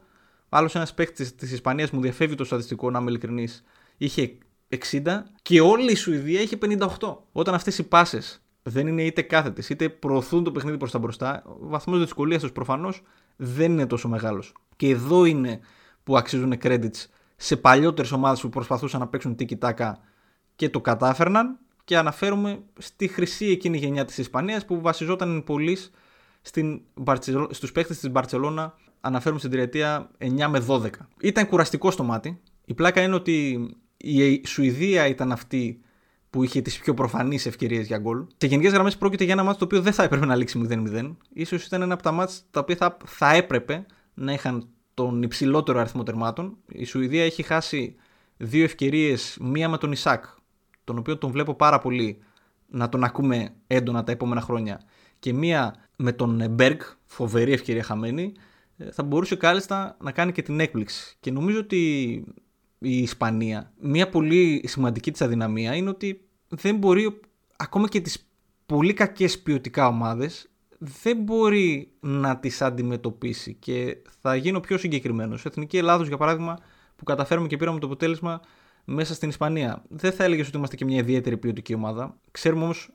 Άλλος 0.49 0.75
ένας 0.75 0.95
παίκτης 0.95 1.35
της 1.35 1.53
Ισπανίας 1.53 1.91
μου 1.91 2.01
διαφεύγει 2.01 2.35
το 2.35 2.45
στατιστικό, 2.45 2.91
να 2.91 2.99
είμαι 2.99 3.11
ειλικρινής, 3.11 3.65
είχε 3.97 4.39
60 4.69 5.23
και 5.43 5.61
όλη 5.61 5.93
η 5.93 5.95
Σουηδία 5.95 6.41
είχε 6.41 6.57
58. 6.57 7.17
Όταν 7.33 7.55
αυτές 7.55 7.79
οι 7.79 7.83
πάσει 7.83 8.19
δεν 8.63 8.87
είναι 8.87 9.03
είτε 9.03 9.23
κάθετες 9.23 9.69
είτε 9.69 9.89
προωθούν 9.89 10.45
το 10.45 10.53
παιχνίδι 10.53 10.77
προς 10.77 10.91
τα 10.91 10.99
μπροστά, 10.99 11.43
ο 11.47 11.69
βαθμός 11.69 11.99
δυσκολίας 11.99 12.43
τους 12.43 12.53
προφανώς 12.53 13.03
δεν 13.37 13.73
είναι 13.73 13.87
τόσο 13.87 14.09
μεγάλος. 14.09 14.55
Και 14.77 14.89
εδώ 14.89 15.25
είναι 15.25 15.61
που 16.03 16.17
αξίζουν 16.17 16.55
credits 16.63 17.07
σε 17.37 17.57
παλιότερες 17.57 18.13
ομάδες 18.13 18.41
που 18.41 18.49
προσπαθούσαν 18.49 19.01
να 19.01 19.07
παίξουν 19.07 19.37
τίκη 19.37 19.57
τάκα 19.57 20.01
και 20.61 20.69
το 20.69 20.81
κατάφερναν. 20.81 21.59
Και 21.85 21.97
αναφέρουμε 21.97 22.63
στη 22.79 23.09
χρυσή 23.09 23.47
εκείνη 23.47 23.79
γενιά 23.79 24.05
της 24.05 24.19
Ισπανίας 24.19 24.65
που 24.65 24.81
βασιζόταν 24.81 25.43
πολύ 25.45 25.79
στους 27.51 27.73
παίχτε 27.73 27.95
της 27.95 28.11
Μπαρσελόνα. 28.11 28.75
Αναφέρουμε 29.01 29.39
στην 29.39 29.51
τριετία 29.51 30.11
9 30.19 30.47
με 30.49 30.65
12. 30.69 30.89
Ήταν 31.21 31.47
κουραστικό 31.47 31.91
στο 31.91 32.03
μάτι. 32.03 32.41
Η 32.65 32.75
πλάκα 32.75 33.03
είναι 33.03 33.15
ότι 33.15 33.69
η 33.97 34.47
Σουηδία 34.47 35.07
ήταν 35.07 35.33
αυτή 35.33 35.81
που 36.31 36.45
είχε 36.45 36.61
τις 36.61 36.79
πιο 36.79 36.95
προφανείς 36.95 37.47
ευκαιρίες 37.47 37.87
για 37.87 37.99
γκολ. 37.99 38.25
Σε 38.37 38.47
γενικές 38.47 38.73
γραμμές 38.73 38.97
πρόκειται 38.97 39.25
για 39.25 39.33
ένα 39.33 39.43
μάτι 39.43 39.59
το 39.59 39.65
οποίο 39.65 39.81
δεν 39.81 39.93
θα 39.93 40.03
έπρεπε 40.03 40.27
να 40.27 40.37
λήξει 40.37 40.67
0-0. 40.71 41.17
σω 41.47 41.57
ήταν 41.57 41.83
ένα 41.83 41.95
από 41.95 42.03
τα 42.03 42.13
μάτια 42.13 42.37
τα 42.51 42.61
οποία 42.61 42.77
θα, 42.77 42.97
θα 43.05 43.33
έπρεπε 43.35 43.87
να 44.15 44.33
είχαν 44.33 44.69
τον 44.95 45.23
υψηλότερο 45.23 45.81
αριθμό 45.81 46.03
τερμάτων. 46.03 46.57
Η 46.69 46.85
Σουηδία 46.85 47.25
έχει 47.25 47.43
χάσει 47.43 47.95
δύο 48.37 48.65
ευκαιρίες, 48.65 49.37
μία 49.41 49.69
με 49.69 49.79
τον 49.79 49.93
Ισακ, 49.93 50.25
τον 50.91 50.99
οποίο 50.99 51.19
τον 51.19 51.31
βλέπω 51.31 51.55
πάρα 51.55 51.79
πολύ 51.79 52.19
να 52.67 52.89
τον 52.89 53.05
ακούμε 53.05 53.55
έντονα 53.67 54.05
τα 54.05 54.13
επόμενα 54.13 54.41
χρόνια, 54.41 54.81
και 55.19 55.33
μία 55.33 55.75
με 55.97 56.13
τον 56.13 56.51
Μπέργκ, 56.51 56.79
φοβερή 57.05 57.53
ευκαιρία 57.53 57.83
χαμένη, 57.83 58.33
ε, 58.77 58.91
θα 58.91 59.03
μπορούσε 59.03 59.37
κάλλιστα 59.37 59.97
να 60.01 60.13
κάνει 60.13 60.33
και 60.33 60.43
την 60.43 60.61
έκπληξη. 60.61 61.17
Και 61.21 61.31
νομίζω 61.31 61.59
ότι 61.59 61.79
η 62.79 62.99
Ισπανία, 62.99 63.73
μία 63.81 64.09
πολύ 64.09 64.65
σημαντική 64.67 65.11
της 65.11 65.23
αδυναμία 65.23 65.75
είναι 65.75 65.89
ότι 65.89 66.21
δεν 66.49 66.77
μπορεί, 66.77 67.21
ακόμα 67.57 67.89
και 67.89 68.01
τις 68.01 68.29
πολύ 68.67 68.93
κακές 68.93 69.39
ποιοτικά 69.39 69.87
ομάδες, 69.87 70.51
δεν 70.79 71.17
μπορεί 71.17 71.93
να 72.01 72.37
τις 72.37 72.63
αντιμετωπίσει 72.63 73.55
και 73.55 73.97
θα 74.21 74.37
γίνω 74.37 74.61
πιο 74.61 74.79
συγκεκριμένος. 74.79 75.45
Εθνική 75.45 75.77
Ελλάδος 75.77 76.09
για 76.09 76.17
παράδειγμα 76.17 76.59
που 76.97 77.05
καταφέρουμε 77.05 77.47
και 77.47 77.57
πήραμε 77.57 77.79
το 77.79 77.87
αποτέλεσμα 77.87 78.41
μέσα 78.93 79.15
στην 79.15 79.29
Ισπανία. 79.29 79.83
Δεν 79.89 80.13
θα 80.13 80.25
έλεγες 80.25 80.47
ότι 80.49 80.57
είμαστε 80.57 80.77
και 80.77 80.85
μια 80.85 80.99
ιδιαίτερη 80.99 81.37
ποιοτική 81.37 81.75
ομάδα. 81.75 82.17
Ξέρουμε 82.31 82.63
όμως 82.65 82.91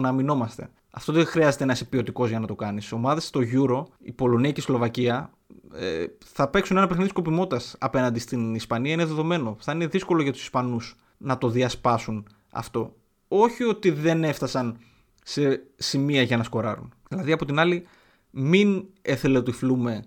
να 0.00 0.08
αμυνόμαστε. 0.08 0.70
Αυτό 0.90 1.12
δεν 1.12 1.26
χρειάζεται 1.26 1.64
να 1.64 1.72
είσαι 1.72 1.84
ποιοτικός 1.84 2.28
για 2.28 2.38
να 2.38 2.46
το 2.46 2.54
κάνεις. 2.54 2.92
Ομάδες 2.92 3.24
στο 3.24 3.40
Euro, 3.52 3.84
η 3.98 4.12
Πολωνία 4.12 4.52
και 4.52 4.60
η 4.60 4.62
Σλοβακία, 4.62 5.30
ε, 5.74 6.04
θα 6.24 6.48
παίξουν 6.48 6.76
ένα 6.76 6.86
παιχνίδι 6.86 7.08
σκοπιμότητας 7.08 7.76
απέναντι 7.78 8.18
στην 8.18 8.54
Ισπανία. 8.54 8.92
Είναι 8.92 9.04
δεδομένο. 9.04 9.56
Θα 9.60 9.72
είναι 9.72 9.86
δύσκολο 9.86 10.22
για 10.22 10.32
τους 10.32 10.42
Ισπανούς 10.42 10.96
να 11.16 11.38
το 11.38 11.48
διασπάσουν 11.48 12.26
αυτό. 12.50 12.94
Όχι 13.28 13.64
ότι 13.64 13.90
δεν 13.90 14.24
έφτασαν 14.24 14.78
σε 15.24 15.62
σημεία 15.76 16.22
για 16.22 16.36
να 16.36 16.42
σκοράρουν. 16.42 16.92
Δηλαδή 17.08 17.32
από 17.32 17.44
την 17.44 17.58
άλλη 17.58 17.86
μην 18.30 18.84
εθελοτυφλούμε 19.02 20.02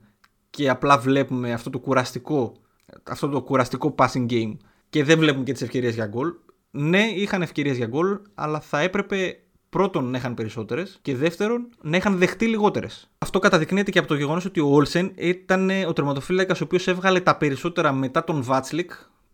και 0.50 0.70
απλά 0.70 0.98
βλέπουμε 0.98 1.54
αυτό 1.54 1.70
το 1.70 1.80
κουραστικό 1.80 2.54
αυτό 3.04 3.30
το 3.30 3.42
κουραστικό 3.42 3.96
passing 3.98 4.30
game 4.30 4.58
και 4.94 5.04
δεν 5.04 5.20
βλέπουμε 5.20 5.44
και 5.44 5.52
τις 5.52 5.62
ευκαιρίες 5.62 5.94
για 5.94 6.06
γκολ. 6.06 6.34
Ναι, 6.72 7.02
είχαν 7.16 7.42
ευκαιρίες 7.42 7.78
για 7.78 7.86
γκολ, 7.86 8.20
αλλά 8.34 8.60
θα 8.60 8.80
έπρεπε 8.80 9.40
πρώτον 9.70 10.10
να 10.10 10.18
είχαν 10.18 10.34
περισσότερες 10.34 11.00
και 11.02 11.16
δεύτερον 11.16 11.70
να 11.82 11.98
είχαν 11.98 12.18
δεχτεί 12.18 12.48
λιγότερες. 12.48 13.10
Αυτό 13.18 13.40
καταδεικνύεται 13.40 13.92
και 13.92 14.00
από 14.00 14.08
το 14.08 14.16
γεγονός 14.16 14.46
ότι 14.46 14.60
ο 14.60 14.68
Όλσεν 14.68 15.12
ήταν 15.16 15.70
ο 15.88 15.94
τερματοφύλακας 15.94 16.62
ο 16.62 16.64
οποίος 16.64 16.88
έβγαλε 16.88 17.20
τα 17.20 17.38
περισσότερα 17.38 17.92
μετά 17.92 18.24
τον 18.24 18.44
Βάτσλικ 18.44 18.92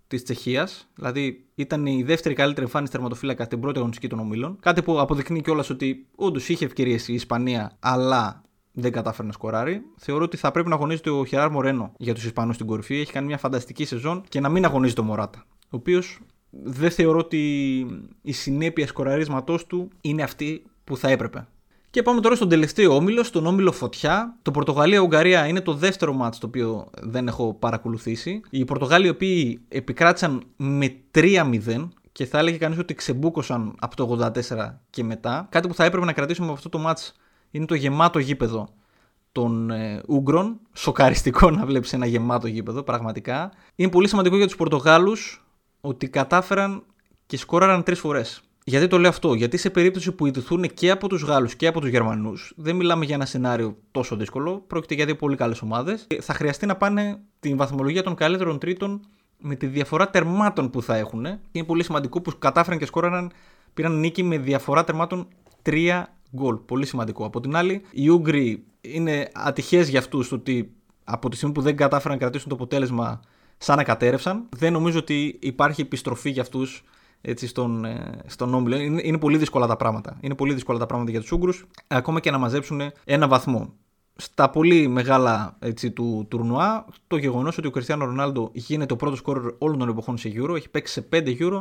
της 0.07 0.23
Τσεχίας. 0.23 0.89
Δηλαδή 0.95 1.45
ήταν 1.55 1.85
η 1.85 2.03
δεύτερη 2.03 2.35
καλύτερη 2.35 2.65
εμφάνιση 2.65 2.91
τερματοφύλακα 2.91 3.43
στην 3.43 3.59
πρώτη 3.59 3.77
αγωνιστική 3.77 4.07
των 4.07 4.19
ομίλων. 4.19 4.57
Κάτι 4.59 4.81
που 4.81 4.99
αποδεικνύει 4.99 5.41
κιόλας 5.41 5.69
ότι 5.69 6.07
όντως 6.15 6.49
είχε 6.49 6.65
ευκαιρίες 6.65 7.07
η 7.07 7.13
Ισπανία, 7.13 7.77
αλλά 7.79 8.41
δεν 8.79 8.91
κατάφερε 8.91 9.27
να 9.27 9.33
σκοράρει. 9.33 9.81
Θεωρώ 9.97 10.23
ότι 10.23 10.37
θα 10.37 10.51
πρέπει 10.51 10.69
να 10.69 10.75
αγωνίζεται 10.75 11.09
ο 11.09 11.25
Χεράρ 11.25 11.49
Μορένο 11.49 11.91
για 11.97 12.13
τους 12.13 12.25
Ισπανούς 12.25 12.55
στην 12.55 12.67
κορυφή. 12.67 12.99
Έχει 12.99 13.11
κάνει 13.11 13.25
μια 13.25 13.37
φανταστική 13.37 13.85
σεζόν 13.85 14.23
και 14.29 14.39
να 14.39 14.49
μην 14.49 14.65
αγωνίζεται 14.65 15.01
ο 15.01 15.03
Μωράτα. 15.03 15.45
Ο 15.49 15.67
οποίος 15.69 16.19
δεν 16.49 16.91
θεωρώ 16.91 17.19
ότι 17.19 17.39
η 18.21 18.31
συνέπεια 18.31 18.87
σκοραρίσματός 18.87 19.65
του 19.67 19.89
είναι 20.01 20.23
αυτή 20.23 20.63
που 20.83 20.97
θα 20.97 21.09
έπρεπε. 21.09 21.47
Και 21.91 22.03
πάμε 22.03 22.21
τώρα 22.21 22.35
στον 22.35 22.49
τελευταίο 22.49 22.95
όμιλο, 22.95 23.23
στον 23.23 23.45
όμιλο 23.45 23.71
Φωτιά. 23.71 24.37
Το 24.41 24.51
Πορτογαλία-Ουγγαρία 24.51 25.47
είναι 25.47 25.61
το 25.61 25.73
δεύτερο 25.73 26.13
μάτς 26.13 26.37
το 26.37 26.47
οποίο 26.47 26.89
δεν 27.01 27.27
έχω 27.27 27.53
παρακολουθήσει. 27.53 28.41
Οι 28.49 28.65
Πορτογάλοι 28.65 29.05
οι 29.05 29.09
οποίοι 29.09 29.61
επικράτησαν 29.67 30.43
με 30.55 30.95
3-0 31.13 31.89
και 32.11 32.25
θα 32.25 32.37
έλεγε 32.37 32.57
κανείς 32.57 32.77
ότι 32.77 32.93
ξεμπούκωσαν 32.93 33.75
από 33.79 33.95
το 33.95 34.31
84 34.57 34.79
και 34.89 35.03
μετά. 35.03 35.47
Κάτι 35.51 35.67
που 35.67 35.73
θα 35.73 35.85
έπρεπε 35.85 36.05
να 36.05 36.13
κρατήσουμε 36.13 36.47
από 36.47 36.55
αυτό 36.55 36.69
το 36.69 36.77
μάτς 36.77 37.15
είναι 37.51 37.65
το 37.65 37.75
γεμάτο 37.75 38.19
γήπεδο 38.19 38.67
των 39.31 39.71
ε, 39.71 40.01
Ούγγρων. 40.07 40.59
Σοκαριστικό 40.73 41.49
να 41.49 41.65
βλέπεις 41.65 41.93
ένα 41.93 42.05
γεμάτο 42.05 42.47
γήπεδο, 42.47 42.83
πραγματικά. 42.83 43.51
Είναι 43.75 43.89
πολύ 43.89 44.07
σημαντικό 44.07 44.35
για 44.35 44.45
τους 44.45 44.55
Πορτογάλους 44.55 45.45
ότι 45.81 46.09
κατάφεραν 46.09 46.83
και 47.25 47.37
σκόραραν 47.37 47.83
τρεις 47.83 47.99
φορές. 47.99 48.41
Γιατί 48.63 48.87
το 48.87 48.97
λέω 48.97 49.09
αυτό, 49.09 49.33
Γιατί 49.33 49.57
σε 49.57 49.69
περίπτωση 49.69 50.11
που 50.11 50.25
ιτηθούν 50.25 50.73
και 50.73 50.91
από 50.91 51.07
τους 51.07 51.23
Γάλλους 51.23 51.55
και 51.55 51.67
από 51.67 51.79
τους 51.79 51.89
Γερμανούς, 51.89 52.53
δεν 52.55 52.75
μιλάμε 52.75 53.05
για 53.05 53.15
ένα 53.15 53.25
σενάριο 53.25 53.77
τόσο 53.91 54.15
δύσκολο, 54.15 54.63
πρόκειται 54.67 54.93
για 54.93 55.05
δύο 55.05 55.15
πολύ 55.15 55.35
καλές 55.35 55.61
ομάδες. 55.61 56.07
Θα 56.21 56.33
χρειαστεί 56.33 56.65
να 56.65 56.75
πάνε 56.75 57.19
την 57.39 57.57
βαθμολογία 57.57 58.03
των 58.03 58.15
καλύτερων 58.15 58.59
τρίτων 58.59 59.01
με 59.37 59.55
τη 59.55 59.65
διαφορά 59.65 60.09
τερμάτων 60.09 60.69
που 60.69 60.81
θα 60.81 60.95
έχουν. 60.95 61.25
Είναι 61.51 61.65
πολύ 61.65 61.83
σημαντικό 61.83 62.21
που 62.21 62.31
κατάφεραν 62.39 62.79
και 62.79 62.85
σκόραραν, 62.85 63.31
πήραν 63.73 63.99
νίκη 63.99 64.23
με 64.23 64.37
διαφορά 64.37 64.83
τερμάτων 64.83 65.27
3 65.63 66.03
γκολ. 66.35 66.55
Πολύ 66.55 66.85
σημαντικό. 66.85 67.25
Από 67.25 67.39
την 67.39 67.55
άλλη, 67.55 67.81
οι 67.91 68.09
Ούγγροι 68.09 68.63
είναι 68.81 69.29
ατυχές 69.33 69.89
για 69.89 69.99
αυτούς 69.99 70.31
ότι 70.31 70.73
από 71.03 71.29
τη 71.29 71.35
στιγμή 71.35 71.53
που 71.53 71.61
δεν 71.61 71.75
κατάφεραν 71.75 72.17
να 72.17 72.21
κρατήσουν 72.21 72.49
το 72.49 72.55
αποτέλεσμα 72.55 73.19
σαν 73.57 73.77
να 73.77 73.83
κατέρευσαν. 73.83 74.49
Δεν 74.55 74.73
νομίζω 74.73 74.99
ότι 74.99 75.39
υπάρχει 75.41 75.81
επιστροφή 75.81 76.29
για 76.29 76.41
αυτούς 76.41 76.83
έτσι, 77.21 77.47
στον, 77.47 77.85
ε, 77.85 78.21
στον 78.25 78.53
Όμιλο. 78.53 78.75
Είναι, 78.75 79.01
είναι 79.03 79.17
πολύ 79.17 79.37
δύσκολα 79.37 79.67
τα 79.67 79.75
πράγματα. 79.75 80.17
Είναι 80.19 80.35
πολύ 80.35 80.53
δύσκολα 80.53 80.79
τα 80.79 80.85
πράγματα 80.85 81.11
για 81.11 81.19
τους 81.19 81.31
Ούγκρου, 81.31 81.51
ακόμα 81.87 82.19
και 82.19 82.31
να 82.31 82.37
μαζέψουν 82.37 82.81
ένα 83.05 83.27
βαθμό. 83.27 83.73
Στα 84.15 84.49
πολύ 84.49 84.87
μεγάλα 84.87 85.57
έτσι, 85.59 85.91
του 85.91 86.25
τουρνουά, 86.29 86.85
το 87.07 87.17
γεγονός 87.17 87.57
ότι 87.57 87.67
ο 87.67 87.71
Κριστιανό 87.71 88.05
Ρονάλντο 88.05 88.49
γίνεται 88.53 88.93
ο 88.93 88.95
πρώτος 88.95 89.17
σκόρερ 89.17 89.51
όλων 89.57 89.77
των 89.79 89.89
εποχών 89.89 90.17
σε 90.17 90.31
Euro, 90.35 90.55
έχει 90.55 90.69
παίξει 90.69 90.93
σε 90.93 91.07
5 91.11 91.37
Euro, 91.39 91.59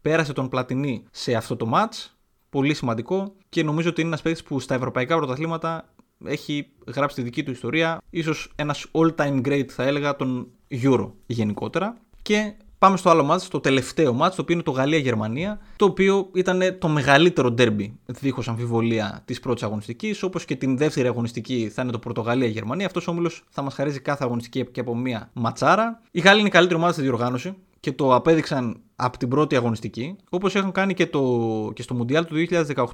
πέρασε 0.00 0.32
τον 0.32 0.48
Πλατινί 0.48 1.04
σε 1.10 1.34
αυτό 1.34 1.56
το 1.56 1.70
match. 1.74 2.10
Πολύ 2.50 2.74
σημαντικό 2.74 3.34
και 3.48 3.62
νομίζω 3.62 3.88
ότι 3.88 4.00
είναι 4.00 4.08
ένας 4.08 4.22
παίκτης 4.22 4.42
που 4.42 4.60
στα 4.60 4.74
ευρωπαϊκά 4.74 5.16
πρωταθλήματα 5.16 5.94
έχει 6.24 6.68
γράψει 6.94 7.16
τη 7.16 7.22
δική 7.22 7.42
του 7.42 7.50
ιστορία. 7.50 8.00
Ίσως 8.10 8.52
ένας 8.56 8.86
all-time 8.92 9.46
great 9.46 9.66
θα 9.68 9.82
έλεγα 9.82 10.16
τον 10.16 10.48
Euro 10.70 11.10
γενικότερα. 11.26 11.96
Και 12.22 12.54
Πάμε 12.80 12.96
στο 12.96 13.10
άλλο 13.10 13.24
μάτς, 13.24 13.48
το 13.48 13.60
τελευταίο 13.60 14.12
μάτς, 14.12 14.36
το 14.36 14.42
οποίο 14.42 14.54
είναι 14.54 14.64
το 14.64 14.70
Γαλλία-Γερμανία, 14.70 15.60
το 15.76 15.84
οποίο 15.84 16.30
ήταν 16.34 16.76
το 16.78 16.88
μεγαλύτερο 16.88 17.50
ντέρμπι, 17.50 17.98
δίχως 18.06 18.48
αμφιβολία, 18.48 19.22
της 19.24 19.40
πρώτης 19.40 19.62
αγωνιστικής, 19.62 20.22
όπως 20.22 20.44
και 20.44 20.56
την 20.56 20.76
δεύτερη 20.76 21.08
αγωνιστική 21.08 21.70
θα 21.74 21.82
είναι 21.82 21.90
το 21.90 21.98
Πορτογαλία-Γερμανία. 21.98 22.86
Αυτός 22.86 23.08
ο 23.08 23.10
όμιλος 23.10 23.44
θα 23.50 23.62
μας 23.62 23.74
χαρίζει 23.74 24.00
κάθε 24.00 24.24
αγωνιστική 24.24 24.66
και 24.66 24.80
από 24.80 24.96
μία 24.96 25.30
ματσάρα. 25.32 26.00
Η 26.10 26.20
Γάλλοι 26.20 26.38
είναι 26.38 26.48
η 26.48 26.50
καλύτερη 26.50 26.78
ομάδα 26.78 26.92
στη 26.92 27.02
διοργάνωση 27.02 27.54
και 27.80 27.92
το 27.92 28.14
απέδειξαν 28.14 28.80
από 29.00 29.18
την 29.18 29.28
πρώτη 29.28 29.56
αγωνιστική. 29.56 30.16
Όπως 30.30 30.54
έχουν 30.54 30.72
κάνει 30.72 30.94
και, 30.94 31.06
το, 31.06 31.22
και 31.74 31.82
στο 31.82 31.94
Μουντιάλ 31.94 32.24
του 32.24 32.34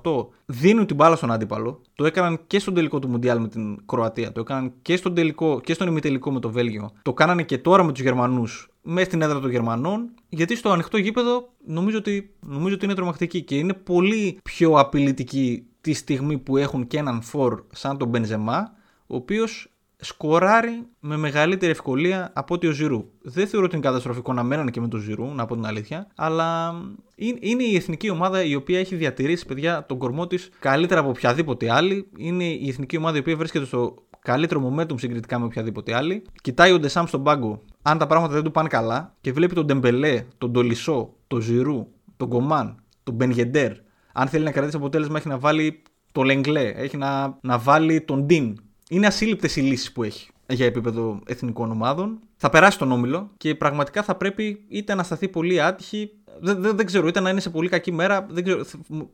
2018, 0.02 0.26
δίνουν 0.46 0.86
την 0.86 0.96
μπάλα 0.96 1.16
στον 1.16 1.32
αντίπαλο. 1.32 1.80
Το 1.94 2.04
έκαναν 2.04 2.40
και 2.46 2.58
στον 2.58 2.74
τελικό 2.74 2.98
του 2.98 3.08
Μουντιάλ 3.08 3.40
με 3.40 3.48
την 3.48 3.86
Κροατία. 3.86 4.32
Το 4.32 4.40
έκαναν 4.40 4.72
και 4.82 4.96
στον, 4.96 5.14
τελικό, 5.14 5.60
και 5.60 5.74
στον 5.74 5.88
ημιτελικό 5.88 6.32
με 6.32 6.40
το 6.40 6.50
Βέλγιο. 6.50 6.90
Το 7.02 7.12
κάνανε 7.12 7.42
και 7.42 7.58
τώρα 7.58 7.84
με 7.84 7.92
τους 7.92 8.02
Γερμανούς 8.02 8.68
μέσα 8.82 9.06
στην 9.06 9.22
έδρα 9.22 9.40
των 9.40 9.50
Γερμανών. 9.50 10.10
Γιατί 10.28 10.56
στο 10.56 10.70
ανοιχτό 10.70 10.96
γήπεδο 10.96 11.48
νομίζω 11.66 11.98
ότι, 11.98 12.34
νομίζω 12.40 12.74
ότι 12.74 12.84
είναι 12.84 12.94
τρομακτική 12.94 13.42
και 13.42 13.56
είναι 13.56 13.72
πολύ 13.72 14.38
πιο 14.42 14.78
απειλητική 14.78 15.66
τη 15.80 15.92
στιγμή 15.92 16.38
που 16.38 16.56
έχουν 16.56 16.86
και 16.86 16.98
έναν 16.98 17.22
φορ 17.22 17.62
σαν 17.72 17.98
τον 17.98 18.08
Μπενζεμά, 18.08 18.72
ο 19.06 19.16
οποίος 19.16 19.75
σκοράρει 20.06 20.86
με 21.00 21.16
μεγαλύτερη 21.16 21.72
ευκολία 21.72 22.30
από 22.34 22.54
ότι 22.54 22.66
ο 22.66 22.70
Ζηρού. 22.70 23.04
Δεν 23.22 23.46
θεωρώ 23.46 23.66
ότι 23.66 23.76
είναι 23.76 23.84
καταστροφικό 23.84 24.32
να 24.32 24.42
μένανε 24.42 24.70
και 24.70 24.80
με 24.80 24.88
τον 24.88 25.00
Ζηρού, 25.00 25.34
να 25.34 25.46
πω 25.46 25.54
την 25.54 25.66
αλήθεια, 25.66 26.06
αλλά 26.14 26.74
είναι 27.16 27.62
η 27.62 27.76
εθνική 27.76 28.10
ομάδα 28.10 28.44
η 28.44 28.54
οποία 28.54 28.78
έχει 28.78 28.96
διατηρήσει, 28.96 29.46
παιδιά, 29.46 29.86
τον 29.86 29.98
κορμό 29.98 30.26
της 30.26 30.50
καλύτερα 30.58 31.00
από 31.00 31.08
οποιαδήποτε 31.08 31.72
άλλη. 31.72 32.08
Είναι 32.16 32.44
η 32.44 32.68
εθνική 32.68 32.96
ομάδα 32.96 33.16
η 33.16 33.20
οποία 33.20 33.36
βρίσκεται 33.36 33.64
στο 33.64 33.94
καλύτερο 34.20 34.74
momentum 34.74 35.00
συγκριτικά 35.00 35.38
με 35.38 35.44
οποιαδήποτε 35.44 35.94
άλλη. 35.94 36.22
Κοιτάει 36.42 36.72
ο 36.72 36.78
Ντεσάμ 36.78 37.06
στον 37.06 37.22
πάγκο, 37.22 37.62
αν 37.82 37.98
τα 37.98 38.06
πράγματα 38.06 38.34
δεν 38.34 38.42
του 38.42 38.50
πάνε 38.50 38.68
καλά, 38.68 39.14
και 39.20 39.32
βλέπει 39.32 39.54
τον 39.54 39.66
Ντεμπελέ, 39.66 40.24
τον 40.38 40.52
Τολισό, 40.52 41.12
τον 41.26 41.40
Ζηρού, 41.40 41.86
τον 42.16 42.28
Κομάν, 42.28 42.82
τον 43.02 43.14
Μπενγεντέρ. 43.14 43.72
Αν 44.12 44.28
θέλει 44.28 44.44
να 44.44 44.50
κρατήσει 44.50 44.76
αποτέλεσμα, 44.76 45.18
έχει 45.18 45.28
να 45.28 45.38
βάλει 45.38 45.82
το 46.12 46.22
Λεγκλέ, 46.22 46.72
έχει 46.76 46.96
να, 46.96 47.38
να 47.40 47.58
βάλει 47.58 48.00
τον 48.00 48.22
Ντίν, 48.22 48.56
είναι 48.90 49.06
ασύλληπτες 49.06 49.56
οι 49.56 49.60
λύσεις 49.60 49.92
που 49.92 50.02
έχει 50.02 50.30
για 50.46 50.66
επίπεδο 50.66 51.20
εθνικών 51.26 51.70
ομάδων. 51.70 52.18
Θα 52.36 52.50
περάσει 52.50 52.78
τον 52.78 52.92
όμιλο 52.92 53.30
και 53.36 53.54
πραγματικά 53.54 54.02
θα 54.02 54.14
πρέπει 54.14 54.64
είτε 54.68 54.94
να 54.94 55.02
σταθεί 55.02 55.28
πολύ 55.28 55.62
άτυχη, 55.62 56.10
δεν, 56.40 56.62
δεν, 56.62 56.76
δεν 56.76 56.86
ξέρω, 56.86 57.06
είτε 57.06 57.20
να 57.20 57.30
είναι 57.30 57.40
σε 57.40 57.50
πολύ 57.50 57.68
κακή 57.68 57.92
μέρα. 57.92 58.26
Δεν 58.30 58.44
ξέρω, 58.44 58.64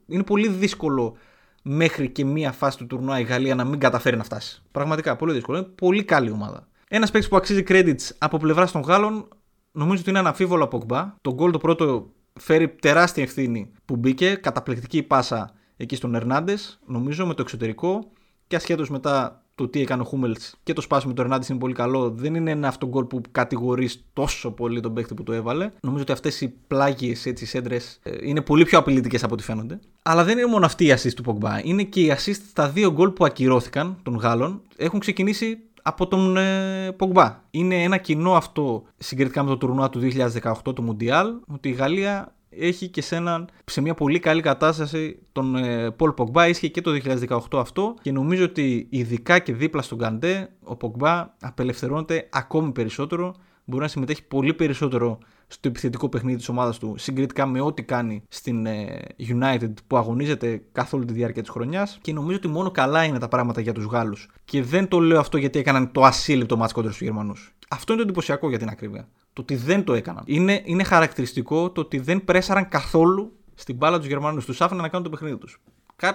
είναι 0.07 0.23
πολύ 0.23 0.49
δύσκολο 0.49 1.17
μέχρι 1.63 2.09
και 2.09 2.25
μία 2.25 2.53
φάση 2.53 2.79
του 2.79 2.87
τουρνουά 2.87 3.19
η 3.19 3.23
Γαλλία 3.23 3.55
να 3.55 3.65
μην 3.65 3.79
καταφέρει 3.79 4.17
να 4.17 4.25
φτάσει. 4.25 4.63
Πραγματικά 4.71 5.17
πολύ 5.17 5.33
δύσκολο. 5.33 5.59
Είναι 5.59 5.67
πολύ 5.67 6.05
καλή 6.05 6.31
ομάδα. 6.31 6.69
Ένας 6.89 7.11
παίκτης 7.11 7.31
που 7.31 7.37
αξίζει 7.37 7.65
credits 7.69 8.11
από 8.19 8.37
πλευράς 8.37 8.73
των 8.73 8.83
Γάλλων 8.83 9.29
νομίζω 9.73 10.01
ότι 10.01 10.11
είναι 10.11 10.19
αναφίβολο 10.19 10.65
από 10.65 10.79
Κμπά. 10.79 11.15
Το 11.21 11.35
γκολ 11.35 11.51
το 11.51 11.59
πρώτο 11.59 12.13
φέρει 12.41 12.69
τεράστια 12.69 13.23
ευθύνη 13.23 13.73
που 13.85 13.97
μπήκε. 13.97 14.35
Καταπληκτική 14.35 15.03
πάσα 15.03 15.55
εκεί 15.77 15.97
στον 15.97 16.15
Ερνάντες, 16.15 16.81
νομίζω 16.87 17.27
με 17.27 17.35
το 17.35 17.43
εξωτερικό. 17.43 18.11
Και 18.47 18.57
ασχέτως 18.57 18.91
μετά 18.91 19.42
το 19.55 19.69
τι 19.69 19.81
έκανε 19.81 20.03
ο 20.03 20.05
Χούμελς 20.05 20.55
και 20.63 20.73
το 20.73 20.81
σπάσιμο 20.81 21.13
του 21.13 21.21
Ερνάντης 21.21 21.49
είναι 21.49 21.59
πολύ 21.59 21.75
καλό. 21.75 22.11
Δεν 22.11 22.35
είναι 22.35 22.51
ένα 22.51 22.69
αυτό 22.69 22.87
γκολ 22.87 23.05
που 23.05 23.21
κατηγορείς 23.33 24.05
τόσο 24.13 24.51
πολύ 24.51 24.81
τον 24.81 24.95
παίχτη 24.95 25.15
που 25.15 25.23
το 25.23 25.33
έβαλε. 25.33 25.71
Νομίζω 25.81 26.03
ότι 26.03 26.13
αυτές 26.13 26.41
οι 26.41 26.55
πλάγιες 26.67 27.27
έτσι 27.27 27.47
σέντρες 27.47 27.99
ε, 28.03 28.11
είναι 28.23 28.41
πολύ 28.41 28.65
πιο 28.65 28.79
απειλητικές 28.79 29.25
από 29.25 29.35
ό,τι 29.35 29.43
φαίνονται. 29.43 29.81
Αλλά 30.03 30.25
δεν 30.25 30.39
είναι 30.39 30.47
μόνο 30.47 30.67
αυτή 30.67 30.85
η 30.85 30.95
assist 30.97 31.13
του 31.17 31.23
Πογμπά. 31.23 31.65
Είναι 31.65 31.83
και 31.83 32.01
η 32.01 32.15
assist 32.17 32.41
στα 32.49 32.69
δύο 32.69 32.93
γκολ 32.93 33.11
που 33.11 33.25
ακυρώθηκαν 33.25 33.97
των 34.03 34.15
Γάλλων. 34.15 34.63
Έχουν 34.77 35.01
ξεκινήσει 35.01 35.59
από 35.83 36.07
τον 36.07 36.37
ε, 36.37 36.93
Πογμπά. 36.97 37.41
Είναι 37.51 37.83
ένα 37.83 37.97
κοινό 37.97 38.33
αυτό 38.33 38.83
συγκριτικά 38.99 39.43
με 39.43 39.49
το 39.49 39.57
τουρνουά 39.57 39.91
του 39.91 40.01
2018 40.43 40.75
το 40.75 40.83
Μουντιάλ, 40.83 41.35
ότι 41.47 41.69
η 41.69 41.73
Γαλλία 41.73 42.35
έχει 42.59 42.89
και 42.89 43.03
σε, 43.03 43.17
έναν, 43.17 43.49
σε 43.65 43.81
μια 43.81 43.95
πολύ 43.95 44.19
καλή 44.19 44.41
κατάσταση 44.41 45.19
τον 45.33 45.57
Πολ 45.97 46.13
Πογκμπά. 46.13 46.49
Ίσχυε 46.49 46.69
και 46.69 46.81
το 46.81 46.91
2018 47.51 47.59
αυτό 47.59 47.95
και 48.03 48.13
νομίζω 48.13 48.45
ότι 48.45 48.87
ειδικά 48.91 49.39
και 49.39 49.53
δίπλα 49.53 49.83
στον 49.83 49.99
Καντέ 49.99 50.49
ο 50.63 50.77
Πογκμπά 50.77 51.35
απελευθερώνεται 51.41 52.29
ακόμη 52.31 52.73
περισσότερο. 52.73 53.35
Μπορεί 53.73 53.85
να 53.85 53.91
συμμετέχει 53.91 54.23
πολύ 54.25 54.55
περισσότερο 54.55 55.19
στο 55.47 55.69
επιθετικό 55.69 56.09
παιχνίδι 56.09 56.37
της 56.37 56.49
ομάδας 56.49 56.79
του 56.79 56.95
συγκριτικά 56.99 57.47
με 57.47 57.61
ό,τι 57.61 57.83
κάνει 57.83 58.23
στην 58.29 58.67
ε, 58.67 59.01
United 59.19 59.73
που 59.87 59.97
αγωνίζεται 59.97 60.63
καθ' 60.73 60.93
όλη 60.93 61.05
τη 61.05 61.13
διάρκεια 61.13 61.43
της 61.43 61.51
χρονιάς 61.51 61.99
και 62.01 62.13
νομίζω 62.13 62.37
ότι 62.37 62.49
μόνο 62.49 62.71
καλά 62.71 63.05
είναι 63.05 63.19
τα 63.19 63.29
πράγματα 63.29 63.61
για 63.61 63.73
τους 63.73 63.85
Γάλλους 63.85 64.29
και 64.45 64.63
δεν 64.63 64.89
το 64.89 64.99
λέω 64.99 65.19
αυτό 65.19 65.37
γιατί 65.37 65.59
έκαναν 65.59 65.93
το 65.93 66.03
ασύλληπτο 66.05 66.57
μάτς 66.57 66.73
κόντρα 66.73 66.91
στους 66.91 67.07
Γερμανούς. 67.07 67.55
Αυτό 67.69 67.93
είναι 67.93 68.03
το 68.03 68.09
εντυπωσιακό 68.09 68.49
για 68.49 68.59
την 68.59 68.69
ακρίβεια. 68.69 69.09
Το 69.33 69.43
ότι 69.43 69.57
δεν 69.57 69.85
το 69.85 69.95
έκαναν. 69.95 70.23
Είναι, 70.27 70.63
είναι 70.65 70.83
χαρακτηριστικό 70.83 71.71
το 71.71 71.81
ότι 71.81 71.99
δεν 71.99 72.25
πρέσαραν 72.25 72.69
καθόλου 72.69 73.33
στην 73.55 73.77
μπάλα 73.77 73.99
τους 73.99 74.07
Γερμανούς. 74.07 74.45
Τους 74.45 74.61
άφηναν 74.61 74.83
να 74.83 74.89
κάνουν 74.89 75.05
το 75.05 75.11
παιχνίδι 75.11 75.39
τους. 75.39 75.61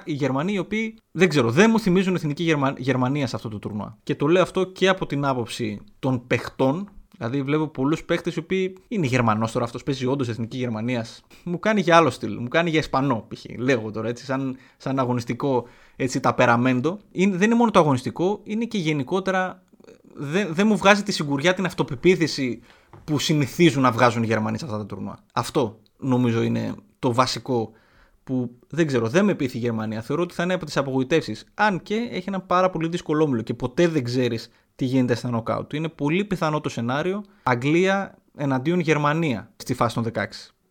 Οι 0.04 0.14
Γερμανοί 0.14 0.54
οι 0.54 0.58
οποίοι 0.58 0.98
δεν 1.12 1.30
ξέρω, 1.30 1.52
δεν 1.52 1.70
μου 1.72 1.80
θυμίζουν 1.80 2.16
εθνική 2.16 2.44
Γερμα... 2.44 2.74
Γερμανία 2.78 3.28
σε 3.28 3.36
αυτό 3.36 3.50
το 3.50 3.60
τουρνουά. 3.60 3.98
Και 4.04 4.16
το 4.16 4.28
λέω 4.28 4.42
αυτό 4.42 4.64
και 4.64 4.88
από 4.88 5.06
την 5.06 5.26
άποψη 5.26 5.82
των 6.00 6.28
παιχτών. 6.28 6.90
Δηλαδή, 7.18 7.42
βλέπω 7.42 7.68
πολλούς 7.68 8.04
παίχτες 8.04 8.36
οι 8.36 8.40
οποίοι 8.40 8.78
είναι 8.88 9.06
Γερμανός 9.06 9.52
τώρα, 9.52 9.66
αυτός 9.66 9.84
παίζει 9.84 10.06
όντως 10.06 10.30
εθνική 10.30 10.58
Γερμανίας. 10.58 11.24
Μου 11.44 11.60
κάνει 11.60 11.82
για 11.82 11.96
άλλο 11.96 12.10
στυλ, 12.10 12.38
μου 12.40 12.48
κάνει 12.48 12.70
για 12.70 12.80
Ισπανό 12.80 13.28
π.χ. 13.28 13.44
Λέγω 13.58 13.92
τώρα 13.92 14.08
έτσι, 14.08 14.26
σαν, 14.26 14.58
σαν 14.78 15.00
αγωνιστικό 15.00 15.68
έτσι, 15.96 16.20
ταπεραμέντο. 16.20 17.00
Είναι, 17.12 17.38
δεν 17.38 17.46
είναι 17.46 17.56
μόνο 17.56 17.72
το 17.72 17.80
αγωνιστικό, 17.80 18.40
είναι 18.44 18.66
και 18.66 18.78
γενικότερα 18.78 19.62
δεν, 20.14 20.54
δεν 20.54 20.68
μου 20.68 20.78
βγάζει 20.78 21.04
τη 21.04 21.12
σιγουριά 21.12 21.54
την 21.54 21.66
αυτοπεποίθηση 21.66 22.62
που 23.04 23.20
συνηθίζουν 23.20 23.82
να 23.82 23.92
βγάζουν 23.92 24.24
οι 24.24 24.26
Γερμανοί 24.26 24.58
σε 24.58 24.66
αυτά 24.66 24.78
τα 24.78 24.86
τουρνουά. 24.86 25.18
Αυτό 25.34 25.80
νομίζω 25.98 26.42
είναι 26.42 26.76
το 27.00 27.14
βασικό 27.14 27.72
που 28.28 28.52
δεν 28.70 28.88
ξέρω, 28.88 29.08
δεν 29.08 29.26
με 29.26 29.36
πείθει 29.36 29.58
η 29.58 29.60
Γερμανία. 29.60 30.02
Θεωρώ 30.02 30.22
ότι 30.22 30.34
θα 30.34 30.44
είναι 30.44 30.54
από 30.54 30.66
τις 30.66 30.78
απογοητεύσεις. 30.78 31.46
Αν 31.54 31.82
και 31.82 32.08
έχει 32.12 32.26
ένα 32.28 32.42
πάρα 32.42 32.70
πολύ 32.70 32.88
δύσκολο 32.88 33.24
όμιλο 33.24 33.42
και 33.42 33.54
ποτέ 33.54 33.88
δεν 33.88 34.04
ξέρεις 34.04 34.50
τι 34.76 34.86
γίνεται 34.86 35.16
στα 35.16 35.30
νοκάουτ. 35.30 35.74
Είναι 35.74 35.90
πολύ 35.90 36.26
πιθανό 36.26 36.62
το 36.62 36.70
σενάριο 36.70 37.24
Αγγλία 37.44 38.18
εναντίον 38.38 38.80
Γερμανία 38.80 39.52
στη 39.56 39.74
φάση 39.74 39.96
των 39.96 40.06
16 40.14 40.24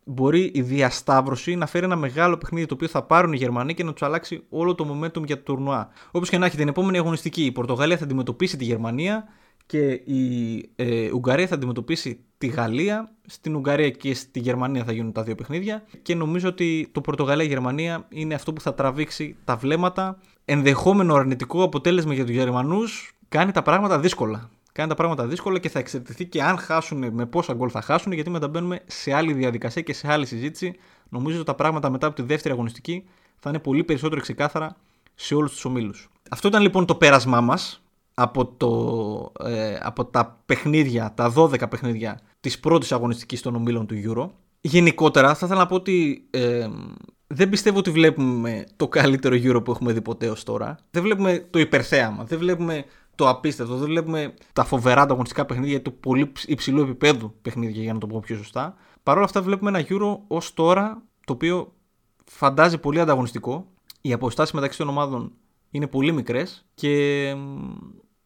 μπορεί 0.09 0.51
η 0.55 0.63
διασταύρωση 0.63 1.55
να 1.55 1.67
φέρει 1.67 1.85
ένα 1.85 1.97
μεγάλο 1.97 2.37
παιχνίδι 2.37 2.67
το 2.67 2.75
οποίο 2.75 2.89
θα 2.89 3.03
πάρουν 3.03 3.33
οι 3.33 3.37
Γερμανοί 3.37 3.75
και 3.75 3.85
να 3.85 3.93
τους 3.93 4.03
αλλάξει 4.03 4.43
όλο 4.49 4.75
το 4.75 4.87
momentum 4.91 5.25
για 5.25 5.37
το 5.37 5.43
τουρνουά. 5.43 5.89
Όπως 6.11 6.29
και 6.29 6.39
να 6.39 6.47
έχει 6.47 6.57
την 6.57 6.69
επόμενη 6.69 6.99
αγωνιστική, 6.99 7.45
η 7.45 7.53
Πορτογαλία 7.53 7.97
θα 7.97 8.05
αντιμετωπίσει 8.05 8.57
τη 8.57 8.65
Γερμανία 8.65 9.25
και 9.67 9.91
η 9.93 10.71
ε, 10.77 11.11
Ουγγαρία 11.13 11.47
θα 11.47 11.55
αντιμετωπίσει 11.55 12.25
τη 12.39 12.47
Γαλλία. 12.47 13.11
Στην 13.27 13.55
Ουγγαρία 13.55 13.91
και 13.91 14.15
στη 14.15 14.41
Γερμανία 14.41 14.85
θα 14.85 14.93
γίνουν 14.93 15.13
τα 15.13 15.23
δύο 15.23 15.35
παιχνίδια. 15.35 15.83
Και 16.03 16.15
νομίζω 16.15 16.49
ότι 16.49 16.89
το 16.93 17.01
Πορτογαλία-Γερμανία 17.01 18.07
είναι 18.09 18.35
αυτό 18.35 18.53
που 18.53 18.61
θα 18.61 18.75
τραβήξει 18.75 19.37
τα 19.45 19.57
βλέμματα. 19.57 20.19
Ενδεχόμενο 20.45 21.15
αρνητικό 21.15 21.63
αποτέλεσμα 21.63 22.15
για 22.15 22.25
τους 22.25 22.35
Γερμανούς 22.35 23.13
κάνει 23.29 23.53
τα 23.53 23.63
πράγματα 23.63 23.99
δύσκολα 23.99 24.51
κάνει 24.77 24.89
τα 24.89 24.95
πράγματα 24.95 25.27
δύσκολα 25.27 25.59
και 25.59 25.69
θα 25.69 25.79
εξαρτηθεί 25.79 26.27
και 26.27 26.43
αν 26.43 26.59
χάσουν 26.59 27.13
με 27.13 27.27
πόσα 27.27 27.55
γκολ 27.55 27.69
θα 27.73 27.81
χάσουν, 27.81 28.13
γιατί 28.13 28.31
μεταμπαίνουμε 28.31 28.81
σε 28.87 29.13
άλλη 29.13 29.33
διαδικασία 29.33 29.83
και 29.83 29.93
σε 29.93 30.13
άλλη 30.13 30.27
συζήτηση. 30.27 30.75
Νομίζω 31.09 31.37
ότι 31.37 31.47
τα 31.47 31.55
πράγματα 31.55 31.91
μετά 31.91 32.07
από 32.07 32.17
τη 32.17 32.23
δεύτερη 32.23 32.55
αγωνιστική 32.55 33.05
θα 33.39 33.49
είναι 33.49 33.59
πολύ 33.59 33.85
περισσότερο 33.85 34.21
ξεκάθαρα 34.21 34.77
σε 35.15 35.35
όλους 35.35 35.53
τους 35.53 35.65
ομίλους. 35.65 36.09
Αυτό 36.31 36.49
ήταν 36.49 36.63
λοιπόν 36.63 36.87
το 36.87 36.95
πέρασμά 36.95 37.41
μας 37.41 37.83
από, 38.19 39.33
ε, 39.45 39.79
από 39.83 40.05
τα 40.05 40.43
παιχνίδια, 40.47 41.13
τα 41.15 41.33
12 41.37 41.69
παιχνίδια 41.69 42.21
της 42.41 42.61
πρώτης 42.61 42.93
αγωνιστικής 42.93 43.43
των 43.43 43.55
ομίλων 43.55 43.87
του 43.87 43.95
Euro. 44.07 44.31
Γενικότερα 44.61 45.35
θα 45.35 45.47
ήθελα 45.47 45.61
να 45.61 45.67
πω 45.67 45.75
ότι 45.75 46.27
ε, 46.31 46.69
δεν 47.27 47.49
πιστεύω 47.49 47.79
ότι 47.79 47.91
βλέπουμε 47.91 48.65
το 48.77 48.89
καλύτερο 48.89 49.37
Euro 49.37 49.65
που 49.65 49.71
έχουμε 49.71 49.93
δει 49.93 50.01
ποτέ 50.01 50.31
ως 50.31 50.43
τώρα. 50.43 50.79
Δεν 50.91 51.03
βλέπουμε 51.03 51.47
το 51.51 51.59
υπερθέαμα, 51.59 52.25
δεν 52.25 52.39
βλέπουμε 52.39 52.85
το 53.15 53.29
απίστευτο. 53.29 53.77
Δεν 53.77 53.87
βλέπουμε 53.87 54.35
τα 54.53 54.65
φοβερά 54.65 55.03
ανταγωνιστικά 55.03 55.47
παιχνίδια, 55.47 55.83
το 55.83 55.91
πολύ 55.91 56.33
υψηλό 56.47 56.83
επίπεδο 56.83 57.35
παιχνίδια, 57.43 57.83
για 57.83 57.93
να 57.93 57.99
το 57.99 58.07
πω 58.07 58.21
πιο 58.21 58.37
σωστά. 58.37 58.75
Παρ' 59.03 59.17
όλα 59.17 59.25
αυτά, 59.25 59.43
βλέπουμε 59.43 59.71
ένα 59.71 59.87
Euro 59.89 60.19
ως 60.27 60.55
τώρα 60.55 61.03
το 61.27 61.33
οποίο 61.33 61.73
φαντάζει 62.25 62.79
πολύ 62.79 63.01
ανταγωνιστικό. 63.01 63.67
Οι 64.01 64.13
αποστάσεις 64.13 64.55
μεταξύ 64.55 64.79
των 64.79 64.89
ομάδων 64.89 65.33
είναι 65.71 65.87
πολύ 65.87 66.13
μικρές 66.13 66.67
και 66.75 67.35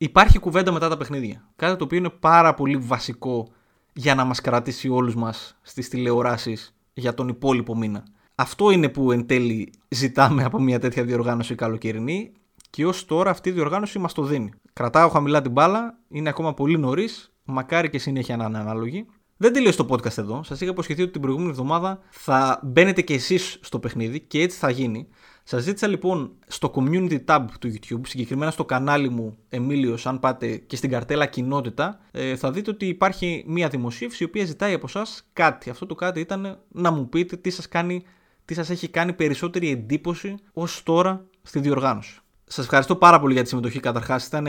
υπάρχει 0.02 0.38
κουβέντα 0.38 0.72
μετά 0.72 0.88
τα 0.88 0.96
παιχνίδια. 0.96 1.48
Κάτι 1.56 1.76
το 1.76 1.84
οποίο 1.84 1.98
είναι 1.98 2.08
πάρα 2.08 2.54
πολύ 2.54 2.76
βασικό 2.76 3.48
για 3.92 4.14
να 4.14 4.24
μας 4.24 4.40
κρατήσει 4.40 4.88
όλους 4.88 5.14
μας 5.14 5.58
στις 5.62 5.88
τηλεοράσεις 5.88 6.74
για 6.94 7.14
τον 7.14 7.28
υπόλοιπο 7.28 7.76
μήνα. 7.76 8.04
Αυτό 8.34 8.70
είναι 8.70 8.88
που 8.88 9.12
εν 9.12 9.26
τέλει 9.26 9.72
ζητάμε 9.88 10.44
από 10.44 10.60
μια 10.60 10.78
τέτοια 10.78 11.04
διοργάνωση 11.04 11.54
καλοκαιρινή 11.54 12.32
και 12.70 12.86
ως 12.86 13.04
τώρα 13.04 13.30
αυτή 13.30 13.48
η 13.48 13.52
διοργάνωση 13.52 13.98
μας 13.98 14.12
το 14.12 14.22
δίνει. 14.22 14.52
Κρατάω 14.72 15.08
χαμηλά 15.08 15.42
την 15.42 15.52
μπάλα, 15.52 15.98
είναι 16.08 16.28
ακόμα 16.28 16.54
πολύ 16.54 16.78
νωρίς, 16.78 17.32
μακάρι 17.44 17.90
και 17.90 17.98
συνέχεια 17.98 18.36
να 18.36 18.44
είναι 18.44 18.58
ανάλογη. 18.58 19.06
Δεν 19.36 19.52
τελείωσε 19.52 19.76
το 19.76 19.86
podcast 19.90 20.18
εδώ. 20.18 20.42
Σας 20.42 20.60
είχα 20.60 20.70
υποσχεθεί 20.70 21.02
ότι 21.02 21.10
την 21.10 21.20
προηγούμενη 21.20 21.50
εβδομάδα 21.50 21.98
θα 22.10 22.60
μπαίνετε 22.62 23.02
και 23.02 23.14
εσείς 23.14 23.58
στο 23.60 23.78
παιχνίδι 23.78 24.20
και 24.20 24.40
έτσι 24.42 24.58
θα 24.58 24.70
γίνει. 24.70 25.08
Σας 25.44 25.62
ζήτησα 25.62 25.86
λοιπόν 25.86 26.32
στο 26.46 26.72
community 26.74 27.18
tab 27.24 27.44
του 27.60 27.72
YouTube, 27.72 28.00
συγκεκριμένα 28.02 28.50
στο 28.50 28.64
κανάλι 28.64 29.08
μου 29.08 29.36
Εμίλιο, 29.48 29.98
αν 30.04 30.20
πάτε 30.20 30.56
και 30.56 30.76
στην 30.76 30.90
καρτέλα 30.90 31.26
κοινότητα, 31.26 32.00
ε, 32.10 32.36
θα 32.36 32.50
δείτε 32.50 32.70
ότι 32.70 32.86
υπάρχει 32.86 33.44
μία 33.46 33.68
δημοσίευση 33.68 34.22
η 34.22 34.26
οποία 34.26 34.44
ζητάει 34.44 34.74
από 34.74 34.86
εσά 34.88 35.06
κάτι. 35.32 35.70
Αυτό 35.70 35.86
το 35.86 35.94
κάτι 35.94 36.20
ήταν 36.20 36.58
να 36.68 36.90
μου 36.90 37.08
πείτε 37.08 37.36
τι 37.36 37.50
σας 37.50 37.68
κάνει, 37.68 38.04
τι 38.44 38.54
σας 38.54 38.70
έχει 38.70 38.88
κάνει 38.88 39.12
περισσότερη 39.12 39.70
εντύπωση 39.70 40.34
ως 40.52 40.82
τώρα 40.82 41.24
στη 41.42 41.60
διοργάνωση. 41.60 42.20
Σας 42.44 42.64
ευχαριστώ 42.64 42.96
πάρα 42.96 43.20
πολύ 43.20 43.32
για 43.32 43.42
τη 43.42 43.48
συμμετοχή. 43.48 43.80
Καταρχάς, 43.80 44.26
ήταν 44.26 44.46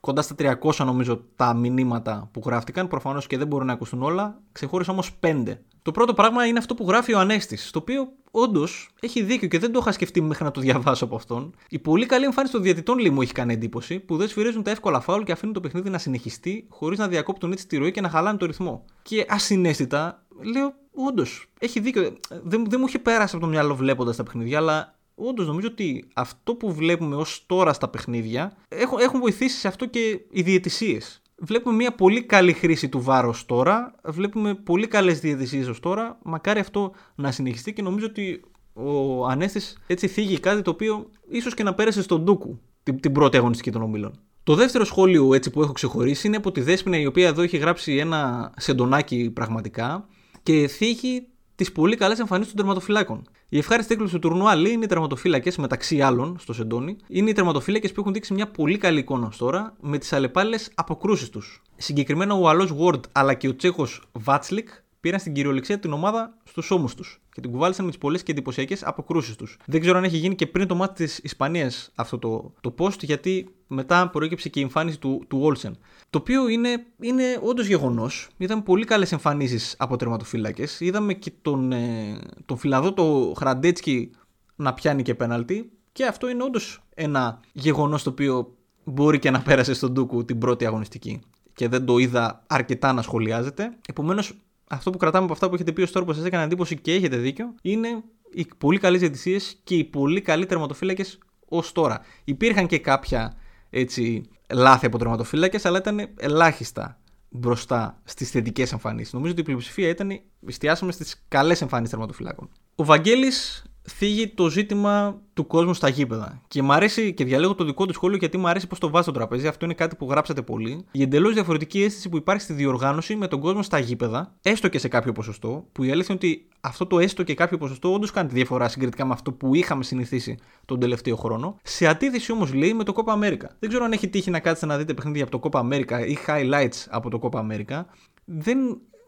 κοντά 0.00 0.22
στα 0.22 0.34
300 0.38 0.84
νομίζω 0.84 1.24
τα 1.36 1.54
μηνύματα 1.54 2.28
που 2.32 2.42
γράφτηκαν. 2.46 2.88
Προφανώς 2.88 3.26
και 3.26 3.38
δεν 3.38 3.46
μπορούν 3.46 3.66
να 3.66 3.72
ακουστούν 3.72 4.02
όλα. 4.02 4.40
Ξεχώρισα 4.52 4.92
όμως 4.92 5.18
5. 5.20 5.58
Το 5.82 5.90
πρώτο 5.90 6.14
πράγμα 6.14 6.46
είναι 6.46 6.58
αυτό 6.58 6.74
που 6.74 6.84
γράφει 6.88 7.14
ο 7.14 7.18
Ανέστης, 7.18 7.70
το 7.70 7.78
οποίο 7.78 8.08
όντως 8.30 8.88
έχει 9.00 9.22
δίκιο 9.22 9.48
και 9.48 9.58
δεν 9.58 9.72
το 9.72 9.78
είχα 9.82 9.92
σκεφτεί 9.92 10.20
μέχρι 10.20 10.44
να 10.44 10.50
το 10.50 10.60
διαβάσω 10.60 11.04
από 11.04 11.16
αυτόν. 11.16 11.54
Η 11.68 11.78
πολύ 11.78 12.06
καλή 12.06 12.24
εμφάνιση 12.24 12.52
των 12.52 12.62
διαιτητών 12.62 12.98
λίγο 12.98 13.14
μου 13.14 13.22
έχει 13.22 13.32
κάνει 13.32 13.52
εντύπωση 13.52 13.98
που 13.98 14.16
δεν 14.16 14.28
σφυρίζουν 14.28 14.62
τα 14.62 14.70
εύκολα 14.70 15.00
φάουλ 15.00 15.22
και 15.22 15.32
αφήνουν 15.32 15.54
το 15.54 15.60
παιχνίδι 15.60 15.90
να 15.90 15.98
συνεχιστεί 15.98 16.66
χωρίς 16.68 16.98
να 16.98 17.08
διακόπτουν 17.08 17.52
έτσι 17.52 17.66
τη 17.66 17.76
ροή 17.76 17.90
και 17.90 18.00
να 18.00 18.08
χαλάνε 18.08 18.38
το 18.38 18.46
ρυθμό. 18.46 18.84
Και 19.02 19.26
ασυναίσθητα 19.28 20.26
λέω, 20.42 20.74
όντως, 20.94 21.46
έχει 21.58 21.80
δίκιο. 21.80 22.16
Δεν, 22.28 22.66
δεν 22.68 22.80
μου 22.80 22.86
είχε 22.86 22.98
πέρασει 22.98 23.36
από 23.36 23.44
το 23.44 23.50
μυαλό 23.50 23.76
βλέποντας 23.76 24.16
τα 24.16 24.22
παιχνίδια, 24.22 24.58
αλλά 24.58 24.98
όντως 25.14 25.46
νομίζω 25.46 25.68
ότι 25.70 26.04
αυτό 26.14 26.54
που 26.54 26.72
βλέπουμε 26.72 27.16
ως 27.16 27.44
τώρα 27.46 27.72
στα 27.72 27.88
παιχνίδια 27.88 28.56
έχουν, 28.68 28.98
έχουν 28.98 29.20
βοηθήσει 29.20 29.58
σε 29.58 29.68
αυτό 29.68 29.86
και 29.86 30.20
οι 30.30 30.42
διαιτησίες. 30.42 31.22
Βλέπουμε 31.40 31.74
μια 31.74 31.94
πολύ 31.94 32.22
καλή 32.22 32.52
χρήση 32.52 32.88
του 32.88 33.02
βάρου 33.02 33.30
τώρα. 33.46 33.94
Βλέπουμε 34.04 34.54
πολύ 34.54 34.86
καλές 34.86 35.20
διαιτησίες 35.20 35.66
ως 35.66 35.80
τώρα. 35.80 36.18
Μακάρι 36.22 36.60
αυτό 36.60 36.92
να 37.14 37.30
συνεχιστεί 37.30 37.72
και 37.72 37.82
νομίζω 37.82 38.06
ότι 38.06 38.40
ο 38.72 39.26
Ανέστης 39.26 39.78
έτσι 39.86 40.08
θίγει 40.08 40.40
κάτι 40.40 40.62
το 40.62 40.70
οποίο 40.70 41.10
ίσως 41.28 41.54
και 41.54 41.62
να 41.62 41.74
πέρασε 41.74 42.02
στον 42.02 42.22
Ντούκου 42.22 42.60
την, 42.82 43.00
την 43.00 43.12
πρώτη 43.12 43.36
αγωνιστική 43.36 43.70
των 43.70 43.82
ομίλων. 43.82 44.20
Το 44.42 44.54
δεύτερο 44.54 44.84
σχόλιο 44.84 45.34
έτσι 45.34 45.50
που 45.50 45.62
έχω 45.62 45.72
ξεχωρίσει 45.72 46.26
είναι 46.26 46.36
από 46.36 46.52
τη 46.52 46.60
Δέσποινα 46.60 46.98
η 46.98 47.06
οποία 47.06 47.26
εδώ 47.26 47.42
έχει 47.42 47.56
γράψει 47.56 47.96
ένα 47.96 48.52
σεντονάκι 48.56 49.30
πραγματικά 49.30 50.06
και 50.42 50.68
θίγει 50.68 51.28
τις 51.58 51.72
πολύ 51.72 51.96
καλές 51.96 52.18
εμφανίσεις 52.18 52.52
των 52.52 52.60
τερματοφυλάκων. 52.60 53.28
Η 53.48 53.58
ευχάριστη 53.58 53.92
έκπληξη 53.92 54.18
του 54.18 54.28
τουρνουά 54.28 54.54
λέει 54.54 54.72
είναι 54.72 54.84
οι 54.84 54.88
τερματοφύλακες, 54.88 55.56
μεταξύ 55.56 56.00
άλλων 56.00 56.36
στο 56.38 56.52
Σεντόνι, 56.52 56.96
είναι 57.08 57.30
οι 57.30 57.32
τερματοφύλακες 57.32 57.92
που 57.92 58.00
έχουν 58.00 58.12
δείξει 58.12 58.34
μια 58.34 58.48
πολύ 58.48 58.78
καλή 58.78 58.98
εικόνα 58.98 59.26
ως 59.26 59.36
τώρα 59.36 59.76
με 59.80 59.98
τις 59.98 60.12
αλλεπάλληλες 60.12 60.70
αποκρούσεις 60.74 61.30
τους. 61.30 61.62
Συγκεκριμένα 61.76 62.34
ο 62.34 62.48
Αλό 62.48 62.78
Ward 62.80 63.00
αλλά 63.12 63.34
και 63.34 63.48
ο 63.48 63.56
Τσέχος 63.56 64.02
Βάτσλικ 64.12 64.68
πήραν 65.08 65.22
στην 65.22 65.34
κυριολεξία 65.34 65.78
την 65.78 65.92
ομάδα 65.92 66.36
στους 66.44 66.70
ώμους 66.70 66.94
τους 66.94 67.20
και 67.32 67.40
την 67.40 67.50
κουβάλισαν 67.50 67.84
με 67.84 67.90
τις 67.90 68.00
πολλές 68.00 68.22
και 68.22 68.32
εντυπωσιακές 68.32 68.84
αποκρούσεις 68.84 69.36
τους. 69.36 69.58
Δεν 69.66 69.80
ξέρω 69.80 69.98
αν 69.98 70.04
έχει 70.04 70.16
γίνει 70.16 70.34
και 70.34 70.46
πριν 70.46 70.66
το 70.66 70.74
μάτι 70.74 71.04
της 71.04 71.18
Ισπανίας 71.18 71.90
αυτό 71.94 72.18
το, 72.18 72.52
το 72.60 72.74
post, 72.78 73.02
γιατί 73.02 73.48
μετά 73.66 74.08
προέκυψε 74.08 74.48
και 74.48 74.60
η 74.60 74.62
εμφάνιση 74.62 74.98
του, 74.98 75.24
του 75.28 75.38
Όλσεν. 75.42 75.78
Το 76.10 76.18
οποίο 76.18 76.48
είναι, 76.48 76.86
είναι 77.00 77.40
όντως 77.42 77.66
γεγονός. 77.66 78.28
Είδαμε 78.36 78.62
πολύ 78.62 78.84
καλές 78.84 79.12
εμφανίσεις 79.12 79.74
από 79.78 79.96
τερματοφύλακες. 79.96 80.80
Είδαμε 80.80 81.14
και 81.14 81.32
τον, 81.42 81.72
ε, 81.72 82.18
τον 82.46 82.56
φιλαδό 82.56 82.92
το 82.92 83.32
Χραντέτσκι 83.36 84.10
να 84.56 84.74
πιάνει 84.74 85.02
και 85.02 85.14
πέναλτι. 85.14 85.70
Και 85.92 86.06
αυτό 86.06 86.28
είναι 86.28 86.42
όντως 86.42 86.82
ένα 86.94 87.40
γεγονός 87.52 88.02
το 88.02 88.10
οποίο 88.10 88.56
μπορεί 88.84 89.18
και 89.18 89.30
να 89.30 89.40
πέρασε 89.40 89.74
στον 89.74 89.92
Ντούκου 89.92 90.24
την 90.24 90.38
πρώτη 90.38 90.66
αγωνιστική. 90.66 91.20
Και 91.54 91.68
δεν 91.68 91.84
το 91.84 91.98
είδα 91.98 92.44
αρκετά 92.46 92.92
να 92.92 93.02
σχολιάζεται. 93.02 93.76
Επομένως, 93.88 94.32
αυτό 94.68 94.90
που 94.90 94.98
κρατάμε 94.98 95.24
από 95.24 95.32
αυτά 95.32 95.48
που 95.48 95.54
έχετε 95.54 95.72
πει 95.72 95.82
ως 95.82 95.92
τώρα 95.92 96.06
που 96.06 96.12
σας 96.12 96.24
έκανε 96.24 96.44
εντύπωση 96.44 96.76
και 96.76 96.92
έχετε 96.92 97.16
δίκιο 97.16 97.54
είναι 97.62 98.02
οι 98.32 98.46
πολύ 98.58 98.78
καλές 98.78 99.00
διαιτησίες 99.00 99.60
και 99.64 99.74
οι 99.74 99.84
πολύ 99.84 100.20
καλοί 100.20 100.46
τερματοφύλακες 100.46 101.18
ως 101.48 101.72
τώρα. 101.72 102.00
Υπήρχαν 102.24 102.66
και 102.66 102.78
κάποια 102.78 103.36
έτσι, 103.70 104.30
λάθη 104.52 104.86
από 104.86 104.98
τερματοφύλακες, 104.98 105.64
αλλά 105.64 105.78
ήταν 105.78 106.08
ελάχιστα 106.16 107.00
μπροστά 107.28 108.00
στις 108.04 108.30
θετικές 108.30 108.72
εμφανίσεις. 108.72 109.12
Νομίζω 109.12 109.32
ότι 109.32 109.40
η 109.40 109.44
πλειοψηφία 109.44 109.88
ήταν 109.88 110.20
εστιάσαμε 110.46 110.92
στις 110.92 111.24
καλές 111.28 111.60
εμφανίσεις 111.60 111.90
τερματοφυλάκων. 111.90 112.48
Ο 112.74 112.84
Βαγγέλης 112.84 113.64
θίγει 113.88 114.28
το 114.28 114.48
ζήτημα 114.48 115.20
του 115.32 115.46
κόσμου 115.46 115.74
στα 115.74 115.88
γήπεδα. 115.88 116.42
Και 116.48 116.62
μου 116.62 116.72
αρέσει 116.72 117.14
και 117.14 117.24
διαλέγω 117.24 117.54
το 117.54 117.64
δικό 117.64 117.86
του 117.86 117.92
σχόλιο 117.92 118.16
γιατί 118.16 118.38
μου 118.38 118.48
αρέσει 118.48 118.66
πώς 118.66 118.78
το 118.78 118.90
βάζει 118.90 119.02
στο 119.02 119.12
τραπέζι. 119.12 119.46
Αυτό 119.46 119.64
είναι 119.64 119.74
κάτι 119.74 119.96
που 119.96 120.06
γράψατε 120.10 120.42
πολύ. 120.42 120.84
Η 120.90 121.02
εντελώς 121.02 121.34
διαφορετική 121.34 121.82
αίσθηση 121.82 122.08
που 122.08 122.16
υπάρχει 122.16 122.42
στη 122.42 122.52
διοργάνωση 122.52 123.16
με 123.16 123.28
τον 123.28 123.40
κόσμο 123.40 123.62
στα 123.62 123.78
γήπεδα, 123.78 124.34
έστω 124.42 124.68
και 124.68 124.78
σε 124.78 124.88
κάποιο 124.88 125.12
ποσοστό, 125.12 125.66
που 125.72 125.84
η 125.84 125.90
αλήθεια 125.90 126.14
είναι 126.14 126.30
ότι 126.32 126.46
αυτό 126.60 126.86
το 126.86 126.98
έστω 126.98 127.22
και 127.22 127.34
κάποιο 127.34 127.58
ποσοστό 127.58 127.92
όντως 127.92 128.10
κάνει 128.10 128.28
τη 128.28 128.34
διαφορά 128.34 128.68
συγκριτικά 128.68 129.04
με 129.06 129.12
αυτό 129.12 129.32
που 129.32 129.54
είχαμε 129.54 129.84
συνηθίσει 129.84 130.38
τον 130.64 130.80
τελευταίο 130.80 131.16
χρόνο. 131.16 131.56
Σε 131.62 131.86
αντίθεση 131.86 132.32
όμως 132.32 132.54
λέει 132.54 132.74
με 132.74 132.84
το 132.84 132.92
Copa 132.96 133.12
America. 133.12 133.46
Δεν 133.58 133.68
ξέρω 133.68 133.84
αν 133.84 133.92
έχει 133.92 134.08
τύχει 134.08 134.30
να 134.30 134.40
κάτσετε 134.40 134.66
να 134.66 134.76
δείτε 134.76 134.94
παιχνίδια 134.94 135.24
από 135.24 135.38
το 135.38 135.48
Copa 135.50 135.60
America 135.60 136.06
ή 136.08 136.18
highlights 136.26 136.86
από 136.88 137.10
το 137.10 137.20
Copa 137.22 137.38
America. 137.38 137.84
Δεν 138.24 138.58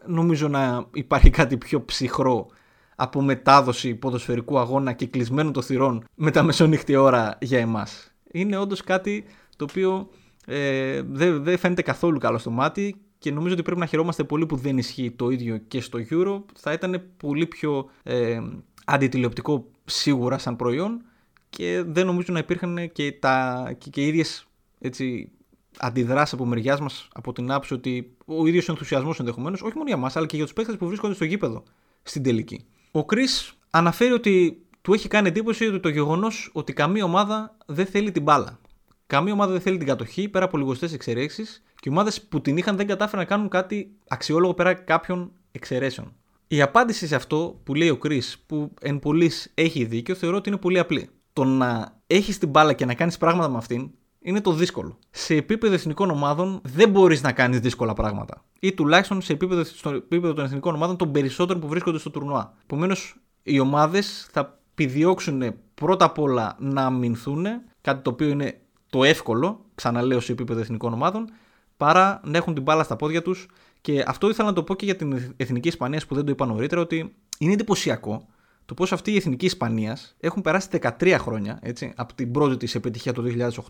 νομίζω 0.05 0.47
να 0.47 0.85
υπάρχει 0.93 1.29
κάτι 1.29 1.57
πιο 1.57 1.85
ψυχρό 1.85 2.47
από 2.95 3.21
μετάδοση 3.21 3.95
ποδοσφαιρικού 3.95 4.59
αγώνα 4.59 4.93
και 4.93 5.05
κλεισμένο 5.05 5.51
των 5.51 5.63
θυρών 5.63 6.03
με 6.15 6.31
τα 6.31 6.43
μεσονύχτη 6.43 6.95
ώρα 6.95 7.37
για 7.41 7.59
εμάς. 7.59 8.11
Είναι 8.31 8.57
όντως 8.57 8.81
κάτι 8.81 9.25
το 9.55 9.65
οποίο 9.69 10.09
ε, 10.45 11.01
δεν 11.01 11.43
δε 11.43 11.57
φαίνεται 11.57 11.81
καθόλου 11.81 12.17
καλό 12.17 12.37
στο 12.37 12.49
μάτι 12.49 13.01
και 13.17 13.31
νομίζω 13.31 13.53
ότι 13.53 13.63
πρέπει 13.63 13.79
να 13.79 13.85
χαιρόμαστε 13.85 14.23
πολύ 14.23 14.45
που 14.45 14.55
δεν 14.55 14.77
ισχύει 14.77 15.11
το 15.11 15.29
ίδιο 15.29 15.57
και 15.57 15.81
στο 15.81 15.99
Euro. 16.09 16.43
Θα 16.55 16.71
ήταν 16.71 17.01
πολύ 17.17 17.47
πιο 17.47 17.89
ε, 18.03 18.39
αντιτηλεοπτικό 18.85 19.65
σίγουρα 19.85 20.37
σαν 20.37 20.55
προϊόν 20.55 21.01
και 21.49 21.83
δεν 21.85 22.05
νομίζω 22.05 22.33
να 22.33 22.39
υπήρχαν 22.39 22.91
και, 22.91 23.11
τα, 23.11 23.65
και, 23.77 23.89
και 23.89 24.03
οι 24.03 24.07
ίδιες 24.07 24.47
έτσι, 24.79 25.31
αντιδράσεις 25.77 26.33
από 26.33 26.45
μεριάς 26.45 26.79
μας 26.79 27.07
από 27.13 27.33
την 27.33 27.51
άποψη 27.51 27.73
ότι 27.73 28.15
ο 28.25 28.45
ίδιος 28.45 28.69
ενθουσιασμός 28.69 29.19
ενδεχομένως, 29.19 29.61
όχι 29.61 29.77
μόνο 29.77 29.87
για 29.87 29.97
μας, 29.97 30.15
αλλά 30.15 30.25
και 30.25 30.35
για 30.35 30.45
τους 30.45 30.53
παίχτε 30.53 30.73
που 30.73 30.87
βρίσκονται 30.87 31.13
στο 31.13 31.25
γήπεδο 31.25 31.63
στην 32.03 32.23
τελική. 32.23 32.65
Ο 32.91 33.05
Κρι 33.05 33.23
αναφέρει 33.69 34.11
ότι 34.11 34.65
του 34.81 34.93
έχει 34.93 35.07
κάνει 35.07 35.27
εντύπωση 35.27 35.67
ότι 35.67 35.79
το 35.79 35.89
γεγονός 35.89 36.49
ότι 36.53 36.73
καμία 36.73 37.03
ομάδα 37.03 37.57
δεν 37.65 37.85
θέλει 37.85 38.11
την 38.11 38.21
μπάλα. 38.21 38.59
Καμία 39.07 39.33
ομάδα 39.33 39.51
δεν 39.51 39.61
θέλει 39.61 39.77
την 39.77 39.87
κατοχή 39.87 40.29
πέρα 40.29 40.45
από 40.45 40.57
λιγοστές 40.57 40.93
εξαιρέσεις 40.93 41.63
και 41.65 41.89
οι 41.89 41.91
ομάδες 41.91 42.21
που 42.21 42.41
την 42.41 42.57
είχαν 42.57 42.75
δεν 42.75 42.87
κατάφεραν 42.87 43.19
να 43.19 43.29
κάνουν 43.29 43.49
κάτι 43.49 43.91
αξιόλογο 44.07 44.53
πέρα 44.53 44.73
κάποιων 44.73 45.31
εξαιρέσεων. 45.51 46.13
Η 46.47 46.61
απάντηση 46.61 47.07
σε 47.07 47.15
αυτό 47.15 47.59
που 47.63 47.73
λέει 47.75 47.89
ο 47.89 47.97
Κρι, 47.97 48.21
που 48.45 48.73
εν 48.81 48.99
πωλή 48.99 49.31
έχει 49.53 49.85
δίκιο, 49.85 50.15
θεωρώ 50.15 50.37
ότι 50.37 50.49
είναι 50.49 50.57
πολύ 50.57 50.79
απλή. 50.79 51.09
Το 51.33 51.43
να 51.43 51.99
έχεις 52.07 52.37
την 52.37 52.49
μπάλα 52.49 52.73
και 52.73 52.85
να 52.85 52.93
κάνεις 52.93 53.17
πράγματα 53.17 53.49
με 53.49 53.57
αυτήν 53.57 53.91
είναι 54.19 54.41
το 54.41 54.53
δύσκολο. 54.53 54.97
Σε 55.09 55.35
επίπεδο 55.35 55.73
εθνικών 55.73 56.09
ομάδων 56.09 56.61
δεν 56.63 56.89
μπορείς 56.89 57.21
να 57.21 57.31
κάνεις 57.31 57.59
δύσκολα 57.59 57.93
πράγματα. 57.93 58.43
Ή 58.63 58.73
τουλάχιστον 58.73 59.21
σε 59.21 59.33
επίπεδο, 59.33 59.63
στο 59.63 59.89
επίπεδο 59.89 60.33
των 60.33 60.45
εθνικών 60.45 60.75
ομάδων 60.75 60.97
των 60.97 61.11
περισσότερων 61.11 61.61
που 61.61 61.67
βρίσκονται 61.67 61.97
στο 61.97 62.09
τουρνουά. 62.09 62.53
Επομένως, 62.63 63.15
οι 63.43 63.59
ομάδες 63.59 64.27
θα 64.31 64.59
επιδιώξουν 64.71 65.53
πρώτα 65.73 66.05
απ' 66.05 66.19
όλα 66.19 66.55
να 66.59 66.85
αμυνθούν, 66.85 67.45
κάτι 67.81 68.01
το 68.01 68.09
οποίο 68.09 68.27
είναι 68.27 68.59
το 68.89 69.03
εύκολο, 69.03 69.65
ξαναλέω 69.75 70.19
σε 70.19 70.31
επίπεδο 70.31 70.59
εθνικών 70.59 70.93
ομάδων, 70.93 71.29
παρά 71.77 72.21
να 72.23 72.37
έχουν 72.37 72.53
την 72.53 72.63
μπάλα 72.63 72.83
στα 72.83 72.95
πόδια 72.95 73.21
τους. 73.21 73.47
Και 73.81 74.03
αυτό 74.07 74.29
ήθελα 74.29 74.47
να 74.47 74.53
το 74.53 74.63
πω 74.63 74.75
και 74.75 74.85
για 74.85 74.95
την 74.95 75.33
εθνική 75.37 75.67
Ισπανία 75.67 76.01
που 76.07 76.15
δεν 76.15 76.25
το 76.25 76.31
είπα 76.31 76.45
νωρίτερα, 76.45 76.81
ότι 76.81 77.15
είναι 77.37 77.53
εντυπωσιακό 77.53 78.27
το 78.65 78.73
πώς 78.73 78.91
αυτή 78.91 79.11
η 79.11 79.15
εθνική 79.15 79.45
Ισπανίας 79.45 80.15
έχουν 80.19 80.41
περάσει 80.41 80.67
13 80.99 81.15
χρόνια 81.19 81.59
έτσι, 81.61 81.93
από 81.95 82.13
την 82.13 82.31
πρώτη 82.31 82.57
της 82.57 82.75
επιτυχία 82.75 83.13
το 83.13 83.23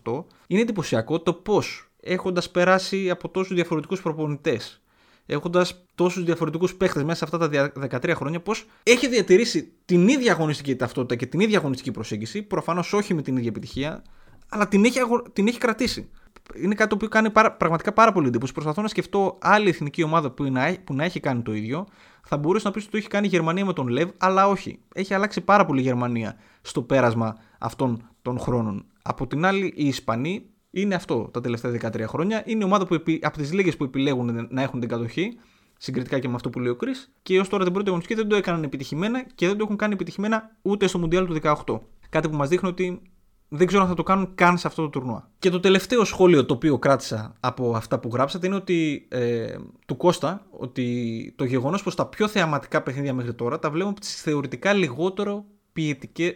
2008. 0.04 0.24
Είναι 0.46 0.60
εντυπωσιακό 0.60 1.20
το 1.20 1.32
πώς 1.32 1.90
έχοντας 2.00 2.50
περάσει 2.50 3.10
από 3.10 3.28
τόσους 3.28 3.54
διαφορετικούς 3.54 4.02
προπονητές, 4.02 4.81
έχοντας 5.26 5.84
τόσους 5.94 6.24
διαφορετικούς 6.24 6.74
παίχτες 6.74 7.02
μέσα 7.02 7.16
σε 7.16 7.24
αυτά 7.24 7.48
τα 7.48 7.72
13 8.00 8.12
χρόνια, 8.14 8.40
πώς 8.40 8.66
έχει 8.82 9.08
διατηρήσει 9.08 9.72
την 9.84 10.08
ίδια 10.08 10.32
αγωνιστική 10.32 10.76
ταυτότητα 10.76 11.16
και 11.16 11.26
την 11.26 11.40
ίδια 11.40 11.58
αγωνιστική 11.58 11.90
προσέγγιση. 11.90 12.42
Προφανώς 12.42 12.92
όχι 12.92 13.14
με 13.14 13.22
την 13.22 13.36
ίδια 13.36 13.48
επιτυχία, 13.48 14.02
αλλά 14.48 14.68
την 14.68 14.84
έχει, 14.84 14.98
την 15.32 15.46
έχει 15.48 15.58
κρατήσει. 15.58 16.10
Είναι 16.54 16.74
κάτι 16.74 16.96
που 16.96 17.08
κάνει 17.08 17.30
πραγματικά 17.30 17.92
πάρα 17.92 18.12
πολύ 18.12 18.26
εντύπωση. 18.26 18.52
Προσπαθώ 18.52 18.82
να 18.82 18.88
σκεφτώ 18.88 19.38
άλλη 19.40 19.68
εθνική 19.68 20.02
ομάδα 20.02 20.30
που 20.30 20.44
να, 20.44 20.76
που 20.84 20.94
να 20.94 21.04
έχει 21.04 21.20
κάνει 21.20 21.42
το 21.42 21.54
ίδιο 21.54 21.86
θα 22.22 22.36
μπορούσε 22.36 22.66
να 22.66 22.72
πεις 22.72 22.82
ότι 22.82 22.90
το 22.90 22.96
έχει 22.96 23.08
κάνει 23.08 23.26
η 23.26 23.30
Γερμανία 23.30 23.64
με 23.64 23.72
τον 23.72 23.88
Λεβ, 23.88 24.10
αλλά 24.18 24.48
όχι. 24.48 24.78
Έχει 24.94 25.14
αλλάξει 25.14 25.40
πάρα 25.40 25.66
πολύ 25.66 25.80
η 25.80 25.82
Γερμανία 25.82 26.36
στο 26.62 26.82
πέρασμα 26.82 27.36
αυτών 27.58 28.08
των 28.22 28.38
χρόνων. 28.38 28.84
Από 29.02 29.26
την 29.26 29.44
άλλη, 29.44 29.72
οι 29.76 29.86
Ισπανοί 29.86 30.46
είναι 30.72 30.94
αυτό 30.94 31.28
τα 31.32 31.40
τελευταία 31.40 31.92
13 31.92 32.04
χρόνια. 32.06 32.42
Είναι 32.46 32.60
η 32.60 32.64
ομάδα 32.64 32.86
που, 32.86 33.02
από 33.20 33.38
τις 33.38 33.52
λίγες 33.52 33.76
που 33.76 33.84
επιλέγουν 33.84 34.46
να 34.50 34.62
έχουν 34.62 34.80
την 34.80 34.88
κατοχή 34.88 35.38
συγκριτικά 35.78 36.18
και 36.18 36.28
με 36.28 36.34
αυτό 36.34 36.50
που 36.50 36.60
λέει 36.60 36.72
ο 36.72 36.76
Κρι. 36.76 36.92
Και 37.22 37.34
έως 37.34 37.48
τώρα 37.48 37.64
την 37.64 37.72
πρώτη 37.72 37.88
αγωνιστική 37.88 38.20
δεν 38.20 38.28
το 38.28 38.36
έκαναν 38.36 38.62
επιτυχημένα 38.62 39.26
και 39.34 39.46
δεν 39.46 39.56
το 39.56 39.62
έχουν 39.64 39.76
κάνει 39.76 39.92
επιτυχημένα 39.92 40.56
ούτε 40.62 40.86
στο 40.86 40.98
Μουντιάλ 40.98 41.26
του 41.26 41.36
18. 41.42 41.78
Κάτι 42.08 42.28
που 42.28 42.36
μας 42.36 42.48
δείχνει 42.48 42.68
ότι 42.68 43.02
δεν 43.48 43.66
ξέρω 43.66 43.82
αν 43.82 43.88
θα 43.88 43.94
το 43.94 44.02
κάνουν 44.02 44.34
καν 44.34 44.58
σε 44.58 44.66
αυτό 44.66 44.82
το 44.82 44.88
τουρνουά. 44.88 45.30
Και 45.38 45.50
το 45.50 45.60
τελευταίο 45.60 46.04
σχόλιο 46.04 46.46
το 46.46 46.54
οποίο 46.54 46.78
κράτησα 46.78 47.36
από 47.40 47.76
αυτά 47.76 47.98
που 47.98 48.10
γράψατε 48.12 48.46
είναι 48.46 48.56
ότι 48.56 49.08
ε, 49.10 49.56
του 49.86 49.96
Κώστα 49.96 50.46
ότι 50.50 51.34
το 51.36 51.44
γεγονός 51.44 51.82
πως 51.82 51.94
τα 51.94 52.06
πιο 52.06 52.28
θεαματικά 52.28 52.82
παιχνίδια 52.82 53.14
μέχρι 53.14 53.34
τώρα 53.34 53.58
τα 53.58 53.70
βλέπουμε 53.70 53.90
από 53.90 54.00
τις 54.00 54.20
θεωρητικά 54.20 54.72
λιγότερο 54.72 55.44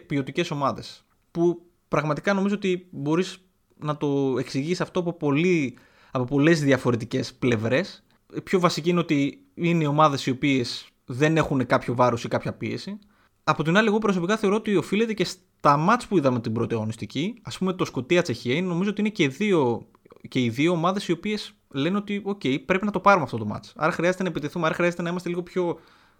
ποιοτικές 0.07 0.51
ομάδες. 0.51 1.05
Που 1.31 1.61
πραγματικά 1.87 2.33
νομίζω 2.33 2.55
ότι 2.55 2.87
μπορείς 2.91 3.46
να 3.79 3.97
το 3.97 4.35
εξηγήσει 4.39 4.81
αυτό 4.81 4.99
από, 4.99 5.13
πολύ, 5.13 5.77
από 6.11 6.23
πολλές 6.23 6.61
διαφορετικές 6.61 7.33
πλευρές. 7.33 8.03
Πιο 8.43 8.59
βασική 8.59 8.89
είναι 8.89 8.99
ότι 8.99 9.41
είναι 9.53 9.83
οι 9.83 9.87
ομάδες 9.87 10.25
οι 10.25 10.29
οποίες 10.29 10.89
δεν 11.05 11.37
έχουν 11.37 11.65
κάποιο 11.65 11.95
βάρος 11.95 12.23
ή 12.23 12.27
κάποια 12.27 12.53
πίεση. 12.53 12.99
Από 13.43 13.63
την 13.63 13.77
άλλη, 13.77 13.87
εγώ 13.87 13.97
προσωπικά 13.97 14.37
θεωρώ 14.37 14.55
ότι 14.55 14.75
οφείλεται 14.75 15.13
και 15.13 15.23
στα 15.23 15.77
μάτς 15.77 16.07
που 16.07 16.17
είδαμε 16.17 16.39
την 16.39 16.53
πρώτη 16.53 16.73
αγωνιστική. 16.73 17.41
Α 17.43 17.57
πούμε, 17.57 17.73
το 17.73 17.85
Σκοτία-Τσεχία, 17.85 18.61
νομίζω 18.61 18.89
ότι 18.89 19.01
είναι 19.01 19.09
και, 19.09 19.27
δύο, 19.27 19.87
και 20.27 20.43
οι 20.43 20.49
δύο 20.49 20.71
ομάδες 20.71 21.07
οι 21.07 21.11
οποίες 21.11 21.53
λένε 21.69 21.97
ότι, 21.97 22.21
OK, 22.25 22.65
πρέπει 22.65 22.85
να 22.85 22.91
το 22.91 22.99
πάρουμε 22.99 23.23
αυτό 23.23 23.37
το 23.37 23.45
μάτς. 23.45 23.73
Άρα 23.75 23.91
χρειάζεται 23.91 24.23
να 24.23 24.29
επιτεθούμε, 24.29 24.65
άρα 24.65 24.75
χρειάζεται 24.75 25.01
να 25.01 25.09
είμαστε 25.09 25.29
λίγο 25.29 25.43
πιο. 25.43 25.79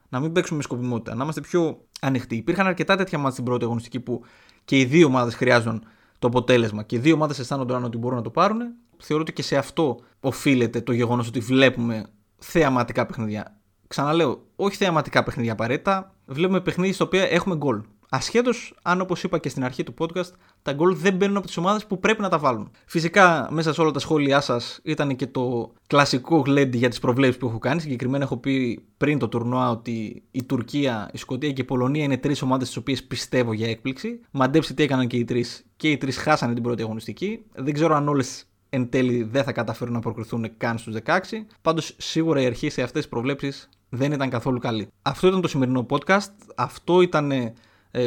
να 0.09 0.19
μην 0.19 0.31
παίξουμε 0.31 0.57
με 0.57 0.63
σκοπιμότητα, 0.63 1.15
να 1.15 1.23
είμαστε 1.23 1.41
πιο 1.41 1.85
ανοιχτοί. 2.01 2.35
Υπήρχαν 2.35 2.67
αρκετά 2.67 2.95
τέτοια 2.95 3.17
μάτς 3.17 3.33
στην 3.33 3.45
πρώτη 3.45 3.63
αγωνιστική 3.63 3.99
που 3.99 4.23
και 4.65 4.79
οι 4.79 4.85
δύο 4.85 5.07
ομάδες 5.07 5.35
χρειάζονται 5.35 5.79
το 6.19 6.27
αποτέλεσμα 6.27 6.83
και 6.83 6.95
οι 6.95 6.99
δύο 6.99 7.13
ομάδες 7.13 7.39
αισθάνονται 7.39 7.73
ότι 7.73 7.97
μπορούν 7.97 8.17
να 8.17 8.23
το 8.23 8.29
πάρουν. 8.29 8.59
Θεωρώ 8.97 9.21
ότι 9.21 9.33
και 9.33 9.41
σε 9.41 9.57
αυτό 9.57 9.99
οφείλεται 10.19 10.81
το 10.81 10.91
γεγονός 10.91 11.27
ότι 11.27 11.39
βλέπουμε 11.39 12.05
θεαματικά 12.37 13.05
παιχνίδια. 13.05 13.57
Ξαναλέω, 13.87 14.41
όχι 14.55 14.75
θεαματικά 14.75 15.23
παιχνίδια 15.23 15.51
απαραίτητα. 15.51 16.15
Βλέπουμε 16.25 16.61
παιχνίδια 16.61 16.93
στα 16.93 17.05
οποία 17.05 17.23
έχουμε 17.23 17.55
γκολ. 17.55 17.81
Ασχέτως 18.09 18.75
αν, 18.81 19.01
όπως 19.01 19.23
είπα 19.23 19.37
και 19.37 19.49
στην 19.49 19.63
αρχή 19.63 19.83
του 19.83 19.93
podcast, 19.97 20.31
τα 20.61 20.73
γκολ 20.73 20.95
δεν 20.95 21.15
μπαίνουν 21.15 21.37
από 21.37 21.45
τις 21.45 21.57
ομάδες 21.57 21.85
που 21.85 21.99
πρέπει 21.99 22.21
να 22.21 22.29
τα 22.29 22.37
βάλουν. 22.37 22.71
Φυσικά, 22.85 23.47
μέσα 23.51 23.73
σε 23.73 23.81
όλα 23.81 23.91
τα 23.91 23.99
σχόλιά 23.99 24.41
σας 24.41 24.79
ήταν 24.83 25.15
και 25.15 25.27
το 25.27 25.71
κλασικό 25.87 26.37
γλέντι 26.37 26.77
για 26.77 26.89
τις 26.89 26.99
προβλέψεις 26.99 27.39
που 27.39 27.47
έχω 27.47 27.57
κάνει. 27.57 27.81
Συγκεκριμένα, 27.81 28.23
έχω 28.23 28.37
πει 28.37 28.85
πριν 28.97 29.19
το 29.19 29.27
τουρνουά 29.27 29.69
ότι 29.69 30.23
η 30.31 30.43
Τουρκία, 30.43 31.09
η 31.13 31.17
Σκωτία 31.17 31.51
και 31.51 31.61
η 31.61 31.65
Πολωνία 31.65 32.03
είναι 32.03 32.17
τρεις 32.17 32.41
ομάδες 32.41 32.67
τις 32.67 32.77
οποίες 32.77 33.03
πιστεύω 33.03 33.53
για 33.53 33.69
έκπληξη. 33.69 34.19
Μαντέψτε 34.31 34.73
τι 34.73 34.83
έκαναν 34.83 35.07
και 35.07 35.17
οι 35.17 35.23
τρεις. 35.23 35.65
Και 35.75 35.91
οι 35.91 35.97
τρεις 35.97 36.17
χάσανε 36.17 36.53
την 36.53 36.63
πρώτη 36.63 36.81
αγωνιστική. 36.81 37.39
Δεν 37.55 37.73
ξέρω 37.73 37.95
αν 37.95 38.07
όλες 38.07 38.45
εν 38.69 38.89
τέλει 38.89 39.23
δεν 39.23 39.43
θα 39.43 39.51
καταφέρουν 39.51 39.93
να 39.93 39.99
προκριθούν 39.99 40.51
καν 40.57 40.77
στους 40.77 40.95
16. 41.05 41.19
Πάντως, 41.61 41.95
σίγουρα 41.97 42.41
η 42.41 42.45
αρχή 42.45 42.69
σε 42.69 42.81
αυτές 42.81 43.01
τις 43.01 43.09
προβλέψεις 43.09 43.69
δεν 43.89 44.11
ήταν 44.11 44.29
καθόλου 44.29 44.59
καλή. 44.59 44.87
Αυτό 45.01 45.27
ήταν 45.27 45.41
το 45.41 45.47
σημερινό 45.47 45.85
podcast. 45.89 46.31
Αυτό 46.55 47.01
ήταν 47.01 47.31
ε, 47.31 47.53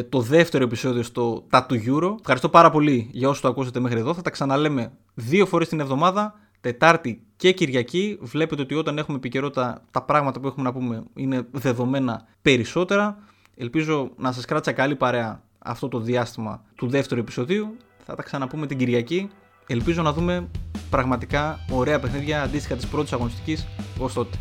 το 0.08 0.20
δεύτερο 0.20 0.64
επεισόδιο 0.64 1.02
στο 1.02 1.46
Tattoo 1.50 1.86
Euro. 1.86 2.14
Ευχαριστώ 2.18 2.48
πάρα 2.48 2.70
πολύ 2.70 3.08
για 3.12 3.28
όσους 3.28 3.42
το 3.42 3.48
ακούσατε 3.48 3.80
μέχρι 3.80 3.98
εδώ. 3.98 4.14
Θα 4.14 4.22
τα 4.22 4.30
ξαναλέμε 4.30 4.92
δύο 5.14 5.46
φορές 5.46 5.68
την 5.68 5.80
εβδομάδα, 5.80 6.34
Τετάρτη 6.60 7.22
και 7.36 7.52
Κυριακή. 7.52 8.18
Βλέπετε 8.20 8.62
ότι 8.62 8.74
όταν 8.74 8.98
έχουμε 8.98 9.16
επικαιρότητα 9.16 9.84
τα 9.90 10.02
πράγματα 10.02 10.40
που 10.40 10.46
έχουμε 10.46 10.64
να 10.64 10.72
πούμε 10.72 11.02
είναι 11.14 11.46
δεδομένα 11.50 12.26
περισσότερα. 12.42 13.18
Ελπίζω 13.56 14.10
να 14.16 14.32
σας 14.32 14.44
κράτησα 14.44 14.72
καλή 14.72 14.96
παρέα 14.96 15.42
αυτό 15.58 15.88
το 15.88 15.98
διάστημα 15.98 16.62
του 16.74 16.88
δεύτερου 16.88 17.20
επεισοδίου. 17.20 17.76
Θα 18.04 18.14
τα 18.14 18.22
ξαναπούμε 18.22 18.66
την 18.66 18.78
Κυριακή. 18.78 19.30
Ελπίζω 19.66 20.02
να 20.02 20.12
δούμε 20.12 20.48
πραγματικά 20.90 21.58
ωραία 21.70 22.00
παιχνίδια 22.00 22.42
αντίστοιχα 22.42 22.74
της 22.74 22.86
πρώτης 22.86 23.12
αγωνιστικής 23.12 23.66
ως 23.98 24.12
τότε. 24.12 24.36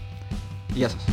Γεια 0.74 0.90
σας. 0.90 1.06